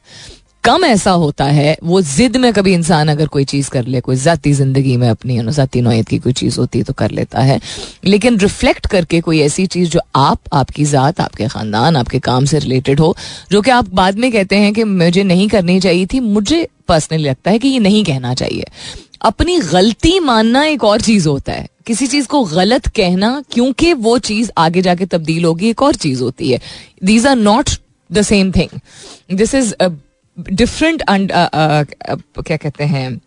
कम 0.63 0.85
ऐसा 0.85 1.11
होता 1.11 1.45
है, 1.45 1.77
वो 1.83 2.01
जिद 2.01 2.37
में 2.37 2.53
कभी 2.53 2.73
इंसान 2.73 3.07
अगर 3.07 3.27
कोई 3.27 3.43
चीज़ 3.45 3.69
कर 3.69 3.85
ले, 3.85 4.01
कोई 4.01 4.15
जाती 4.15 4.53
ज़िंदगी 4.53 4.97
में 4.97 5.09
अपनी 5.09 5.51
जाती 5.51 5.81
नोयत 5.81 6.07
की 6.07 6.17
कोई 6.19 6.33
चीज़ 6.33 6.59
होती 6.59 6.79
है 6.79 6.83
तो 6.83 6.93
कर 6.93 7.11
लेता 7.11 7.41
है। 7.41 7.59
लेकिन 8.05 8.39
रिफ्लेक्ट 8.39 8.87
करके 8.87 9.21
कोई 9.21 9.39
ऐसी 9.39 9.65
चीज़ 9.65 9.89
जो 9.89 9.99
आप, 10.15 10.39
आपकी 10.53 10.85
जात, 10.85 11.21
आपके 11.21 11.47
खानदान, 11.47 11.95
आपके 11.95 12.19
काम 12.19 12.45
से 12.45 12.59
रिलेटेड 12.59 12.99
हो, 12.99 13.15
जो 13.51 13.61
कि 13.61 13.71
आप 13.71 13.89
बाद 13.89 14.17
में 14.17 14.31
कहते 14.31 14.55
हैं 14.55 14.73
कि 14.73 14.83
मुझे 14.83 15.23
नहीं 15.23 15.47
करनी 15.47 15.79
चाहिए 15.79 16.05
थी, 16.05 16.19
मुझे 16.19 16.67
पर्सनली 16.87 17.23
लगता 17.23 17.51
है 17.51 17.59
कि 17.59 17.67
ये 17.67 17.79
नहीं 17.79 18.03
कहना 18.03 18.33
चाहिए। 18.33 18.65
अपनी 19.21 19.57
गलती 19.59 20.19
मानना 20.19 20.63
एक 20.63 20.83
और 20.83 21.01
चीज़ 21.01 21.27
होता 21.27 21.53
है। 21.53 21.67
किसी 21.85 22.07
चीज़ 22.07 22.27
को 22.27 22.43
गलत 22.43 22.87
कहना, 22.87 23.43
क्योंकि 23.51 23.93
वो 23.93 24.17
चीज़ 24.17 24.51
आगे 24.57 24.81
जाके 24.81 25.05
तब्दील 25.05 25.45
होगी, 25.45 25.69
एक 25.69 25.81
और 25.81 25.95
चीज़ 25.95 26.21
होती 26.23 26.51
है। 26.51 26.59
These 27.03 27.27
are 27.27 27.35
not 27.35 27.69
the 28.11 28.21
same 28.21 28.51
thing 28.51 28.79
this 29.37 29.55
is 29.55 29.73
different 30.51 31.03
क्या 31.03 32.57
कहते 32.57 32.83
हैं? 32.83 33.21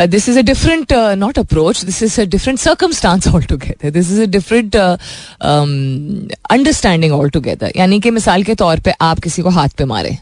This 0.00 0.28
is 0.28 0.38
a 0.38 0.42
different 0.42 0.92
not 1.18 1.38
approach 1.38 1.84
this 1.84 2.02
is 2.02 2.20
a 2.20 2.24
different 2.26 2.58
circumstance 2.58 3.28
altogether 3.44 3.90
this 3.90 4.12
is 4.12 4.22
a 4.22 4.26
different 4.28 4.76
understanding 4.76 7.12
altogether 7.30 7.72
यानी 7.76 8.00
कि 8.00 8.10
मिसाल 8.10 8.42
के 8.42 8.54
तौर 8.54 8.80
पे 8.80 8.94
आप 9.00 9.18
किसी 9.18 9.42
को 9.42 9.48
हाथ 9.50 9.68
पे 9.78 9.84
मारे, 9.84 10.18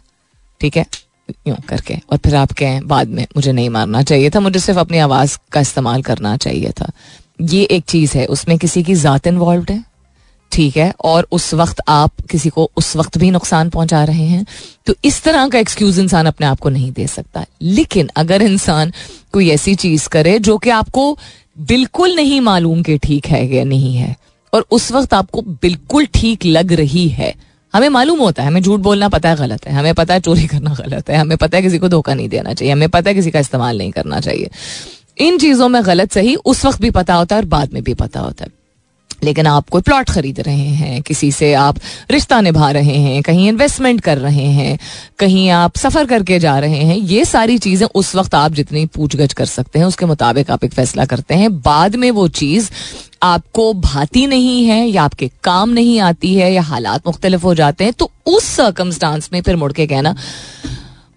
ठीक 0.61 0.77
है? 0.77 0.87
यूँ 1.49 1.57
करके, 1.69 1.95
और 2.13 2.19
फिर 2.19 2.35
आप 2.37 2.53
कहें, 2.53 2.89
बाद 2.89 3.09
में 3.09 3.27
मुझे 3.37 3.53
नहीं 3.53 3.71
मारना 3.71 4.03
चाहिए 4.03 4.31
था, 4.31 4.41
मुझे 4.41 4.61
सिर्फ़ 4.61 4.81
अपनी 4.81 4.99
आवाज़ 4.99 5.39
का 5.53 5.61
इस्तेमाल 5.61 6.03
करना 6.03 6.37
चाहिए 6.37 6.71
था। 6.81 6.91
ये 7.41 7.67
एक 7.67 7.85
चीज़ 7.85 8.19
है, 8.19 8.27
उसमें 8.27 8.59
किसी 8.59 8.83
की 8.83 8.97
जात 8.97 9.27
इन्वॉल्व 9.27 9.67
है? 9.71 9.92
ठीक 10.53 10.77
है, 10.77 10.93
और 11.01 11.27
उस 11.33 11.53
वक्त 11.55 11.81
आप 11.89 12.21
किसी 12.31 12.49
को 12.49 12.71
उस 12.77 12.95
वक्त 12.97 13.19
भी 13.19 13.31
नुकसान 13.31 13.71
पहुँचा 13.71 14.03
रहे 14.05 14.27
हैं 14.27 14.45
तो 14.87 14.95
इस 15.05 15.23
तरह 15.23 15.49
का 15.49 15.59
एक्सक्यूज 15.59 15.99
इंसान 15.99 16.27
अपने 16.27 16.47
आप 16.47 16.61
को 16.61 16.69
नहीं 16.69 16.91
दे 16.93 17.07
सकता। 17.07 17.45
लेकिन 17.63 18.11
अगर 18.17 18.43
इंसान 18.43 18.93
कोई 19.33 19.49
ऐसी 19.51 19.75
चीज़ 19.77 20.09
करे 20.09 20.39
जो 20.39 20.59
कि 20.59 20.71
आपको 20.71 21.17
बिल्कुल 21.59 22.15
नहीं 22.17 22.41
मालूम 22.41 22.83
कि 22.83 22.99
ठीक 22.99 23.27
है 23.27 23.47
या 23.55 23.65
नहीं 23.65 23.97
है, 23.97 24.15
और 24.53 24.67
उस 24.71 24.91
वक्त 24.93 25.15
आपको 25.15 25.43
बिल्कुल 25.43 26.07
ठीक 26.15 26.45
लग 26.47 26.73
रही 26.73 27.09
है, 27.09 27.35
हमें 27.75 27.89
मालूम 27.89 28.19
होता 28.19 28.43
है, 28.43 28.49
हमें 28.49 28.61
झूठ 28.63 28.81
बोलना 28.81 29.09
पता 29.09 29.29
है 29.29 29.37
गलत 29.37 29.67
है, 29.67 29.75
हमें 29.75 29.95
पता 29.95 30.15
है 30.15 30.21
चोरी 30.21 30.47
करना 30.47 30.75
गलत 30.75 31.11
है, 31.11 31.17
हमें 31.17 31.37
पता 31.39 31.57
है 31.57 31.63
किसी 31.63 31.79
को 31.79 31.89
धोखा 31.89 32.15
नहीं 32.15 32.29
देना 32.29 32.55
चाहिए, 32.55 32.73
हमें 32.73 32.89
पता 32.89 33.11
है 33.11 33.15
किसी 33.15 33.31
का 33.31 33.41
इस्तेमाल 33.41 33.79
नहीं 33.79 33.91
करना 33.91 34.21
चाहिए। 34.21 34.51
इन 35.19 35.39
चीज़ों 35.39 35.69
में 35.69 35.85
गलत 35.87 36.13
सही 36.13 36.35
उस 36.35 36.65
वक्त 36.65 36.81
भी 36.83 36.91
पता 36.91 37.15
होता 37.15 37.37
है 37.37 37.43
और 37.43 37.49
बाद 37.49 37.73
में 37.73 37.83
भी 37.83 37.95
पता 37.95 38.21
होता 38.21 38.45
है। 38.45 38.51
लेकिन 39.25 39.47
आप 39.47 39.69
कोई 39.69 39.83
प्लॉट 39.83 40.11
खरीद 40.11 40.41
रहे 40.41 40.69
हैं, 40.69 41.03
किसी 41.03 41.31
से 41.33 41.53
आप 41.55 41.77
रिश्ता 42.11 42.41
निभा 42.41 42.71
रहे 42.71 42.97
हैं, 42.97 43.23
कहीं 43.23 43.49
इन्वेस्टमेंट 43.49 44.01
कर 44.01 44.19
रहे 44.19 44.47
हैं, 44.47 44.79
कहीं 45.19 45.49
आप 45.51 45.77
सफ़र 45.77 46.07
करके 46.07 46.39
जा 46.39 46.59
रहे 46.59 46.79
हैं, 46.79 46.97
ये 46.97 47.25
सारी 47.25 47.59
चीज़ें 47.59 47.87
उस 47.95 48.15
वक्त 48.17 48.35
आप 48.35 48.53
जितनी 48.53 48.85
पूछ 48.87 49.17
गछ 49.17 49.33
कर 49.33 49.47
सकते 49.47 49.79
हैं, 49.79 49.87
उसके 49.87 50.07
मुताबिक 50.07 50.51
आप 50.51 50.65
एक 50.65 50.73
फैसला 50.73 51.05
करते 51.05 51.35
हैं। 51.35 51.53
बाद 51.61 51.97
में 51.97 52.11
वो 52.11 52.29
चीज़ 52.29 52.71
आपको 53.23 53.73
भाती 53.75 54.27
नहीं 54.27 54.65
है 54.67 54.87
या 54.87 55.03
आपके 55.03 55.31
काम 55.45 55.71
नहीं 55.71 55.99
आती 56.01 56.35
है 56.35 56.53
या 56.53 56.63
हालात 56.63 57.07
मुख्तलिफ़ 57.07 57.43
हो 57.43 57.55
जाते 57.55 57.85
हैं 57.85 57.93
तो 57.93 58.11
उस 58.27 58.45
सर्कमस्टांस 58.45 59.31
में 59.33 59.41
फिर 59.43 59.57
मुड़ 59.57 59.73
के 59.73 59.87
कहना 59.87 60.15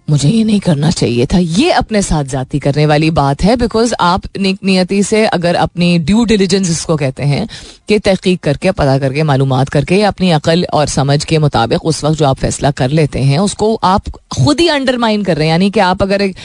मुझे 0.09 0.29
ये 0.29 0.43
नहीं 0.43 0.59
करना 0.59 0.91
चाहिए 0.91 1.25
था। 1.25 1.37
ये 1.37 1.71
अपने 1.71 2.01
साथ 2.01 2.23
जाती 2.23 2.59
करने 2.59 2.85
वाली 2.85 3.09
बात 3.11 3.43
है 3.43 3.55
बिकॉज़ 3.55 3.93
आप 3.99 4.23
नेक 4.39 4.59
नियति 4.63 5.03
से 5.03 5.25
अगर 5.25 5.55
अपनी 5.55 5.99
ड्यू 5.99 6.25
डिलीजेंस 6.25 6.69
इसको 6.71 6.97
कहते 6.97 7.23
हैं 7.23 7.47
कि 7.87 7.99
तहकीक 7.99 8.39
करके, 8.39 8.71
पता 8.71 8.97
करके 8.99 9.23
मालूम 9.23 9.63
करके, 9.63 9.95
या 9.95 10.07
अपनी 10.07 10.31
अकल 10.31 10.65
और 10.73 10.87
समझ 10.87 11.23
के 11.25 11.37
मुताबिक 11.37 11.85
उस 11.85 12.03
वक्त 12.03 12.19
जो 12.19 12.25
आप 12.25 12.37
फैसला 12.37 12.71
कर 12.71 12.89
लेते 12.89 13.19
हैं, 13.19 13.39
उसको 13.39 13.75
आप 13.83 14.09
खुद 14.09 14.59
ही 14.59 14.67
अंडरमाइन 14.67 15.23
कर 15.23 15.37
रहे 15.37 15.47
हैं। 15.47 15.51
यानी 15.51 15.69
कि 15.69 15.79
आप 15.79 16.01
अगर 16.01 16.21
एक, 16.21 16.35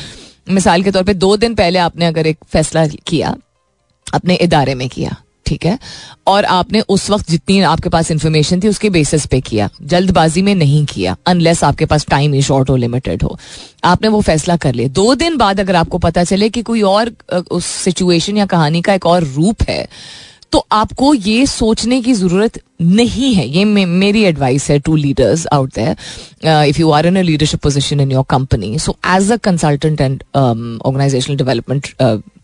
मिसाल 0.50 0.82
के 0.82 0.90
तौर 0.90 1.02
पर 1.02 1.12
दो 1.12 1.36
दिन 1.36 1.54
पहले 1.54 1.78
आपने 1.78 2.06
अगर 2.06 2.26
एक 2.26 2.38
फैसला 2.48 2.86
किया, 2.86 3.36
अपने 4.14 4.34
इदारे 4.34 4.74
में 4.74 4.88
किया 4.88 5.16
ठीक 5.50 5.66
है? 5.66 5.78
और 6.26 6.44
आपने 6.46 6.80
उस 6.88 7.08
वक्त 7.10 7.30
जितनी 7.30 7.60
आपके 7.64 7.88
पास 7.88 8.10
इंफॉर्मेशन 8.10 8.60
थी 8.60 8.68
उसके 8.68 8.90
बेसिस 8.90 9.26
पे 9.26 9.40
किया। 9.42 9.68
जल्दबाजी 9.84 10.42
में 10.42 10.54
नहीं 10.54 10.84
किया 10.86 11.16
अनलेस 11.26 11.62
आपके 11.64 11.86
पास 11.86 12.06
टाइम 12.10 12.32
ही 12.34 12.42
शॉर्ट 12.42 12.70
हो 12.70 12.76
लिमिटेड 12.78 13.22
हो। 13.22 13.38
आपने 13.84 14.08
वो 14.08 14.20
फैसला 14.22 14.56
कर 14.56 14.74
लिया। 14.74 14.88
दो 14.90 15.14
दिन 15.16 15.36
बाद 15.36 15.60
अगर 15.60 15.76
आपको 15.76 15.98
पता 16.00 16.24
चले 16.24 16.48
कि 16.48 16.62
कोई 16.62 16.82
और 16.84 17.12
उस 17.50 17.66
सिचुएशन 17.66 18.36
या 18.36 18.46
कहानी 18.46 18.82
का 18.82 18.94
एक 18.94 19.06
और 19.06 19.24
रूप 19.26 19.62
है 19.68 19.86
तो 20.52 20.64
आपको 20.72 21.12
ये 21.14 21.44
सोचने 21.46 22.00
की 22.02 22.12
ज़रूरत 22.14 22.58
नहीं 22.82 23.32
है। 23.34 23.46
ये 23.48 23.64
मे, 23.64 23.84
मेरी 23.86 24.22
एडवाइस 24.24 24.70
है 24.70 24.78
to 24.78 24.96
leaders 24.96 25.46
out 25.52 25.74
there 25.74 26.66
if 26.68 26.80
you 26.80 26.90
are 26.90 27.06
in 27.06 27.16
a 27.16 27.22
leadership 27.22 27.60
position 27.62 28.00
in 28.00 28.12
your 28.12 28.24
company 28.30 28.78
so 28.78 28.96
as 29.08 29.30
a 29.32 29.36
consultant 29.44 30.00
and 30.00 30.22
organisational 30.34 31.36
development 31.36 31.92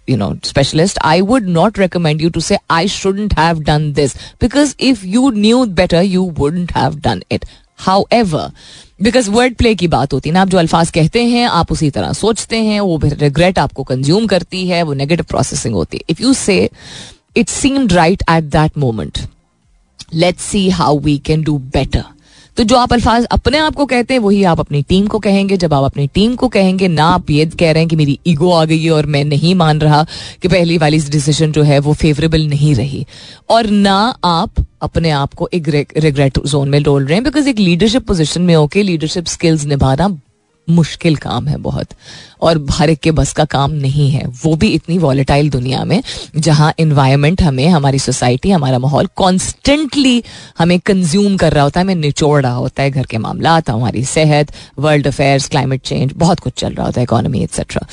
you 0.08 0.18
know 0.20 0.30
specialist 0.44 0.98
i 1.08 1.18
would 1.24 1.48
not 1.48 1.78
recommend 1.78 2.22
you 2.22 2.30
to 2.30 2.42
say 2.42 2.58
i 2.70 2.86
shouldn't 2.94 3.34
have 3.34 3.60
done 3.64 3.84
this 3.94 4.16
because 4.44 4.72
if 4.92 5.04
you 5.16 5.32
knew 5.34 5.60
better 5.82 6.02
you 6.04 6.24
wouldn't 6.40 6.74
have 6.78 7.02
done 7.02 7.22
it 7.30 7.46
however 7.88 8.46
because 9.04 9.28
word 9.30 9.56
play 9.58 9.74
की 9.76 9.88
बात 9.88 10.14
होती 10.14 10.30
है 10.30 10.34
ना 10.34 10.42
आप 10.42 10.50
जो 10.50 10.58
अल्फाज 10.58 10.90
कहते 10.96 11.24
हैं 11.26 11.46
आप 11.50 11.72
उसी 11.72 11.90
तरह 11.92 12.12
सोचते 12.14 12.58
हैं 12.64 12.80
वो 12.80 12.98
फिर 13.00 13.16
रिग्रेट 13.18 13.60
आपको 13.60 13.84
कंज्यूम 13.84 14.28
करती 14.28 14.68
है 14.68 14.82
वो 14.84 14.94
नेगेटिव 14.94 15.26
प्रोसेसिंग 15.30 15.76
होती 15.76 15.98
है 15.98 16.04
if 16.10 16.22
you 16.22 16.34
say 16.34 16.58
it 17.38 17.50
seemed 17.50 17.94
right 17.94 18.24
at 18.32 18.44
that 18.44 18.78
moment 18.78 19.20
let's 20.14 20.44
see 20.44 20.70
how 20.80 21.00
we 21.00 21.18
can 21.26 21.44
do 21.44 21.58
better 21.78 22.04
तो 22.57 22.65
जो 22.65 22.77
आप 22.77 22.93
अल्फाज 22.93 23.25
अपने 23.25 23.59
आप 23.59 23.75
को 23.75 23.85
कहते 23.87 24.15
हैं, 24.15 24.21
वही 24.21 24.43
आप 24.45 24.61
अपनी 24.61 24.83
टीम 24.83 25.07
को 25.07 25.19
कहेंगे। 25.19 25.57
जब 25.57 25.75
आप 25.75 25.85
अपनी 25.85 26.07
टीम 26.07 26.35
को 26.37 26.49
कहेंगे, 26.49 26.89
ना 26.89 27.07
आप 27.07 27.31
ये 27.31 27.45
कह 27.47 27.73
रहे 27.73 27.83
हैं 27.83 27.89
कि 27.89 27.97
मेरी 27.97 28.19
ईगो 28.27 28.51
आ 28.51 28.65
गई 28.65 28.83
है 28.83 28.91
और 28.91 29.07
मैं 29.07 29.25
नहीं 29.25 29.55
मान 29.55 29.81
रहा 29.81 30.03
कि 30.43 30.49
पहली 30.49 30.79
वाली 30.79 30.99
डिसीज़न 31.11 31.53
जो 31.53 31.63
है 31.63 31.79
वो 31.79 31.93
फेवरेबल 31.95 32.47
नहीं 32.49 32.75
रही। 32.75 33.05
और 33.51 33.67
ना 33.67 33.97
आप 34.25 34.65
अपने 34.83 35.11
आप 35.11 35.35
को 35.35 35.49
एक 35.55 35.69
रिग्रेट 35.99 36.39
जोन 36.47 36.69
में 36.69 36.83
डोल 36.83 37.05
रहे 37.05 37.15
हैं 37.15 37.25
बिकॉज़ 37.25 37.49
एक 37.49 37.59
लीडरशिप 37.59 38.07
पोजिशन 38.07 38.43
में 38.43 38.55
होके 38.55 38.83
लीडरशिप 38.83 39.27
स्किल्स 39.27 39.65
निभाना 39.65 40.09
मुश्किल 40.71 41.17
काम 41.17 41.49
है 41.49 41.57
बहुत। 41.57 41.89
और 42.43 42.67
हर 42.71 42.91
एक 42.91 43.01
के 43.01 43.11
बस 43.11 43.33
का 43.33 43.45
काम 43.45 43.73
नहीं 43.73 44.11
है। 44.11 44.27
वो 44.45 44.55
भी 44.57 44.69
इतनी 44.69 44.99
वॉलेटाइल 44.99 45.51
दुनिया 45.51 45.85
में 45.85 46.03
जहाँ 46.37 46.73
इन्वायरमेंट 46.79 47.43
हमें 47.43 47.69
हमारी 47.69 47.99
सोसाइटी 47.99 48.51
हमारा 48.51 48.79
माहौल 48.79 49.09
कॉन्स्टेंटली 49.17 50.23
हमें 50.59 50.79
कंज्यूम 50.81 51.37
कर 51.37 51.53
रहा 51.53 51.65
होता 51.65 51.81
है 51.81 51.85
हमें 51.85 51.95
निचोड़ 51.95 52.43
रहा 52.43 52.55
होता 52.55 52.83
है 52.83 52.91
घर 52.91 53.07
के 53.07 53.19
मामला 53.19 53.61
हमारी 53.69 54.05
सेहत 54.05 54.53
वर्ल्ड 54.79 55.07
अफेयर्स 55.07 55.49
क्लाइमेट 55.49 55.83
चेंज 55.83 56.13
बहुत 56.17 56.41
कुछ 56.41 56.53
चल 56.53 56.75
रहा 56.75 56.87
होता 56.87 57.01
है 57.01 57.05
economy 57.05 57.43
etcetera 57.43 57.87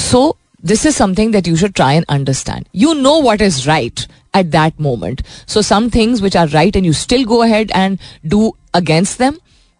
so 0.00 0.36
this 0.66 0.86
is 0.86 0.94
something 0.94 1.32
that 1.32 1.48
you 1.48 1.56
should 1.56 1.72
try 1.72 1.96
and 1.96 2.04
understand 2.08 2.64
you 2.74 2.92
know 2.92 3.20
what 3.22 3.42
is 3.42 3.62
right 3.66 4.00
at 4.36 4.46
that 4.46 4.80
moment 4.80 5.22
so 5.46 5.62
some 5.62 5.90
things 5.96 6.22
which 6.24 6.36
are 6.42 6.48
right 6.54 6.76
and 6.76 6.86
you 6.86 6.94
still 7.00 7.24
go 7.24 7.42
ahead 7.46 7.72
and 7.80 7.98
do 8.34 8.40
against 8.80 9.18
them, 9.18 9.34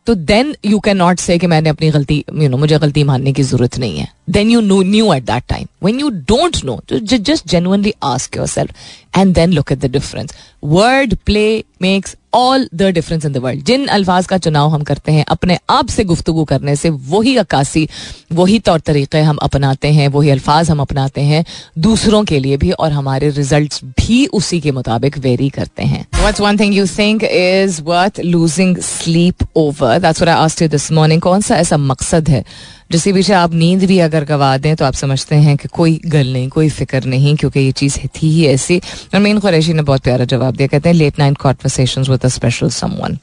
तो 0.07 0.15
then 0.15 0.55
you 0.65 0.79
can 0.81 0.97
not 0.97 1.19
say 1.19 1.39
कि 1.39 1.47
मैंने 1.47 1.71
अपनी 1.71 1.91
गलती 1.91 2.25
you 2.35 2.49
know 2.49 2.57
मुझे 2.57 2.79
गलती 2.79 3.05
मानने 3.05 3.33
की 3.33 3.43
ज़रूरत 3.43 3.79
नहीं 3.79 3.99
है। 3.99 4.09
Then 4.30 4.52
you 4.52 4.62
know 4.62 4.82
knew 4.82 5.14
at 5.14 5.24
that 5.24 5.44
time 5.50 5.68
when 5.86 6.00
you 6.00 6.10
don't 6.10 6.64
know 6.66 6.80
just 6.94 7.48
genuinely 7.48 7.94
ask 8.04 8.38
yourself 8.48 8.74
and 9.18 9.34
then 9.36 9.54
look 9.54 9.72
at 9.72 9.80
the 9.80 9.92
difference 9.92 10.34
word 10.64 11.16
play 11.26 11.64
makes 11.82 12.16
all 12.36 12.68
the 12.76 12.90
difference 12.94 13.26
in 13.26 13.32
the 13.34 13.38
world 13.38 13.64
जिन 13.66 13.86
अल्फाज 13.88 14.26
का 14.28 14.38
चुनाव 14.38 14.70
हम 14.70 14.82
करते 14.84 15.12
हैं 15.12 15.24
अपने 15.30 15.58
आप 15.70 15.88
से 15.90 16.04
गुफ्तु 16.04 16.44
करने 16.46 16.76
से 16.76 16.90
वही 16.90 17.36
अक्कासी 17.38 17.88
वही 18.34 18.60
तौर 18.60 18.80
तरीके 18.80 19.20
हम 19.20 19.38
अपनाते 19.44 19.92
हैं 19.94 20.08
वही 20.08 20.30
अल्फाज 20.30 20.70
हम 20.70 20.80
अपनाते 20.82 21.22
हैं 21.22 21.44
दूसरों 21.78 22.24
के 22.24 22.40
लिए 22.40 22.58
भी 22.58 22.72
और 22.72 22.92
हमारे 22.92 23.30
रिजल्ट 23.30 23.80
भी 24.00 24.26
उसी 24.40 24.60
के 24.62 24.72
मुताबिक 24.72 25.18
वेरी 25.18 25.50
करते 25.50 25.84
हैं 25.84 26.06
What's 26.20 26.40
one 26.40 26.58
thing 26.58 26.74
you 26.74 26.86
think 26.86 27.24
is 27.24 27.82
worth 27.82 28.18
losing 28.26 28.76
sleep 28.82 29.44
over? 29.56 29.92
That's 30.00 30.22
what 30.22 30.30
I 30.30 30.38
asked 30.46 30.62
you 30.62 30.68
this 30.68 30.90
morning. 30.92 31.20
कौन 31.20 31.42
सा 31.42 31.58
ऐसा 31.58 31.78
मकसद 31.78 32.30
है 32.30 32.44
जिसके 32.91 33.13
पीछे 33.13 33.33
आप 33.33 33.55
नींद 33.55 33.85
भी 33.85 33.99
अगर 34.01 34.25
गवा 34.25 34.57
दें 34.59 34.75
तो 34.77 34.85
आप 34.85 34.95
समझते 34.95 35.37
हैं 35.37 35.57
कि 35.57 35.69
कोई 35.69 36.01
गल 36.07 36.33
नहीं, 36.33 36.49
कोई 36.49 36.69
फ़िक्र 36.71 37.05
नहीं, 37.05 37.35
क्योंकि 37.37 37.61
ये 37.61 37.73
चीज़ 37.73 37.99
थी 37.99 38.31
ही 38.31 38.47
ऐसी। 38.47 38.79
और 39.15 39.21
मीन 39.21 39.39
कुरैशी 39.39 39.73
ने 39.73 39.83
बहुत 39.83 40.03
प्यारा 40.03 40.25
जवाब 40.27 40.57
दिया, 40.57 40.69
कहते 40.69 40.89
हैं 40.89 40.97
late 40.97 41.19
night 41.19 41.39
conversation 41.39 42.03
with 42.11 42.25
a 42.25 42.29
special 42.31 42.69
someone 42.73 43.19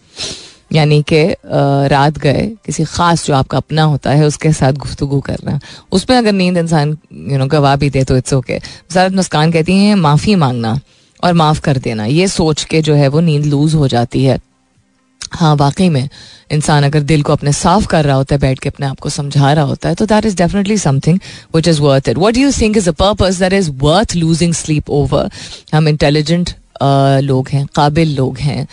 यानी 0.71 1.01
कि 1.03 1.23
रात 1.91 2.17
गए, 2.17 2.45
किसी 2.65 2.83
खास 2.85 3.25
जो 3.25 3.33
आपका 3.35 3.57
अपना 3.57 3.83
होता 3.83 4.11
है, 4.11 4.25
उसके 4.25 4.51
साथ 4.53 4.73
गुफ्तु 4.73 5.19
करना। 5.21 5.59
उसमें 5.91 6.17
अगर 6.17 6.31
नींद 6.33 6.57
इंसान 6.57 6.97
यू 7.31 7.37
नो 7.37 7.45
गवा 7.47 7.75
भी 7.75 7.89
दे 7.89 8.03
तो 8.03 8.17
इट्स 8.17 8.33
ओके 8.33 8.59
सारत 8.93 9.13
मुस्कान 9.13 9.51
कहती 9.51 9.75
हैं, 9.75 9.95
माफ़ी 9.97 10.35
मांगना 10.35 10.79
और 11.23 11.33
माफ़ 11.33 11.61
कर 11.61 11.77
देना। 11.79 12.05
ये 12.05 12.27
सोच 12.29 12.63
के 12.63 12.81
जो 12.81 12.93
है, 12.93 13.07
वो 13.07 13.19
नींद 13.21 13.45
लूज 13.45 13.75
हो 13.75 13.87
जाती 13.87 14.23
है। 14.23 14.39
हाँ 15.31 15.55
वाकई 15.55 15.87
में 15.89 16.07
इंसान 16.51 16.83
अगर 16.83 17.01
दिल 17.01 17.21
को 17.23 17.33
अपने 17.33 17.51
साफ़ 17.53 17.85
कर 17.87 18.05
रहा 18.05 18.15
होता 18.15 18.35
है, 18.35 18.39
बैठ 18.39 18.59
के 18.59 18.69
अपने 18.69 18.85
आप 18.85 18.99
को 18.99 19.09
समझा 19.09 19.51
रहा 19.53 19.63
होता 19.65 19.89
है 19.89 19.95
तो 19.95 20.05
that 20.05 20.25
is 20.25 20.35
definitely 20.37 20.77
something 20.77 21.19
which 21.55 21.67
is 21.67 21.81
worth 21.81 22.09
it 22.09 22.17
what 22.17 22.37
you 22.37 22.51
think 22.51 22.77
is 22.77 22.89
a 22.89 22.93
purpose 22.99 23.39
that 23.39 23.53
is 23.53 23.71
worth 23.83 24.15
losing 24.15 24.53
sleep 24.53 24.89
over 24.89 25.29
हम 25.73 25.87
इंटेलिजेंट 25.87 26.49
लोग 27.23 27.49
हैं, 27.49 27.65
काबिल 27.75 28.15
लोग 28.15 28.37
हैं 28.37 28.67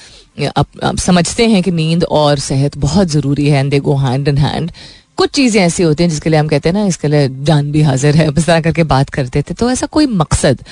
अब 0.48 0.96
समझते 0.98 1.46
हैं 1.48 1.62
कि 1.62 1.70
नींद 1.70 2.04
और 2.04 2.38
सेहत 2.38 2.76
बहुत 2.78 3.08
ज़रूरी 3.08 3.48
है 3.48 3.60
and 3.60 3.70
they 3.70 3.80
go 3.80 3.96
hand 3.96 4.28
in 4.28 4.38
hand 4.38 4.70
कुछ 5.16 5.30
चीज़ें 5.30 5.60
ऐसी 5.62 5.82
होती 5.82 6.02
हैं 6.02 6.10
जिसके 6.10 6.30
लिए 6.30 6.38
हम 6.40 6.48
कहते 6.48 6.68
हैं 6.68 6.74
ना, 6.74 6.84
इसके 6.86 7.08
लिए 7.08 7.28
जान 7.44 7.70
भी 7.72 7.82
हाजिर 7.82 8.16
है 8.16 8.28
इस 8.28 8.46
तरह 8.46 8.60
करके 8.60 8.82
बात 8.84 9.10
करते 9.10 9.42
थे 9.42 9.54
तो 9.54 9.70
ऐसा 9.70 9.86
कोई 9.86 10.06
मकसद 10.06 10.62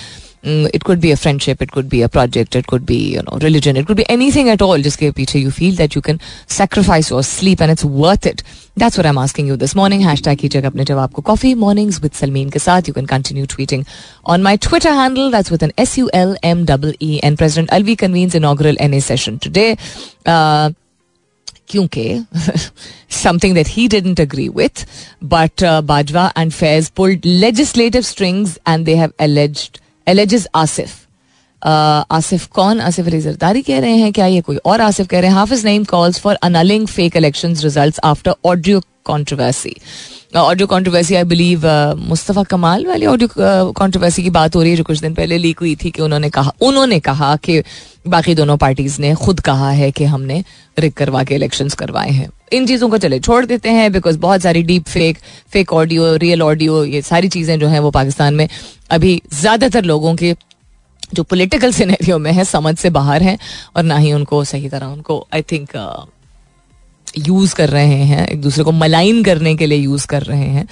Mm, 0.43 0.71
it 0.73 0.83
could 0.83 0.99
be 0.99 1.11
a 1.11 1.17
friendship, 1.17 1.61
it 1.61 1.71
could 1.71 1.87
be 1.87 2.01
a 2.01 2.09
project, 2.09 2.55
it 2.55 2.65
could 2.65 2.83
be, 2.83 3.13
you 3.13 3.21
know, 3.21 3.37
religion, 3.41 3.77
it 3.77 3.85
could 3.85 3.97
be 3.97 4.09
anything 4.09 4.49
at 4.49 4.61
all. 4.61 4.77
Just 4.79 4.99
piche 4.99 5.35
you 5.35 5.51
feel 5.51 5.75
that 5.75 5.93
you 5.93 6.01
can 6.01 6.19
sacrifice 6.47 7.11
your 7.11 7.21
sleep 7.21 7.61
and 7.61 7.69
it's 7.69 7.85
worth 7.85 8.25
it. 8.25 8.41
That's 8.75 8.97
what 8.97 9.05
I'm 9.05 9.19
asking 9.19 9.45
you 9.47 9.55
this 9.55 9.75
morning. 9.75 10.01
Hashtag 10.01 10.37
कीजिएगा 10.37 10.69
अपने 10.69 10.85
जवाब 10.85 11.11
को 11.13 11.23
coffee 11.23 11.53
mornings 11.53 12.01
with 12.01 12.13
Salmeen 12.13 12.51
के 12.51 12.59
साथ. 12.59 12.87
You 12.87 12.93
can 12.93 13.05
continue 13.05 13.45
tweeting 13.45 13.85
on 14.25 14.41
my 14.41 14.55
Twitter 14.55 14.91
handle. 14.91 15.29
That's 15.29 15.51
with 15.51 15.61
an 15.61 15.73
S 15.77 15.97
U 15.97 16.09
L 16.11 16.35
M 16.41 16.65
E 16.67 16.95
E. 16.99 17.19
And 17.21 17.37
President 17.37 17.69
Alvi 17.69 17.97
convenes 17.97 18.33
inaugural 18.33 18.75
NA 18.79 18.99
session 18.99 19.37
today. 19.37 19.77
Uh, 20.25 20.71
kyunke 21.67 22.25
something 23.07 23.53
that 23.53 23.67
he 23.67 23.87
didn't 23.87 24.19
agree 24.19 24.49
with 24.49 24.85
but 25.21 25.63
uh, 25.63 25.81
Bajwa 25.81 26.31
and 26.35 26.51
Faiz 26.51 26.93
pulled 26.93 27.23
legislative 27.25 28.05
strings 28.05 28.57
and 28.65 28.85
they 28.85 28.95
have 28.95 29.13
alleged 29.19 29.79
alleges 30.06 30.46
Asif 30.54 30.94
Asif 31.62 32.46
कौन? 32.46 32.80
आसिफ 32.80 33.06
अली 33.06 33.20
जरदारी 33.20 33.62
कह 33.62 33.78
रहे 33.80 33.96
हैं, 33.96 34.12
क्या 34.12 34.26
ये 34.26 34.40
कोई 34.40 34.56
और 34.56 34.80
आसिफ 34.80 35.06
कह 35.06 35.20
रहे 35.20 35.30
हैं? 35.30 35.36
Hafiz 35.36 35.64
Naeem 35.64 35.84
calls 35.84 36.20
for 36.20 36.34
annulling 36.42 36.86
fake 36.88 37.16
election 37.16 37.54
result 37.56 38.00
after 38.04 38.34
audio 38.44 38.80
controversy 39.04 39.74
audio 40.36 40.66
controversy 40.66 41.14
I 41.14 41.24
believe 41.24 41.66
Mustafa 41.98 42.42
Kamal 42.42 42.86
वाली 42.86 43.06
ऑडियो 43.06 43.28
कॉन्ट्रोवर्सी 43.72 44.22
की 44.22 44.30
बात 44.30 44.56
हो 44.56 44.62
रही 44.62 44.70
है 44.70 44.76
जो 44.76 44.84
कुछ 44.84 44.98
दिन 45.00 45.14
पहले 45.14 45.38
लीक 45.38 45.58
हुई 45.58 45.74
थी 45.76 45.90
कि 45.90 46.02
उन्होंने 46.02 46.30
कहा 46.30 46.52
उन्होंने 46.62 46.98
कहा 47.00 47.34
कि 47.36 47.62
बाकी 48.08 48.34
दोनों 48.34 48.56
पार्टीज़ 48.56 49.00
ने 49.00 49.14
खुद 49.14 49.40
कहा 49.40 49.70
है 49.70 49.90
कि 49.90 50.04
हमने 50.04 50.42
रिक 50.78 50.94
करवा 50.96 51.22
के 51.24 51.34
इलेक्शंस 51.34 51.74
करवाए 51.74 52.10
हैं। 52.10 52.28
इन 52.52 52.66
चीज़ों 52.66 52.88
को 52.88 52.98
चले, 52.98 53.18
छोड़ 53.20 53.44
देते 53.46 53.70
हैं 53.70 53.92
बिकॉज़ 53.92 54.18
बहुत 54.18 54.42
सारी 54.42 54.62
deep 54.62 54.84
fake 54.86 55.18
fake 55.52 55.72
audio 55.72 56.14
real 56.16 56.42
audio 56.42 56.84
ये 56.84 57.02
सारी 57.02 57.28
चीज़ें 57.28 57.58
जो 57.60 57.68
हैं 57.68 57.80
वो 57.80 57.90
पाकिस्तान 57.90 58.34
में 58.34 58.48
अभी 58.90 59.20
ज़्यादातर 59.32 59.84
लोगों 59.84 60.14
के 60.16 60.34
जो 61.14 61.22
पोलिटिकल 61.22 61.72
सिनेरियो 61.72 62.18
में 62.18 62.32
है, 62.32 62.44
समझ 62.44 62.76
से 62.78 62.90
बाहर 62.90 63.22
हैं 63.22 63.38
और 63.76 63.82
ना 63.82 63.96
ही 63.96 64.12
उनको 64.12 64.44
सही 64.44 64.68
तरह 64.68 64.86
उनको 64.86 65.26
आई 65.34 65.42
थिंक 65.42 65.76
यूज़ 67.18 67.54
कर 67.54 67.68
रहे 67.68 68.02
हैं 68.02 68.28
एक 68.28 68.40
दूसरे 68.40 68.64
को 68.64 68.72
मलाइन 68.72 69.24
करने 69.24 69.56
के 69.56 69.66
लिए 69.66 69.78
यूज़ 69.78 70.06
कर 70.06 70.22
रहे 70.22 70.44
हैं 70.44 70.68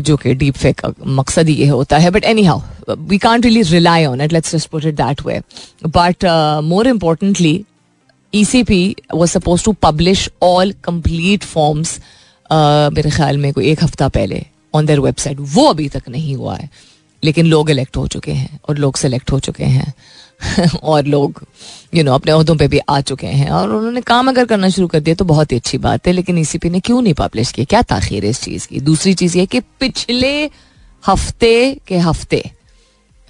जो 0.00 0.16
कि 0.16 0.34
डीप 0.34 0.54
फेक 0.54 0.80
का 0.80 0.92
मकसद 1.06 1.48
ये 1.48 1.66
होता 1.66 1.98
है। 1.98 2.10
But 2.10 2.24
anyhow 2.44 2.60
we 2.90 3.18
can't 3.18 3.44
really 3.44 3.62
rely 3.62 4.04
on 4.04 4.20
it 4.20 4.32
let's 4.32 4.56
just 4.56 4.84
it 4.86 4.94
that 4.94 5.22
way 5.26 5.40
but 5.86 6.16
more 6.64 6.86
importantly 6.86 7.64
ECP 8.34 8.94
was 9.14 9.32
supposed 9.32 9.64
to 9.64 9.72
publish 9.86 10.28
all 10.42 10.72
complete 10.88 11.44
forms 11.54 11.88
uh, 12.52 12.92
मेरे 12.92 13.10
ख्याल 13.10 13.36
में 13.36 13.52
कोई 13.52 13.66
एक 13.66 13.84
हफ़्ता 13.84 14.08
पहले 14.08 14.46
ऑन 14.74 14.86
देयर 14.86 15.00
वेबसाइट 15.00 15.36
वो 15.40 15.64
अभी 15.64 15.88
तक 15.88 16.02
नहीं 16.08 16.36
हुआ 16.36 16.56
है 16.56 16.70
लेकिन 17.24 17.46
लोग 17.46 17.70
इलेक्ट 17.70 17.96
हो 17.96 18.06
चुके 18.06 18.32
हैं 18.32 18.60
और 18.68 18.78
लोग 18.78 18.96
सेलेक्ट 18.96 19.32
हो 19.32 19.38
चुके 19.38 19.64
हैं। 19.64 19.94
और 20.82 21.06
लोग 21.06 21.42
यू 21.94 22.02
नो 22.04 22.14
अपने 22.14 22.32
अहदों 22.32 22.54
पे 22.56 22.68
भी 22.68 22.78
आ 22.78 23.00
चुके 23.00 23.26
हैं। 23.26 23.50
और 23.50 23.70
उन्होंने 23.70 24.00
काम 24.00 24.28
अगर 24.28 24.44
करना 24.44 24.68
शुरू 24.68 24.86
कर 24.88 25.00
दिया 25.00 25.14
तो 25.14 25.24
बहुत 25.24 25.52
ही 25.52 25.56
अच्छी 25.56 25.78
बात 25.78 26.06
है, 26.06 26.12
लेकिन 26.12 26.38
ईसीपी 26.38 26.70
ने 26.70 26.80
क्यों 26.80 27.00
नहीं 27.02 27.14
पब्लिश 27.14 27.52
किया? 27.52 27.64
क्या 27.64 27.82
ताखिर 27.84 28.24
है 28.24 28.30
इस 28.30 28.42
चीज़ 28.42 28.66
की? 28.68 28.80
दूसरी 28.80 29.14
चीज़ 29.14 29.38
ये 29.38 29.46
कि 29.46 29.60
पिछले 29.80 30.50
हफ़्ते 31.04 31.80
के 31.88 31.98
हफ़्ते 31.98 32.42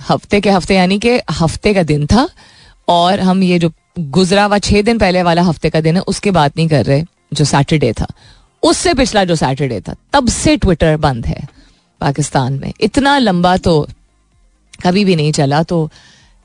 हफ़्ते 0.00 0.40
के 0.40 0.50
हफ़्ते 0.50 0.74
यानी 0.74 0.98
कि 0.98 1.18
हफ़्ते 1.30 1.74
का 1.74 1.82
दिन 1.82 2.06
था, 2.06 2.28
और 2.88 3.20
हम 3.20 3.42
ये 3.42 3.58
जो 3.58 3.70
गुजरा 3.98 4.44
हुआ 4.44 4.58
छह 4.60 4.82
दिन 4.82 4.98
पहले 4.98 5.22
वाला 5.22 5.42
हफ़्ते 5.42 5.70
का 5.70 5.80
दिन 5.80 5.96
है, 5.96 6.02
उसकी 6.02 6.30
बात 6.30 6.56
नहीं 6.56 6.68
कर 6.68 6.84
रहे, 6.84 7.02
जो 7.34 7.44
सैटरडे 7.44 7.92
था। 7.92 8.06
उससे 8.62 8.94
पिछला 8.94 9.24
जो 9.24 9.34
सैटरडे 9.36 9.80
था, 9.80 9.94
तब 10.12 10.28
से 10.28 10.56
ट्विटर 10.56 10.96
बंद 10.96 11.26
है 11.26 11.46
पाकिस्तान 12.00 12.52
में। 12.52 12.72
इतना 12.80 13.16
लंबा 13.18 13.56
तो 13.56 13.80
कभी 14.82 15.04
भी 15.04 15.16
नहीं 15.16 15.32
चला 15.32 15.62
तो 15.62 15.90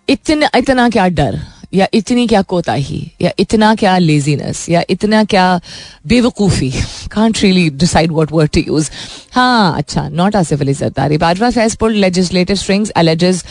इतना 0.10 0.50
इतना 0.58 0.88
क्या 0.90 1.08
डर, 1.08 1.40
या 1.74 1.88
इतनी 1.94 2.26
क्या 2.28 2.42
कोताही, 2.42 3.02
या 3.22 3.32
इतना 3.40 3.74
क्या 3.76 3.98
लेजीनेस 3.98 4.68
या 4.70 4.84
इतना 4.90 5.24
क्या 5.24 5.60
बेवकूफ़ी? 6.08 6.72
Can't 7.14 7.42
really 7.44 7.70
decide 7.70 8.12
what 8.12 8.32
word 8.32 8.52
to 8.54 8.62
use 8.68 8.90
हाँ 9.34 9.78
अच्छा 9.78 10.08
not 10.10 10.36
Asif 10.36 10.62
Ali 10.62 10.74
Zardari 10.74 11.18
Bajwa 11.18 11.50
Faiz 11.50 11.76
pull 11.76 11.94
legislative 11.96 12.56
strings 12.56 12.92
alleges 12.98 13.44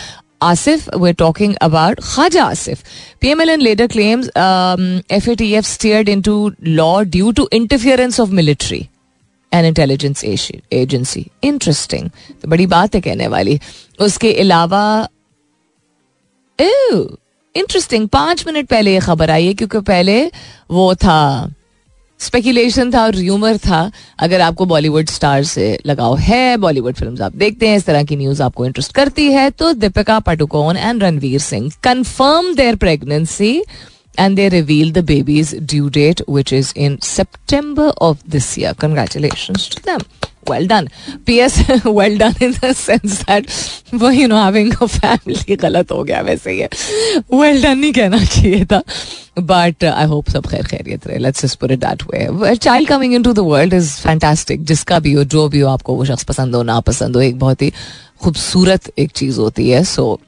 Asif 0.43 0.89
were 0.97 1.15
talking 1.15 1.55
about 1.63 2.01
Khawaja 2.05 2.45
Asif 2.45 2.83
P 3.21 3.29
M 3.29 3.43
L 3.43 3.51
N 3.51 3.61
leader 3.61 3.87
claims 3.87 4.29
F 5.13 5.31
A 5.31 5.35
T 5.35 5.53
F 5.55 5.67
steered 5.67 6.09
into 6.23 6.51
law 6.63 7.01
due 7.03 7.33
to 7.33 7.49
interference 7.53 8.21
of 8.21 8.31
military 8.31 8.87
and 9.53 9.65
intelligence 9.65 10.25
agency 10.25 11.27
interesting 11.45 12.09
बड़ी 12.49 12.67
बात 12.67 12.95
है 12.95 13.01
कहने 13.01 13.27
वाली 13.27 13.59
उसके 14.01 14.33
अलावा 14.35 15.09
interesting 16.63 18.09
पाँच 18.09 18.47
minute 18.47 18.69
पहले 18.69 18.93
ये 18.93 19.01
खबर 19.01 19.31
आई 19.31 19.47
है 19.47 19.55
क्योंकि 19.55 19.81
पहले 19.81 20.25
वो 20.71 20.95
था 20.95 21.51
स्पेकुलेशन 22.21 22.91
था 22.93 23.03
और 23.05 23.15
र्यूमर 23.15 23.57
था 23.59 23.91
अगर 24.19 24.41
आपको 24.41 24.67
बॉलीवुड 24.67 25.09
स्टार 25.09 25.43
से 25.45 25.79
लगाव 25.87 26.17
है 26.17 26.57
बॉलीवुड 26.57 26.95
फ़िल्म 26.95 27.23
आप 27.25 27.37
देखते 27.37 27.69
हैं 27.69 27.77
इस 27.77 27.87
तरह 27.87 28.05
की 28.05 28.17
न्यूज़ 28.17 28.43
आपको 28.43 28.67
इंटरेस्ट 28.67 28.93
करती 28.93 29.27
है 29.33 29.51
तो 29.51 29.73
Deepika 29.73 30.19
Padukone 30.19 30.77
and 30.77 31.03
Ranveer 31.03 31.41
Singh 31.41 31.71
confirm 31.83 32.55
their 32.55 32.77
pregnancy 32.77 33.63
and 34.19 34.37
they 34.37 34.49
revealed 34.49 34.95
the 34.95 35.03
baby's 35.03 35.53
due 35.53 35.89
date, 35.91 36.21
which 36.29 36.53
is 36.53 36.73
in 36.77 37.01
September 37.01 37.93
of 37.99 38.23
this 38.29 38.59
year. 38.59 38.75
Congratulations 38.75 39.69
to 39.69 40.32
them. 40.51 40.69
Done 40.69 40.89
P 41.27 41.39
S 41.39 41.59
well 41.87 42.19
done 42.19 42.35
in 42.43 42.53
dense 42.53 42.87
that 43.25 43.45
वो 43.95 44.11
you 44.11 44.29
know 44.29 44.37
having 44.37 44.73
a 44.73 44.87
family 44.87 45.57
गलत 45.57 45.93
हो 45.93 46.05
गया 46.05 46.21
वैसे 46.21 46.51
ही 46.51 46.63
well 47.37 47.63
done 47.63 47.79
नहीं 47.79 47.93
कहना 47.93 48.25
चाहिए 48.25 48.65
था। 48.65 48.83
बट 49.39 49.85
आई 49.85 50.05
होप 50.05 50.29
सब 50.29 50.47
खैर 50.47 50.63
खैरियत 50.63 51.07
रहे। 51.07 51.19
Let's 51.19 51.47
just 51.47 51.59
put 51.59 51.71
it 51.71 51.79
that 51.79 52.03
way 52.15 52.57
child 52.57 52.89
coming 52.89 53.15
into 53.15 53.33
the 53.33 53.39
world 53.39 53.75
is 53.75 53.93
fantastic 53.93 54.65
जिसका 54.65 54.99
भी 54.99 55.13
हो, 55.13 55.25
जो 55.25 55.49
भी 55.49 55.61
हो, 55.61 55.69
आपको 55.69 55.95
वो 55.95 56.05
शख्स 56.05 56.25
पसंद 56.25 56.55
हो 56.55 56.63
ना 56.63 56.81
पसंद 56.81 57.17
हो, 57.17 57.23
एक 57.23 57.39
बहुत 57.39 57.63
ही 57.63 57.73
खूबसूरत 58.21 58.93
एक 58.99 59.11
चीज़ 59.11 59.41
होती 59.41 59.71
है। 59.71 59.85
सो 59.85 60.21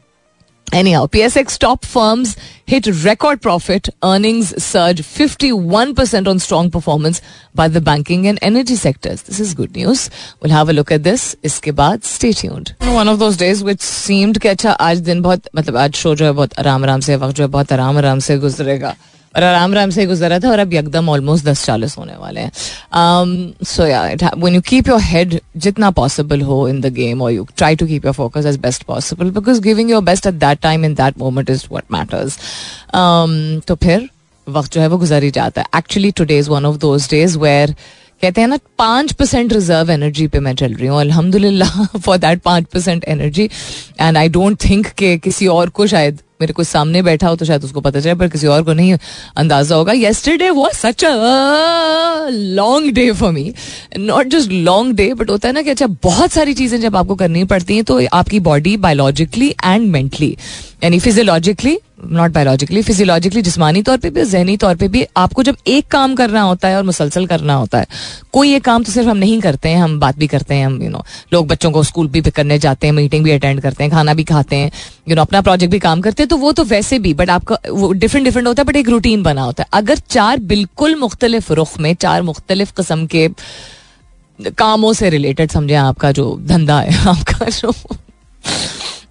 Anyhow, 0.72 1.08
PSX 1.08 1.58
top 1.58 1.84
firms 1.84 2.38
hit 2.68 2.86
record 3.04 3.42
profit. 3.42 3.90
Earnings 4.04 4.52
surge 4.64 5.02
51% 5.02 6.28
on 6.28 6.38
strong 6.38 6.70
performance 6.70 7.22
by 7.56 7.68
the 7.68 7.82
banking 7.82 8.28
and 8.28 8.38
energy 8.44 8.76
sectors. 8.76 9.24
This 9.24 9.40
is 9.40 9.56
good 9.56 9.76
news. 9.76 10.12
We'll 10.42 10.52
have 10.52 10.70
a 10.70 10.74
look 10.74 10.92
at 10.92 11.04
this. 11.04 11.36
इसके 11.44 11.72
बाद 11.72 12.04
stay 12.04 12.34
tuned. 12.34 12.74
One 12.82 13.08
of 13.08 13.18
those 13.20 13.38
days 13.38 13.64
which 13.64 13.82
seemed 13.82 14.40
कि 14.42 14.48
अच्छा 14.48 14.72
आज 14.72 15.00
दिन 15.10 15.22
बहुत 15.22 15.50
मतलब 15.56 15.78
आज 15.78 15.96
show 15.96 16.16
जो 16.16 16.26
है 16.26 16.32
बहुत 16.32 16.60
आराम 16.60 16.84
आराम 16.84 17.00
से 17.00 17.16
वक्त 17.16 17.36
जो 17.36 17.44
है 17.44 17.50
बहुत 17.50 17.74
आराम 17.74 17.98
आराम 17.98 18.20
से 18.20 18.38
गुजरेगा 18.38 18.96
और 19.37 19.43
आराम 19.43 19.73
आराम 19.73 19.91
से 19.91 20.07
गुजरा 20.07 20.39
था 20.39 20.51
और 20.51 20.59
अब 20.59 20.73
एकदम 20.75 21.09
ऑलमोस्ट 21.11 21.45
दस 21.45 21.65
चालीस 21.65 21.97
होने 21.99 22.17
वाले 22.19 22.41
हैं। 22.41 23.53
सो 23.65 23.87
या 23.87 24.31
one 24.37 24.55
you 24.55 24.61
keep 24.69 24.89
your 24.89 25.01
head 25.03 25.39
जितना 25.57 25.91
पॉसिबल 25.93 26.41
हो 26.43 26.67
इन 26.69 26.81
द 26.81 26.93
गेम 26.95 27.23
और 27.23 27.33
you 27.33 27.47
try 27.57 27.77
to 27.77 27.87
keep 27.87 28.05
your 28.05 28.15
focus 28.15 28.47
as 28.47 28.57
best 28.61 28.83
possible 28.85 29.31
because 29.31 29.61
giving 29.63 29.91
your 29.91 30.03
best 30.05 30.27
at 30.27 30.35
that 30.37 30.61
time 30.63 30.85
in 30.85 30.95
that 30.95 31.19
moment 31.19 31.51
is 31.51 31.65
what 31.73 31.85
matters 31.93 32.39
तो 33.67 33.75
फिर 33.75 34.09
वक्त 34.47 34.73
जो 34.73 34.81
है 34.81 34.89
वो 34.89 34.99
गुजर 34.99 35.23
ही 35.23 35.31
जाता 35.31 35.61
है। 35.61 35.79
Actually 35.79 36.11
today 36.13 36.39
is 36.39 36.51
one 36.51 36.65
of 36.67 36.77
those 36.79 37.09
days 37.11 37.39
where 37.39 37.75
कहते 38.23 38.41
हैं 38.41 38.49
ना, 38.49 38.59
पाँच 38.79 39.13
परसेंट 39.13 39.53
रिज़र्व 39.53 39.91
एनर्जी 39.91 40.27
पे 40.27 40.41
मैं 40.41 40.55
चल 40.57 40.75
रही 40.75 40.87
हूँ। 40.89 41.01
अल्हम्दुलिल्लाह 41.01 41.85
फॉर 41.97 42.19
दैट 42.19 42.41
पाँच 42.43 42.65
percent 42.73 43.05
energy 43.05 43.49
and 44.01 44.17
I 44.17 44.29
don't 44.29 44.57
think 44.65 44.87
के 44.99 45.17
किसी 45.19 45.47
और 45.47 45.69
को 45.71 45.87
शायद 45.87 46.21
मेरे 46.41 46.53
कोई 46.53 46.65
सामने 46.65 47.03
बैठा 47.03 47.29
हो 47.29 47.37
तो 47.37 47.45
शायद 47.45 47.65
उसको 47.65 47.81
पता 47.81 48.01
चले, 48.01 48.15
पर 48.15 48.29
किसी 48.29 48.47
और 48.47 48.63
को 48.63 48.73
नहीं 48.73 48.97
अंदाज़ा 49.37 49.77
होगा। 49.77 49.93
येस्टरडे 49.93 50.51
वो 50.51 50.69
such 50.75 51.05
a 51.05 51.11
long 52.31 52.93
day 52.95 53.11
for 53.13 53.33
me 53.33 53.53
not 53.99 54.27
just 54.27 54.51
long 54.51 54.95
day 54.97 55.13
but 55.15 55.31
होता 55.31 55.49
है 55.49 55.55
ना 55.55 55.63
कि 55.63 55.71
अच्छा 55.71 55.87
बहुत 56.03 56.33
सारी 56.33 56.55
चीज़ें 56.55 56.81
जब 56.81 56.97
आपको 56.97 57.15
करनी 57.15 57.45
पड़ती 57.47 57.75
हैं 57.75 57.85
तो 57.85 58.01
आपकी 58.13 58.41
बॉडी 58.43 58.77
बायोलॉजिकली 58.77 59.55
एंड 59.65 59.91
मेंटली 59.91 60.37
यानी 60.85 60.99
फिजियोलॉजिकली 61.01 61.79
नॉट 62.05 62.31
बायोलॉजिकली 62.31 62.81
फिजियोलॉजिकली 62.83 63.43
जिसमानी 63.43 63.83
तौर 63.83 63.97
पे 63.99 64.11
भी 64.11 64.25
जहनी 64.25 64.57
तौर 64.57 64.75
पे 64.77 64.89
भी 64.89 65.05
आपको 65.17 65.43
जब 65.43 65.57
एक 65.67 65.87
काम 65.91 66.15
करना 66.15 66.41
होता 66.43 66.69
है 66.69 66.77
और 66.77 66.83
मुसलसल 66.85 67.27
करना 67.27 67.55
होता 67.55 67.79
है, 67.79 67.87
कोई 68.33 68.55
एक 68.55 68.65
काम 68.65 68.83
तो 68.83 68.93
सिर्फ़ 68.93 69.09
हम 69.09 69.17
नहीं 69.17 69.41
करते 69.41 69.69
हैं, 69.69 69.79
हम 69.79 69.99
बात 70.01 70.19
भी 70.19 70.27
करते 70.27 70.55
हैं, 70.55 70.67
हम 70.67 70.83
यू 70.83 70.91
नो 70.91 71.05
लोग 71.33 71.47
बच्चों 71.49 71.71
को 71.71 71.83
स्कूल 71.83 72.09
भी 72.09 72.21
करने 72.23 72.59
जाते 72.59 72.87
हैं 72.87 72.95
मीटिंग 72.95 73.25
भी 73.25 73.31
अटेंड 73.31 73.61
करते 73.61 73.85
हैं, 73.85 73.91
खाना 73.93 74.15
भी 74.15 74.25
खाते 74.25 74.57
हैं 74.57 74.71
यू 75.09 75.17
नो 75.17 75.23
अपना 75.23 75.41
प्रोजेक्ट 75.41 75.73
भी 75.73 75.79
काम 75.79 76.01
करते 76.01 76.23
हैं 76.23 76.24
तो 76.27 76.37
वो 76.37 76.53
तो 76.53 76.65
वैसे 76.65 76.99
भी 76.99 77.13
बट 77.15 77.31
आपका 77.31 77.59
वो 77.71 77.93
डिफरेंट 77.95 78.25
डिफरेंट 78.25 78.47
होता 78.49 78.63
है 78.63 78.67
बट 78.67 78.77
एक 78.77 78.89
रूटीन 78.89 79.23
बना 79.23 79.43
होता 79.43 79.63
है। 79.63 79.69
अगर 79.73 79.97
चार 80.11 80.39
बिल्कुल 80.47 80.95
मुख्तलिफ़ 80.97 81.53
रुख 81.53 81.79
में, 81.81 81.95
चार 81.95 82.23
मुख्तलिफ़ 82.23 82.73
किस्म 82.77 83.07
के 83.07 83.29
कामों 84.59 84.93
से 84.93 85.11
रिलेटेड 85.11 85.51
समझे 85.51 85.75
आपका 85.77 86.13
जो 86.13 86.37
धंधा 86.43 86.81
है, 86.81 86.95
आपका 87.09 87.49
जो 87.51 87.73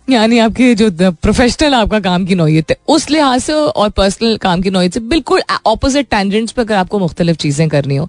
यानी 0.10 0.39
आपके 0.39 0.73
जो 0.76 0.89
प्रोफेशनल 0.91 1.73
आपका 1.73 1.99
काम 1.99 2.26
की 2.26 2.36
नोयत 2.36 2.71
है, 2.71 2.78
उस 2.88 3.10
लिहाज 3.10 3.41
से 3.41 3.54
और 3.54 3.89
पर्सनल 3.91 4.38
काम 4.38 4.62
की 4.62 4.69
नोयत 4.69 4.93
से 4.93 4.99
बिल्कुल 4.99 5.41
ऑपोजिट 5.65 6.10
टेंजेंट्स 6.10 6.52
पे 6.52 6.62
अगर 6.62 6.76
आपको 6.76 6.99
मुख्तलिफ़ 6.99 7.38
चीज़ें 7.38 7.67
करनी 7.69 7.95
हो 7.95 8.08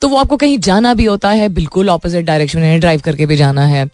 तो 0.00 0.08
वो 0.08 0.16
आपको 0.16 0.36
कहीं 0.36 0.58
जाना 0.60 0.92
भी 0.94 1.04
होता 1.04 1.30
है, 1.30 1.48
बिल्कुल 1.50 1.90
ऑपोजिट 1.90 2.24
डायरेक्शन 2.24 2.60
में 2.60 2.80
ड्राइव 2.80 3.00
करके 3.04 3.26
भी 3.26 3.36
जाना 3.36 3.64
है। 3.66 3.88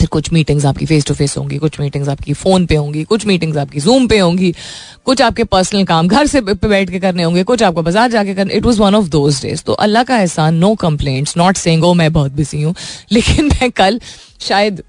फिर 0.00 0.08
कुछ 0.08 0.32
मीटिंग्स 0.32 0.64
आपकी 0.66 0.86
फेस 0.86 1.04
टू 1.04 1.14
फेस 1.14 1.36
होंगी 1.38 1.58
कुछ 1.58 1.80
मीटिंग्स 1.80 2.08
आपकी 2.08 2.32
फ़ोन 2.32 2.66
पे 2.66 2.74
होंगी 2.74 3.04
कुछ 3.04 3.26
मीटिंग्स 3.26 3.56
आपकी 3.56 3.80
जूम 3.80 4.06
पे 4.06 4.18
होंगी 4.18 4.54
कुछ 5.04 5.22
आपके 5.22 5.44
पर्सनल 5.44 5.84
काम 5.84 6.08
घर 6.08 6.26
से 6.26 6.40
बैठ 6.40 6.90
के 6.90 7.00
करने 7.00 7.22
होंगे 7.22 7.42
कुछ 7.42 7.62
आपको 7.62 7.82
बाज़ार 7.82 8.10
जाके 8.10 8.34
करने 8.34 8.54
it 8.54 8.66
was 8.66 8.78
one 8.78 8.94
of 8.94 9.08
those 9.08 9.42
days 9.42 9.62
तो 9.62 9.72
अल्लाह 9.72 10.02
का 10.02 10.18
एहसान 10.18 10.54
no 10.54 10.74
complaints 10.74 11.36
not 11.36 11.56
saying 11.56 11.84
oh 11.84 11.94
मैं 11.94 12.12
बहुत 12.12 12.32
बिज़ी 12.32 12.62
हूँ. 12.62 12.74
लेकिन 13.12 13.46
मैं 13.46 13.70
कल 13.70 14.00
शायद 14.40 14.82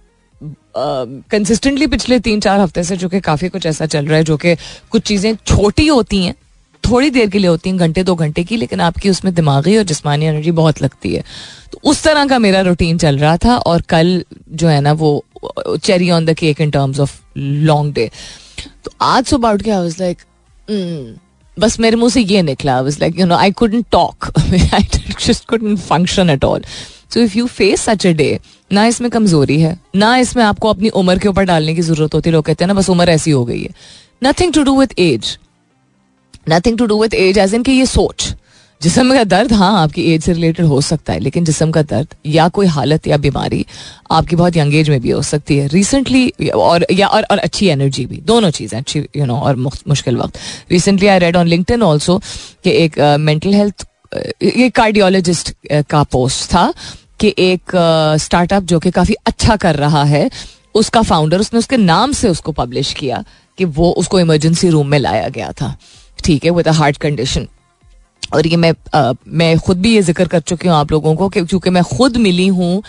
कंसिस्टेंटली 0.78 1.86
uh, 1.86 1.92
पिछले 1.92 2.20
तीन 2.20 2.40
चार 2.40 2.60
हफ़्ते 2.60 2.84
से 2.84 2.98
जो 2.98 3.10
कि 3.10 3.20
काफ़ी 3.20 3.50
कुछ 3.50 3.66
ऐसा 3.66 3.86
चल 3.86 4.06
रहा 4.06 4.18
है 4.18 4.24
जो 4.24 4.38
कि 4.38 4.56
कुछ 4.90 5.02
चीज़ें 5.02 5.36
छोटी 5.48 5.88
होती 5.88 6.24
हैं 6.24 6.36
थोड़ी 6.84 7.10
देर 7.10 7.30
के 7.30 7.40
लिए 7.40 7.50
होती 7.50 7.70
हैं, 7.70 7.78
घंटे, 7.78 8.04
दो 8.04 8.16
घंटे 8.16 8.44
की, 8.44 8.58
लेकिन 8.58 8.82
आपकी 8.82 9.10
उसमें 9.10 9.34
दिमागी 9.34 9.78
और 9.78 9.84
जिसमानी 9.84 10.26
एनर्जी 10.26 10.52
बहुत 10.54 10.82
लगती 10.82 11.14
है। 11.14 11.24
तो 11.72 11.80
उस 11.84 12.04
तरह 12.04 12.26
का 12.28 12.40
मेरा 12.40 12.62
रूटीन 12.62 12.98
चल 12.98 13.18
रहा 13.18 13.36
था 13.38 13.58
और 13.58 13.82
कल 13.90 14.24
जो 14.52 14.68
है 14.68 14.80
ना 14.82 14.92
वो 14.94 15.24
cherry 15.78 16.10
on 16.12 16.26
the 16.26 16.34
cake 16.38 16.62
in 16.62 16.72
terms 16.72 17.00
of 17.00 17.20
long 17.38 17.94
day 17.94 18.10
तो 18.86 18.92
आज 19.02 19.26
सुबह 19.26 19.50
उठ 19.50 19.62
के 19.62 19.72
आई 19.72 19.78
वाज 19.78 20.00
लाइक 20.00 20.18
बस 21.58 21.80
मेरे 21.80 21.96
मुँह 21.98 22.10
से 22.10 22.22
ये 22.22 22.42
निकला। 22.42 22.76
I 22.76 22.84
was 22.84 23.00
like 23.02 23.20
you 23.20 23.26
know 23.26 23.36
I 23.36 23.52
couldn't 23.54 23.86
talk 23.92 24.32
I 24.74 24.84
just 25.20 25.46
function 25.54 26.30
at 26.30 26.44
all 26.46 26.64
so 27.14 27.20
if 27.20 27.38
you 27.38 27.46
face 27.48 27.82
such 27.82 28.06
a 28.08 28.12
day 28.12 28.40
ना 28.72 28.86
इसमें 28.88 29.10
कमज़ोरी 29.12 29.60
है, 29.62 29.78
ना 29.96 30.16
इसमें 30.18 30.44
आपको 30.44 30.70
अपनी 30.70 30.90
उम्र 30.90 31.18
के 31.20 31.28
ऊपर 31.28 31.44
डालने 31.46 31.74
की 31.76 31.82
ज़रूरत 31.82 32.14
होती 32.14 32.30
है। 32.30 32.34
लोग 32.34 32.46
कहते 32.46 32.64
हैं 32.64 32.68
ना, 32.68 32.74
बस 32.74 32.90
उम्र 32.90 33.10
ऐसी 33.10 33.32
हो 33.32 33.44
गई 33.46 33.62
है। 33.62 33.70
Nothing 34.24 34.54
to 34.54 34.64
do 34.64 34.80
with 34.80 35.00
age 35.00 35.38
nothing 36.48 36.78
to 36.78 36.86
do 36.86 37.02
with 37.02 37.14
age 37.14 37.38
age 37.38 37.54
इन 37.56 37.64
की 37.64 37.78
ये 37.80 37.86
सोच। 37.86 38.34
जिसम 38.82 39.14
का 39.14 39.24
दर्द 39.24 39.52
हाँ 39.54 39.72
आपकी 39.82 40.04
एज 40.14 40.24
से 40.24 40.34
रिलेटेड 40.34 40.66
हो 40.66 40.80
सकता 40.82 41.14
है 41.14 41.20
लेकिन 41.20 41.46
जिसम 41.46 41.72
का 41.72 41.82
दर्द 41.84 42.16
या 42.26 42.48
कोई 42.50 42.68
हालत 42.68 43.08
या 43.08 43.18
बीमारी 43.18 43.66
आपकी 44.12 44.36
बहुत 44.36 44.58
यंग 44.58 44.76
एज 44.76 44.90
में 44.90 45.00
भी 45.02 45.10
हो 45.10 45.22
सकती 45.22 45.58
है। 45.58 45.68
रिसेंटली 45.68 46.28
और 46.56 46.86
या 46.92 47.08
और, 47.08 47.24
और 47.24 47.38
अच्छी 47.38 47.68
एनर्जी 47.68 48.06
भी। 48.06 48.18
दोनों 48.26 48.50
चीज़ें 48.52 48.80
अच्छी 48.80 49.00
यू 49.00 49.06
you 49.06 49.28
नो 49.28 49.34
know, 49.34 49.44
और 49.44 49.56
मुश्किल 49.88 50.18
वक्त। 50.18 50.40
Recently 50.72 51.08
I 51.08 51.20
read 51.20 51.36
on 51.36 51.48
LinkedIn 51.48 51.84
also 51.84 52.18
कि 52.64 52.72
एक 52.84 53.00
मेंटल 53.20 53.50
uh, 53.50 53.56
हेल्थ 53.56 53.86
uh, 54.16 54.58
ये 54.58 54.70
कार्डियोलॉजिस्ट 54.70 55.52
uh, 55.52 55.84
का 55.90 56.04
पोस्ट 56.04 56.50
था 56.50 56.74
कि 57.20 57.34
एक 57.40 57.72
स्टार्टअप 58.22 58.64
जो 58.64 58.80
कि 58.80 58.92
काफ़ी 58.92 59.16
अच्छा 59.26 59.56
कर 59.56 59.76
रहा 59.76 60.04
है 60.04 60.30
उसका 60.76 61.02
फाउंडर 61.02 61.40
उसने 61.40 61.60
उसके 61.60 61.78
नाम 61.78 62.12
से 62.12 62.30
उसको 62.30 62.52
पब्लिश 62.52 62.94
किया 62.94 63.24
कि 63.58 63.66
वो 63.66 63.92
उसको 63.92 64.20
इमरजेंसी 64.20 64.70
रूम 64.70 64.88
में 64.88 65.00
लाया 65.00 65.28
गया 65.30 65.52
था। 65.52 65.76
ठीक 66.24 66.46
है 66.46 66.52
विद 66.52 66.68
अ 66.68 66.72
हार्ट 66.74 66.98
कंडीशन 66.98 67.48
और 68.34 68.48
ये 68.48 68.58
मैं 68.58 68.74
आ, 68.96 69.14
मैं 69.28 69.58
खुद 69.60 69.82
भी 69.82 69.94
ये 69.96 70.02
ज़िक्र 70.02 70.28
कर 70.28 70.40
चुकी 70.42 70.68
हूँ 70.68 70.76
आप 70.76 70.92
लोगों 70.92 71.16
को 71.16 71.30
क्योंकि 71.30 71.70
मैं 71.70 71.84
खुद 71.86 72.18
मिली 72.18 72.48
हूँ 72.50 72.84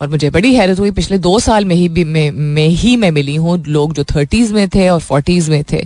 और 0.00 0.08
मुझे 0.08 0.28
बड़ी 0.30 0.54
हैरत 0.54 0.78
हुई। 0.78 0.90
पिछले 0.90 1.18
दो 1.18 1.38
साल 1.38 1.64
में 1.64 1.74
ही 1.76 1.88
भी 1.88 2.04
में, 2.04 2.30
में 2.30 2.68
ही 2.68 2.96
मैं 2.96 3.10
मिली 3.10 3.34
हूँ। 3.36 3.56
लोग 3.66 3.92
जो 3.94 4.04
थर्टीज 4.04 4.52
में 4.52 4.68
थे 4.68 4.88
और 4.88 5.00
फोर्टीज 5.00 5.48
में 5.50 5.62
थे। 5.72 5.82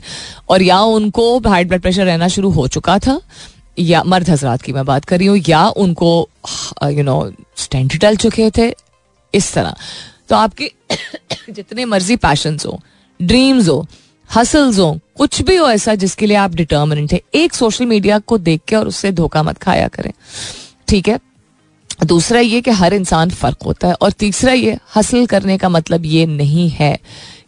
और 0.48 0.62
या 0.62 0.80
उनको 0.80 1.38
हाई 1.48 1.64
ब्लड 1.64 1.82
प्रेशर 1.82 2.04
रहना 2.06 2.28
शुरू 2.28 2.50
हो 2.50 2.66
चुका 2.68 2.98
था 2.98 3.20
या 3.78 4.02
मर्द 4.04 4.30
हजरात 4.30 4.62
की 4.62 4.72
मैं 4.72 4.84
बात 4.84 5.04
कर 5.04 5.18
रही 5.18 5.26
हूँ 5.26 5.38
या 5.48 5.66
उनको 5.68 6.28
यू 6.84 7.02
नो 7.02 7.32
स्टेंट 7.56 7.96
डल 8.00 8.16
चुके 8.16 8.50
थे 8.58 8.72
इस 9.34 9.52
तरह। 9.54 9.74
तो 10.28 10.36
आपके 10.36 10.70
जितने 11.50 11.84
मर्ज़ी 11.84 12.16
पैशंस 12.16 12.66
हो 12.66 12.80
ड्रीम्स 13.20 13.68
हो 13.68 13.86
हसल्स 14.36 14.78
हो, 14.78 15.00
कुछ 15.16 15.42
भी 15.42 15.56
हो 15.56 15.66
ऐसा 15.66 15.94
जिसके 15.94 16.26
लिए 16.26 16.36
आप 16.36 16.54
डिटर्मिनेंट 16.54 17.12
है। 17.12 17.20
एक 17.34 17.54
सोशल 17.54 17.86
मीडिया 17.86 18.18
को 18.18 18.38
देख 18.38 18.60
के 18.68 18.76
और 18.76 18.88
उससे 18.88 19.12
धोखा 19.12 19.42
मत 19.42 19.58
खाया 19.58 19.88
करें। 19.88 20.12
ठीक 20.88 21.08
है? 21.08 21.20
दूसरा 22.04 22.40
ये 22.40 22.60
कि 22.60 22.70
हर 22.70 22.94
इंसान 22.94 23.30
फ़र्क 23.30 23.56
होता 23.64 23.88
है 23.88 23.94
और 23.94 24.12
तीसरा 24.12 24.52
ये 24.52 24.78
हसल 24.96 25.26
करने 25.26 25.58
का 25.58 25.68
मतलब 25.68 26.04
ये 26.04 26.26
नहीं 26.26 26.70
है 26.70 26.98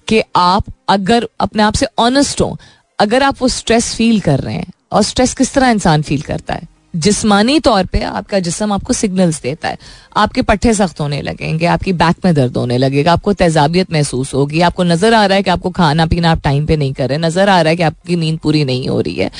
कि 0.08 0.22
आप 0.36 0.64
अगर 0.88 1.28
अपने 1.40 1.62
आप 1.62 1.74
से 1.74 1.86
ऑनेस्ट 1.98 2.40
हो, 2.40 2.58
अगर 2.98 3.22
आप 3.22 3.36
वो 3.42 3.48
स्ट्रेस 3.48 3.94
फील 3.94 4.20
कर 4.20 4.40
रहे 4.40 4.54
हैं, 4.54 4.72
और 4.92 5.02
स्ट्रेस 5.02 5.34
किस 5.34 5.54
तरह 5.54 5.68
इंसान 5.68 6.02
फील 6.02 6.20
करता 6.20 6.54
है? 6.54 6.62
जिस्मानी 6.96 7.58
तौर 7.60 7.84
पे 7.84 8.00
आपका 8.00 8.38
जिसम 8.38 8.72
आपको 8.72 8.92
सिग्नल्स 8.92 9.40
देता 9.42 9.68
है। 9.68 9.78
आपके 10.16 10.42
पट्टे 10.42 10.74
सख्त 10.74 11.00
होने 11.00 11.22
लगेंगे, 11.22 11.66
आपकी 11.66 11.92
बैक 11.92 12.16
में 12.24 12.34
दर्द 12.34 12.56
होने 12.56 12.78
लगेगा, 12.78 13.12
आपको 13.12 13.32
तेजाबियत 13.32 13.92
महसूस 13.92 14.34
होगी, 14.34 14.60
आपको 14.60 14.84
नज़र 14.84 15.14
आ 15.14 15.26
रहा 15.26 15.36
है 15.36 15.42
कि 15.42 15.50
आपको 15.50 15.70
खाना 15.70 16.06
पीना 16.06 16.30
आप 16.30 16.42
टाइम 16.42 16.66
पे 16.66 16.76
नहीं 16.76 16.92
कर 16.92 17.08
रहे, 17.08 17.18
नज़र 17.18 17.48
आ 17.48 17.60
रहा 17.60 17.70
है 17.70 17.76
कि 17.76 17.82
आपकी 17.82 18.16
नींद 18.16 18.38
पूरी 18.38 18.64
नहीं 18.64 18.88
हो 18.88 19.00
रही 19.00 19.14
है। 19.14 19.30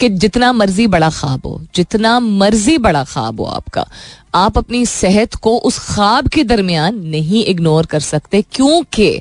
कि 0.00 0.08
जितना 0.08 0.52
मर्ज़ी 0.52 0.86
बड़ा 0.86 1.10
ख्वाब 1.10 1.46
हो, 1.46 1.60
जितना 1.74 2.20
मर्ज़ी 2.20 2.78
बड़ा 2.78 3.04
ख्वाब 3.04 3.40
हो 3.40 3.46
आपका, 3.46 3.86
आप 4.34 4.58
अपनी 4.58 4.86
सेहत 4.86 5.34
को 5.34 5.56
उस 5.56 5.78
ख्वाब 5.78 6.28
के 6.28 6.44
दरमियान 6.44 7.00
नहीं 7.06 7.44
इग्नोर 7.44 7.86
कर 7.86 8.00
सकते, 8.00 8.42
क्योंकि 8.42 9.20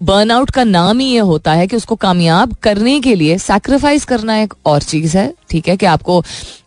बर्नआउट 0.00 0.50
का 0.50 0.64
नाम 0.64 0.98
ही 1.00 1.06
ये 1.06 1.18
होता 1.20 1.52
है 1.52 1.66
कि 1.66 1.76
उसको 1.76 1.94
कामयाब 1.96 2.54
करने 2.62 2.98
के 3.00 3.14
लिए 3.14 3.38
सैक्रिफाइस 3.40 4.04
करना 4.04 4.36
एक 4.38 4.54
और 4.66 4.82
चीज़ 4.82 5.16
है। 5.18 5.32
ठीक 5.50 5.68
है 5.68 5.76
कि 5.76 5.86
आपको 5.86 6.22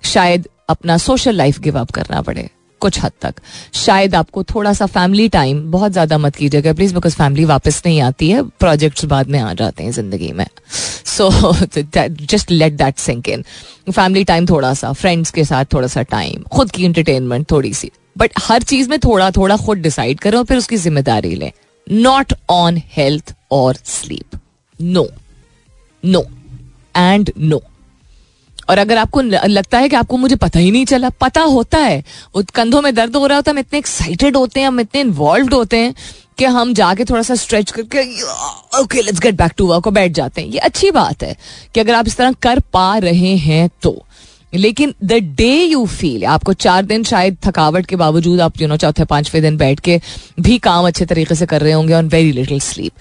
शायद 0.06 0.48
अपना 0.70 0.98
सोशल 1.00 1.36
लाइफ 1.36 1.60
गिव 1.60 1.80
अप 1.80 1.92
करना 1.92 2.22
पड़े, 2.22 2.50
कुछ 2.82 3.00
हद 3.04 3.12
तक। 3.22 3.36
शायद 3.76 4.16
आपको 4.16 4.44
थोड़ा 4.46 4.74
सा 4.74 4.86
फैमिली 4.88 5.28
टाइम 5.30 5.62
बहुत 5.72 5.92
ज़्यादा 5.92 6.18
मत 6.18 6.36
कीजिएगा 6.36 6.74
प्लीज़ 6.74 6.94
बिकॉज़ 6.94 7.16
फैमिली 7.16 7.46
वापस 7.46 7.82
नहीं 7.86 8.02
आती 8.02 8.30
है 8.30 8.44
प्रोजेक्ट्स 8.44 9.06
बाद 9.06 9.30
में 9.30 9.40
आ 9.40 9.54
जाते 9.54 9.84
हैं 9.84 9.92
ज़िंदगी 9.92 10.32
में। 10.32 10.46
So 10.68 11.30
just 11.76 12.52
let 12.52 12.74
that 12.74 12.98
sink 13.00 13.30
in 13.30 13.44
family 13.90 14.24
time 14.24 14.46
थोड़ा 14.46 14.74
सा 14.74 14.92
फ्रेंड्स 14.94 15.32
के 15.32 15.46
साथ 15.46 15.74
थोड़ा 15.74 15.88
सा 15.88 16.02
टाइम 16.12 16.44
खुद 16.54 16.72
की 16.72 16.86
इंटरटेनमेंट 16.86 17.50
थोड़ी 17.52 17.74
सी 17.74 17.92
बट 18.18 18.32
हर 18.42 18.64
चीज़ 18.64 18.90
में 18.90 18.98
थोड़ा 19.00 19.32
थोड़ा 19.32 19.58
खुद 19.58 19.78
डिसाइड 19.80 20.20
करें 20.20 20.38
और 20.38 20.46
फिर 20.46 20.58
उसकी 20.58 20.78
ज़िम्मेदारी 20.78 21.36
लें। 21.36 21.52
नॉट 21.92 22.34
ऑन 22.50 22.82
हेल्थ 22.94 23.34
और 23.52 23.78
sleep 23.86 24.40
no 24.80 25.08
no 26.04 26.24
and 26.98 27.32
no 27.38 27.62
और 28.70 28.78
अगर 28.78 28.98
आपको 28.98 29.22
लगता 29.22 29.80
है 29.80 29.90
कि 29.90 29.96
आपको 29.96 30.18
मुझे 30.18 30.36
पता 30.36 30.60
ही 30.60 30.72
नहीं 30.72 30.86
चला, 30.86 31.10
पता 31.12 31.42
होता 31.44 31.78
है। 31.78 32.04
कंधों 32.56 32.82
में 32.82 32.94
दर्द 32.96 33.16
हो 33.16 33.26
रहा 33.28 33.38
होता 33.38 33.52
है, 33.52 33.54
हम 33.54 33.60
इतने 33.60 33.80
एक्साइटेड 33.80 34.38
होते 34.38 34.60
हैं, 34.60 34.68
हम 34.68 34.80
इतने 34.80 35.02
इन्वॉल्व 35.02 35.56
होते 35.56 35.78
हैं 35.78 35.94
कि 36.38 36.46
हम 36.48 36.74
जाके 36.74 37.06
थोड़ा 37.06 37.22
सा 37.22 37.36
स्ट्रेच 37.36 37.72
करके 37.72 38.04
okay 38.82 39.02
let's 39.02 39.20
get 39.20 39.36
back 39.36 39.54
to 39.58 39.68
work 39.68 39.88
और 39.88 39.94
बैठ 39.94 40.12
जाते 40.12 40.42
हैं। 40.42 40.48
ये 40.50 40.60
अच्छी 40.60 40.92
बात 40.92 41.24
है 41.24 41.36
कि 41.74 41.80
अगर 41.80 41.94
आप 41.94 42.08
इस 42.08 42.18
तरह 42.18 42.32
कर 42.42 42.60
पा 42.74 42.98
रहे 42.98 43.36
हैं 43.38 43.70
तो। 43.82 43.94
लेकिन 44.54 44.94
द 45.04 45.12
डे 45.14 45.64
यू 45.64 45.86
फील 45.86 46.26
आपको 46.26 46.54
चार 46.54 46.86
दिन 46.86 47.04
शायद 47.04 47.38
थकावट 47.46 47.86
के 47.86 47.96
बावजूद 47.96 48.42
आप 48.42 48.62
यू 48.62 48.68
नो 48.68 48.78
चौथे, 48.78 49.06
पाँचवें 49.06 49.44
दिन 49.44 49.58
बैठ 49.58 49.80
के 49.80 50.02
भी 50.40 50.58
काम 50.58 50.88
अच्छे 50.88 51.06
तरीके 51.06 51.36
से 51.36 51.46
कर 51.46 51.62
रहे 51.62 51.72
होंगे 51.72 51.94
ऑन 51.94 52.08
वेरी 52.08 52.32
लिटिल 52.32 52.60
स्लीप 52.60 52.92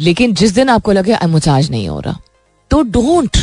लेकिन 0.00 0.34
जिस 0.34 0.52
दिन 0.52 0.68
आपको 0.68 0.92
लगे 0.92 1.16
मुझे 1.26 1.50
आज 1.50 1.70
नहीं 1.70 1.88
हो 1.88 2.00
रहा 2.00 2.20
तो 2.70 2.82
don't 2.82 3.36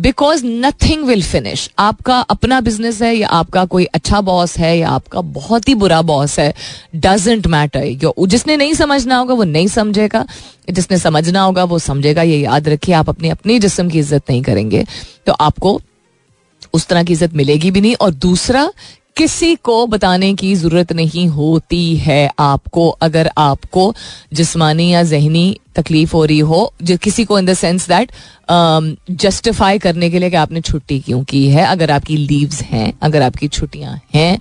because 0.00 0.46
nothing 0.46 1.04
will 1.04 1.22
finish 1.22 1.70
आपका 1.78 2.20
अपना 2.20 2.60
बिज़नेस 2.60 3.02
है 3.02 3.16
या 3.16 3.28
आपका 3.28 3.64
कोई 3.64 3.84
अच्छा 3.84 4.20
बॉस 4.20 4.58
है 4.58 4.78
या 4.78 4.88
आपका 4.88 5.20
बहुत 5.20 5.68
ही 5.68 5.74
बुरा 5.74 6.02
बॉस 6.02 6.38
है 6.38 6.54
डजेंट 6.96 7.46
मैटर 7.46 8.14
जिसने 8.26 8.56
नहीं 8.56 8.74
समझना 8.74 9.16
होगा, 9.16 9.34
वो 9.34 9.44
नहीं 9.44 9.68
समझेगा. 9.68 10.26
जिसने 10.70 10.98
समझना 10.98 11.42
होगा, 11.42 11.64
वो 11.64 11.78
समझेगा. 11.78 12.22
ये 12.22 12.38
याद 12.38 12.68
रखिए, 12.68 12.94
आप 12.94 13.08
अपनी 13.08 13.28
अपनी 13.28 13.58
जिसम 13.58 13.88
की 13.88 13.98
इज़्ज़त 13.98 14.22
नहीं 14.30 14.42
करेंगे. 14.42 14.86
तो 15.26 15.32
आपको 15.32 15.80
उस 16.74 16.86
तरह 16.86 17.02
की 17.02 17.12
इज़्ज़त 17.12 17.34
मिलेगी 17.34 17.70
भी 17.70 17.80
नहीं 17.80 17.94
और 18.00 18.14
दूसरा, 18.16 18.70
किसी 19.16 19.54
को 19.56 19.86
बताने 19.86 20.32
की 20.34 20.54
ज़रूरत 20.54 20.92
नहीं 20.92 21.26
होती 21.28 21.96
है 21.96 22.30
आपको। 22.38 22.88
अगर 22.88 23.30
आपको 23.38 23.94
जिसमानी 24.32 24.88
या 24.92 25.02
जहनी 25.02 25.58
तकलीफ़ 25.76 26.12
हो 26.12 26.24
रही 26.24 26.38
हो, 26.40 26.72
जो 26.82 26.96
किसी 26.96 27.24
को 27.24 27.38
in 27.38 27.46
the 27.46 27.54
sense 27.54 27.88
that 27.88 28.12
justify 29.12 29.78
करने 29.78 30.10
के 30.10 30.18
लिए 30.18 30.30
कि 30.30 30.36
आपने 30.36 30.60
छुट्टी 30.60 30.98
क्यों 31.00 31.22
की 31.24 31.46
है? 31.48 31.64
अगर 31.66 31.90
आपकी 31.90 32.16
लीव्स 32.16 32.62
हैं, 32.62 32.92
अगर 33.02 33.22
आपकी 33.22 33.48
छुट्टियाँ 33.48 34.00
हैं 34.14 34.38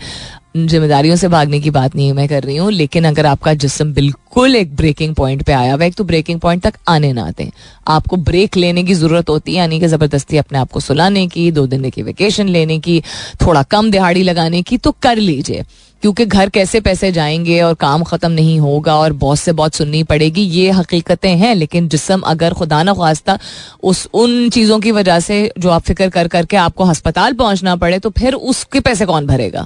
जिम्मेदारियों 0.68 1.16
से 1.16 1.28
भागने 1.28 1.60
की 1.60 1.70
बात 1.70 1.96
नहीं 1.96 2.12
मैं 2.14 2.28
कर 2.30 2.44
रही 2.44 2.56
हूँ, 2.58 2.72
लेकिन 2.72 3.06
अगर 3.06 3.26
आपका 3.26 3.54
जिसम 3.56 3.94
बिल्कुल 3.94 4.56
एक 4.56 4.76
ब्रेकिंग 4.76 5.16
पॉइंट 5.16 5.44
पे 5.44 5.54
आया 5.54 5.74
हुआ 5.74 5.84
है 5.84 5.92
तो 5.92 6.04
ब्रेकिंग 6.04 6.40
पॉइंट 6.40 6.64
तक 6.64 6.74
आने 6.88 7.12
ना 7.14 7.30
दें। 7.38 7.50
आपको 7.88 8.18
ब्रेक 8.18 8.58
लेने 8.58 8.84
की 8.84 8.94
ज़रूरत 8.94 9.30
होती 9.30 9.52
है, 9.52 9.58
यानी 9.58 9.80
कि 9.80 9.88
ज़बरदस्ती 9.88 10.38
अपने 10.38 10.60
आप 10.60 10.72
को 10.72 10.80
सुलाने 10.80 11.28
की, 11.28 11.50
दो 11.52 11.68
दिन 11.68 11.90
की 11.90 12.02
वेकेशन 12.02 12.48
लेने 12.48 12.80
की, 12.80 13.02
थोड़ा 13.42 13.64
कम 13.64 13.92
दिहाड़ी 13.92 14.24
लगाने 14.24 14.62
की 14.62 14.78
तो 14.78 14.92
कर 15.02 15.18
लीजिए। 15.18 15.66
क्योंकि 16.04 16.26
घर 16.26 16.50
कैसे 16.50 16.80
पैसे 16.80 17.12
जाएँगे 17.12 17.60
और 17.62 17.74
काम 17.74 18.04
खत्म 18.04 18.32
नहीं 18.32 18.60
होगा 18.60 18.96
और 18.96 19.14
बॉस 19.14 19.42
से 19.42 19.52
बहुत 19.52 19.76
सुननी 19.76 20.02
पड़ेगी, 20.04 20.42
ये 20.42 20.72
हकीकतें 20.72 21.30
हैं, 21.30 21.54
लेकिन 21.56 21.88
जिसम 21.90 22.22
अगर 22.22 22.54
खुदा 22.54 22.82
न 22.84 22.94
खास्ता 22.94 23.38
उस, 23.84 24.08
उन 24.14 24.50
चीज़ों 24.50 24.80
की 24.80 24.92
वजह 24.92 25.20
से 25.20 25.52
जो 25.60 25.70
आप 25.70 25.82
फ़िक्र 25.82 26.10
कर 26.10 26.28
करके 26.28 26.58
आपको 26.58 26.86
अस्पताल 26.86 27.34
पहुँचना 27.34 27.76
पड़े 27.76 28.00
तो 28.00 28.10
फिर 28.10 28.34
उसके 28.34 28.80
पैसे 28.80 29.06
कौन 29.06 29.28
भरेगा? 29.28 29.66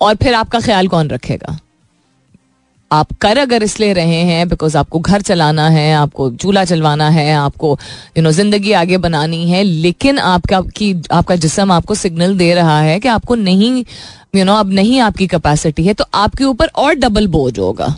और 0.00 0.14
फिर 0.14 0.34
आपका 0.34 0.60
ख्याल 0.60 0.88
कौन 0.88 1.08
रखेगा? 1.08 1.58
आप 2.90 3.12
कर 3.12 3.38
अगर 3.38 3.62
इसलिए 3.62 3.92
रहे 3.92 4.20
हैं 4.22 4.48
बिकॉज़ 4.48 4.76
आपको 4.78 4.98
घर 4.98 5.22
चलाना 5.22 5.68
है 5.68 5.92
आपको 5.94 6.30
चूल्हा 6.32 6.64
चलवाना 6.64 7.08
है 7.08 7.32
आपको 7.34 7.78
यू 8.16 8.22
नो 8.22 8.30
ज़िंदगी 8.30 8.72
आगे 8.72 8.96
बनानी 8.98 9.50
है 9.50 9.62
लेकिन 9.62 10.18
आपका 10.18 10.60
की 10.76 10.92
आपका 11.12 11.36
जिसम 11.36 11.72
आपको 11.72 11.94
सिग्नल 11.94 12.36
दे 12.38 12.52
रहा 12.54 12.80
है 12.80 12.98
कि 13.00 13.08
आपको 13.08 13.34
नहीं 13.34 13.70
यू 13.76 13.82
you 14.34 14.44
नो 14.46 14.52
know, 14.52 14.60
अब 14.60 14.72
नहीं 14.72 15.00
आपकी 15.00 15.26
कैपेसिटी 15.26 15.84
है 15.84 15.94
तो 15.94 16.04
आपके 16.14 16.44
ऊपर 16.44 16.66
और 16.66 16.94
डबल 16.94 17.26
बोझ 17.28 17.58
होगा। 17.58 17.94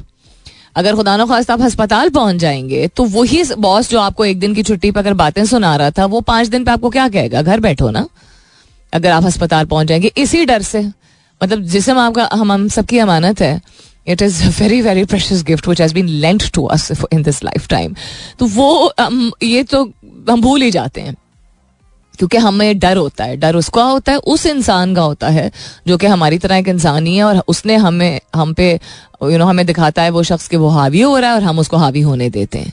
अगर 0.77 0.97
खुदा 0.97 1.17
न 1.17 1.27
खास 1.27 1.51
आप 1.51 1.63
अस्पताल 1.63 2.09
पहुँच 2.09 2.37
जाएँगे 2.37 2.87
तो 2.89 3.05
वही 3.07 3.43
बॉस 3.59 3.91
जो 3.91 4.01
आपको 4.01 4.25
एक 4.25 4.39
दिन 4.41 4.55
की 4.55 4.63
छुट्टी 4.63 4.91
पर 4.91 5.01
अगर 5.01 5.15
बातें 5.15 5.45
सुना 5.47 5.75
रहा 5.77 5.91
था 5.91 6.07
वो 6.07 6.21
पाँच 6.21 6.49
दिन 6.49 6.65
पे 6.65 6.71
आपको 6.71 6.91
क्या 6.91 7.09
कहेगा? 7.09 7.43
घर 7.43 7.61
बैठो 7.61 7.91
ना। 7.91 8.07
अगर 8.93 9.11
आप 9.11 9.25
अस्पताल 9.25 9.65
पहुँच 9.67 9.87
जाएँगे 9.87 10.13
इसी 10.17 10.45
डर 10.47 10.63
से। 10.63 10.83
मतलब 11.43 11.63
जिसम 11.63 11.99
आपका 11.99 12.29
हम 12.33 12.53
हम 12.53 12.69
सबकी 12.69 12.99
अमानत 12.99 13.41
है 13.41 13.61
it 14.09 14.23
is 14.23 14.43
a 14.45 14.49
very 14.61 14.81
very 14.83 15.05
precious 15.05 15.43
gift 15.43 15.69
which 15.69 15.81
has 15.81 15.95
been 15.95 16.09
lent 16.09 16.51
to 16.51 16.65
us 16.65 16.93
in 17.13 17.23
this 17.23 17.45
lifetime 17.69 17.95
तो 18.39 18.47
वो 18.47 18.93
um, 19.01 19.31
ये 19.43 19.63
तो 19.63 19.93
हम 20.31 20.41
भूल 20.41 20.63
ही 20.63 20.71
जाते 20.71 21.01
हैं। 21.01 21.17
क्योंकि 22.19 22.37
हमें 22.37 22.79
डर 22.79 22.97
होता 22.97 23.25
है 23.25 23.37
डर 23.37 23.57
उसका 23.57 23.83
होता 23.83 24.13
है 24.13 24.19
उस 24.19 24.47
इंसान 24.47 24.95
का 24.95 25.03
होता 25.03 25.29
है 25.29 25.51
जो 25.87 25.97
कि 25.97 26.07
हमारी 26.07 26.39
तरह 26.39 26.57
एक 26.57 26.69
इंसान 26.69 27.07
ही 27.07 27.17
है 27.17 27.25
और 27.25 27.43
उसने 27.49 27.77
हमें 27.77 28.21
हम 28.35 28.53
पे 28.53 28.73
यू 28.73 29.29
you 29.29 29.33
नो 29.33 29.39
know, 29.39 29.51
हमें 29.51 29.67
दिखाता 29.67 30.03
है 30.03 30.11
वो 30.11 30.23
शख्स 30.23 30.49
के 30.49 30.57
वो 30.57 30.69
हावी 30.69 31.01
हो 31.01 31.19
रहा 31.19 31.31
है 31.31 31.37
और 31.37 31.43
हम 31.43 31.59
उसको 31.59 31.77
हावी 31.77 32.01
होने 32.01 32.31
देते 32.31 32.59
हैं। 32.59 32.73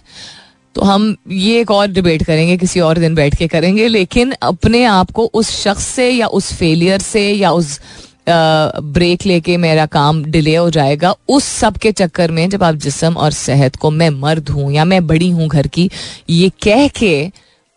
तो 0.76 0.82
हम 0.82 1.16
ये 1.30 1.62
एक 1.62 1.72
और 1.72 1.88
डिबेट 1.88 2.24
करेंगे 2.24 2.58
किसी 2.58 2.80
और 2.80 2.98
दिन 2.98 3.16
बैठ 3.16 3.36
के 3.36 3.48
करेंगे 3.48 3.88
लेकिन 3.88 4.34
अपने 4.42 4.84
आप 4.86 5.12
को 5.12 5.26
उस 5.34 5.50
शख्स 5.64 5.88
से 5.88 6.10
या 6.10 6.28
उस 6.28 6.54
फेलियर 6.54 7.00
से 7.00 7.32
या 7.32 7.52
उस 7.52 7.80
ब्रेक 8.28 9.26
लेके 9.26 9.56
मेरा 9.58 9.86
काम 9.88 10.24
डिले 10.26 10.56
हो 10.56 10.70
जाएगा। 10.70 11.14
उस 11.30 11.44
सब 11.46 11.78
के 11.78 11.92
चक्कर 11.94 12.32
में 12.32 12.50
जब 12.50 12.64
आप 12.64 12.76
जिसम 12.78 13.14
और 13.16 13.32
सेहत 13.34 13.76
को, 13.76 13.92
मैं 13.92 14.10
मर्द 14.12 14.50
हूँ 14.50 14.72
या 14.74 14.86
मैं 14.86 15.06
बड़ी 15.08 15.30
हूँ 15.32 15.48
घर 15.48 15.68
की, 15.68 15.90
ये 16.30 16.50
कह 16.64 16.88
के 16.90 17.32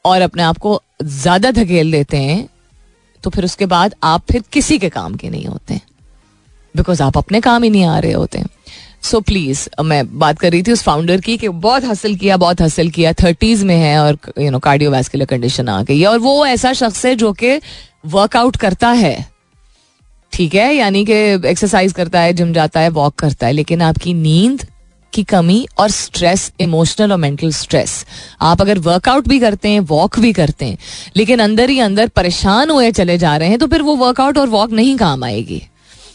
और 0.05 0.21
अपने 0.23 0.43
आप 0.43 0.59
को 0.59 0.81
ज़्यादा 1.03 1.51
धकेल 1.53 1.93
देते 1.93 2.17
हैं 2.19 2.49
तो 3.25 3.31
फिर 3.31 3.45
उसके 3.45 3.67
बाद 3.67 3.95
आप 4.05 4.23
फिर 4.31 4.43
किसी 4.53 4.79
के 4.79 4.89
काम 4.91 5.15
के 5.15 5.31
नहीं 5.31 5.47
होते 5.47 5.81
बिकॉज़ 6.75 7.03
आप 7.03 7.17
अपने 7.19 7.41
काम 7.41 7.63
ही 7.63 7.71
नहीं 7.71 7.85
आ 7.85 7.99
रहे 7.99 8.13
होते 8.13 8.43
सो 9.03 9.21
प्लीज़ 9.21 9.69
मैं 9.85 10.19
बात 10.19 10.39
कर 10.39 10.51
रही 10.53 10.63
थी 10.63 10.73
उस 10.73 10.83
फाउंडर 10.83 11.21
की 11.21 11.37
कि 11.37 11.49
बहुत 11.49 11.85
हासिल 11.85 12.17
किया, 12.17 12.37
बहुत 12.37 12.61
हासिल 12.61 12.91
किया 12.91 13.13
थर्टीज 13.15 13.63
में 13.65 13.77
है 13.77 13.99
और 13.99 14.19
यू 14.39 14.51
नो 14.51 14.59
कार्डियोवैस्कुलर 14.59 15.25
कंडीशन 15.25 15.69
आ 15.69 15.83
गई 15.83 15.99
है। 16.01 16.07
और 16.07 16.19
वो 16.19 16.47
ऐसा 16.47 16.73
शख्स 16.73 17.05
है 17.07 17.15
जो 17.15 17.33
कि 17.33 17.59
वर्कआउट 18.07 18.57
करता 18.57 18.89
है। 18.91 19.17
ठीक 20.33 20.55
है? 20.55 20.75
यानी 20.75 21.05
कि 21.05 21.13
एक्सरसाइज 21.49 21.93
करता 21.93 22.21
है 22.21 22.33
जिम 22.33 22.53
जाता 22.53 22.81
है 22.81 22.89
वॉक 22.91 23.15
करता 23.15 23.47
है, 23.47 23.53
लेकिन 23.53 23.83
आपकी 23.83 24.15
नींद 24.15 24.67
की 25.13 25.23
कमी 25.25 25.67
और 25.79 25.91
स्ट्रेस 25.91 26.51
इमोशनल 26.61 27.13
और 27.13 27.19
मेंटल 27.19 27.51
स्ट्रेस 27.53 28.05
आप 28.41 28.61
अगर 28.61 28.79
वर्कआउट 28.79 29.29
भी 29.29 29.39
करते 29.41 29.69
हैं 29.69 29.81
वॉक 29.83 30.19
भी 30.19 30.33
करते 30.33 30.65
हैं, 30.65 30.79
लेकिन 31.17 31.41
अंदर 31.41 31.71
ही 31.71 31.79
अंदर 31.81 32.09
परेशान 32.09 32.71
हुए 32.71 32.91
चले 32.93 33.19
जा 33.19 33.37
रहे 33.37 33.49
हैं 33.49 33.59
तो 33.59 33.67
फिर 33.67 33.83
वो 33.83 33.97
वर्कआउट 33.97 34.39
और 34.39 34.49
वॉक 34.49 34.73
नहीं 34.73 34.97
काम 34.97 35.25
आएगी। 35.25 35.63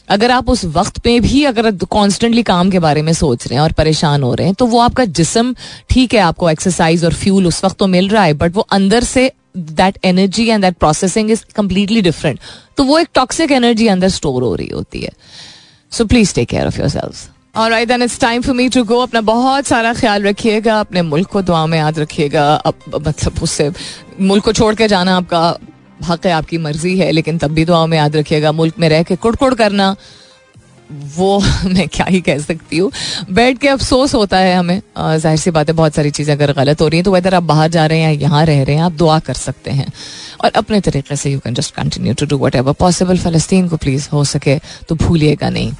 अगर 0.10 0.32
आप 0.32 0.50
उस 0.50 0.64
वक्त 0.68 0.98
पे 1.00 1.20
भी 1.20 1.44
अगर 1.46 1.72
कॉन्स्टेंटली 1.82 2.44
काम 2.44 2.70
के 2.70 2.80
बारे 2.80 3.02
में 3.02 3.14
सोच 3.14 3.48
रहे 3.48 3.56
हैं 3.56 3.62
और 3.62 3.72
परेशान 3.72 4.24
हो 4.24 4.34
रहे 4.34 4.48
हैं 4.48 4.56
तो 4.56 4.66
वो 4.66 4.80
आपका 4.80 5.06
जिसम, 5.06 5.54
ठीक 5.90 6.14
है, 6.14 6.20
आपको 6.20 6.50
एक्सरसाइज 6.50 7.06
और 7.06 7.14
फ्यूल 7.14 7.48
उस 7.48 7.64
वक्त 7.66 7.78
तो 7.78 7.88
मिल 7.88 8.10
रहा 8.10 8.24
है 8.24 8.34
बट 8.34 8.56
वो 8.56 8.68
अंदर 8.72 9.04
से 9.04 9.32
that 9.58 9.98
energy 10.06 10.48
and 10.50 10.62
that 10.62 10.78
processing 10.78 11.32
is 11.32 11.44
completely 11.56 12.02
different 12.02 12.40
तो 12.78 12.84
वो 12.84 13.00
एक 13.00 13.08
टॉक्सिक 13.14 13.52
एनर्जी 13.52 13.88
अंदर 13.88 14.10
स्टोर 14.10 14.44
हो 14.44 14.56
रही 14.56 14.68
होती 14.68 15.02
है। 15.02 15.12
So 15.92 16.06
please 16.06 16.36
take 16.36 16.50
care 16.50 16.68
of 16.68 16.80
yourself 16.90 17.30
Alright, 17.56 17.88
then 17.90 18.02
it's 18.02 18.18
time 18.18 18.44
for 18.46 18.54
me 18.54 18.64
to 18.70 18.82
go. 18.84 19.02
अपना 19.04 19.22
बहुत 19.22 19.66
सारा 19.66 19.94
ख्याल 19.94 20.24
रखिएगा 20.24 20.80
अपने 20.80 21.02
मुल्क 21.02 21.28
को 21.28 21.42
दुआ 21.42 21.66
में 21.66 21.78
याद 21.78 22.00
रखिएगा। 22.00 22.62
मतलब 22.96 23.44
उससे 23.44 23.72
मुल्क 24.22 24.44
को 24.44 24.54
छोड़ 24.54 24.74
के 24.76 24.88
जाना 24.88 25.18
आपका 25.18 25.60
हक 26.08 26.26
है 26.26 26.32
आपकी 26.32 26.58
मर्ज़ी 26.58 26.98
है 26.98 27.12
लेकिन 27.12 27.38
तब 27.38 27.52
भी 27.52 27.66
दुआ 27.66 27.86
में 27.86 27.98
याद 27.98 28.16
रखिएगा। 28.16 28.52
मुल्क 28.52 28.80
में 28.80 28.90
रह 28.90 29.04
के 29.04 29.16
कुड़ 29.16 29.54
करना। 29.54 29.96
वो 31.16 31.40
मैं 31.66 31.88
क्या 31.88 32.06
ही 32.06 32.20
कह 32.22 32.38
सकती 32.40 32.78
हूँ। 32.78 32.92
बैठ 33.32 33.58
के 33.58 33.68
अफसोस 33.68 34.14
होता 34.16 34.38
है 34.38 34.56
हमें। 34.56 34.82
ज़ाहिर 34.98 35.38
सी 35.40 35.52
बात 35.52 35.70
है, 35.70 35.76
बहुत 35.76 35.96
सारी 35.96 36.12
चीज़ें 36.12 36.34
अगर 36.36 36.54
गलत 36.54 36.82
हो 36.82 36.88
रही 36.88 36.98
हैं 36.98 37.04
तो 37.06 37.12
वेदर 37.12 37.36
आप 37.36 37.44
बाहर 37.44 37.70
जा 37.70 37.86
रहे 37.86 38.00
हैं 38.00 38.14
या 38.14 38.20
यहाँ 38.22 38.46
रह 38.46 38.64
रहे 38.64 38.76
हैं, 38.76 38.84
आप 38.84 38.92
दुआ 38.94 39.20
कर 39.20 39.34
सकते 39.36 39.72
हैं। 39.72 39.92
और 40.44 40.52
अपने 40.56 40.80
तरीके 40.82 41.16
से 41.16 41.32
you 41.32 41.40
can 41.40 41.54
just 41.54 41.76
continue 41.76 42.14
to 42.14 42.26
do 42.26 42.38
whatever 42.56 42.74
possible 42.80 43.18
फ़लस्तीन 43.18 43.68
को 43.68 43.78
प्लीज़ 43.78 44.10
हो 44.14 44.24
सके 44.26 44.58
तो 44.90 44.96
भूलिएगा 44.98 45.50
नहीं। 45.50 45.72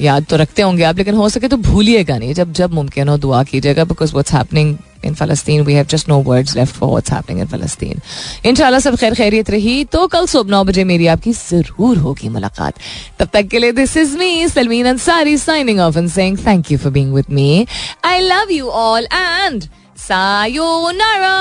याद 0.00 0.26
तो 0.30 0.36
रखते 0.36 0.62
होंगे 0.62 0.82
आप, 0.84 0.98
लेकिन 0.98 1.14
हो 1.14 1.28
सके 1.28 1.48
तो 1.48 1.56
भूलिएगा 1.58 2.18
नहीं। 2.18 2.34
जब 2.34 2.52
जब 2.52 2.72
मुमकिन 2.74 3.08
हो, 3.08 3.16
दुआ 3.18 3.42
कीजिएगा 3.44 3.84
because 3.84 4.14
what's 4.16 4.32
happening 4.32 4.76
in 5.04 5.14
फलस्तीन 5.14 5.62
we 5.64 5.74
have 5.74 5.86
just 5.90 6.08
no 6.08 6.18
words 6.26 6.56
left 6.56 6.74
for 6.74 6.88
what's 6.90 7.12
happening 7.12 7.40
in 7.40 7.46
फलस्तीन 7.48 8.00
इंशाल्लाह 8.48 8.80
सब 8.80 8.96
खैर 8.96 9.14
खैरियत 9.14 9.50
रही 9.50 9.84
तो 9.92 10.06
कल 10.14 10.26
सुबह 10.26 10.50
नौ 10.50 10.62
बजे 10.64 10.84
मेरी 10.84 11.06
आपकी 11.16 11.32
ज़रूर 11.32 11.98
होगी 11.98 12.28
मुलाकात 12.28 12.74
तब 13.18 13.28
तक 13.32 13.48
के 13.50 13.58
लिए 13.58 13.72
this 13.72 13.96
is 13.96 14.16
me 14.18 14.48
Salmeen 14.48 14.86
Ansari 14.88 15.36
signing 15.38 15.80
off 15.80 15.98
and 15.98 16.08
saying 16.10 16.38
thank 16.46 16.72
you 16.72 16.78
for 16.78 16.92
being 16.92 17.14
with 17.14 17.30
me 17.40 17.66
I 18.04 18.20
love 18.20 18.52
you 18.52 18.68
all 18.86 19.08
and 19.12 19.64
sayonara 20.08 21.36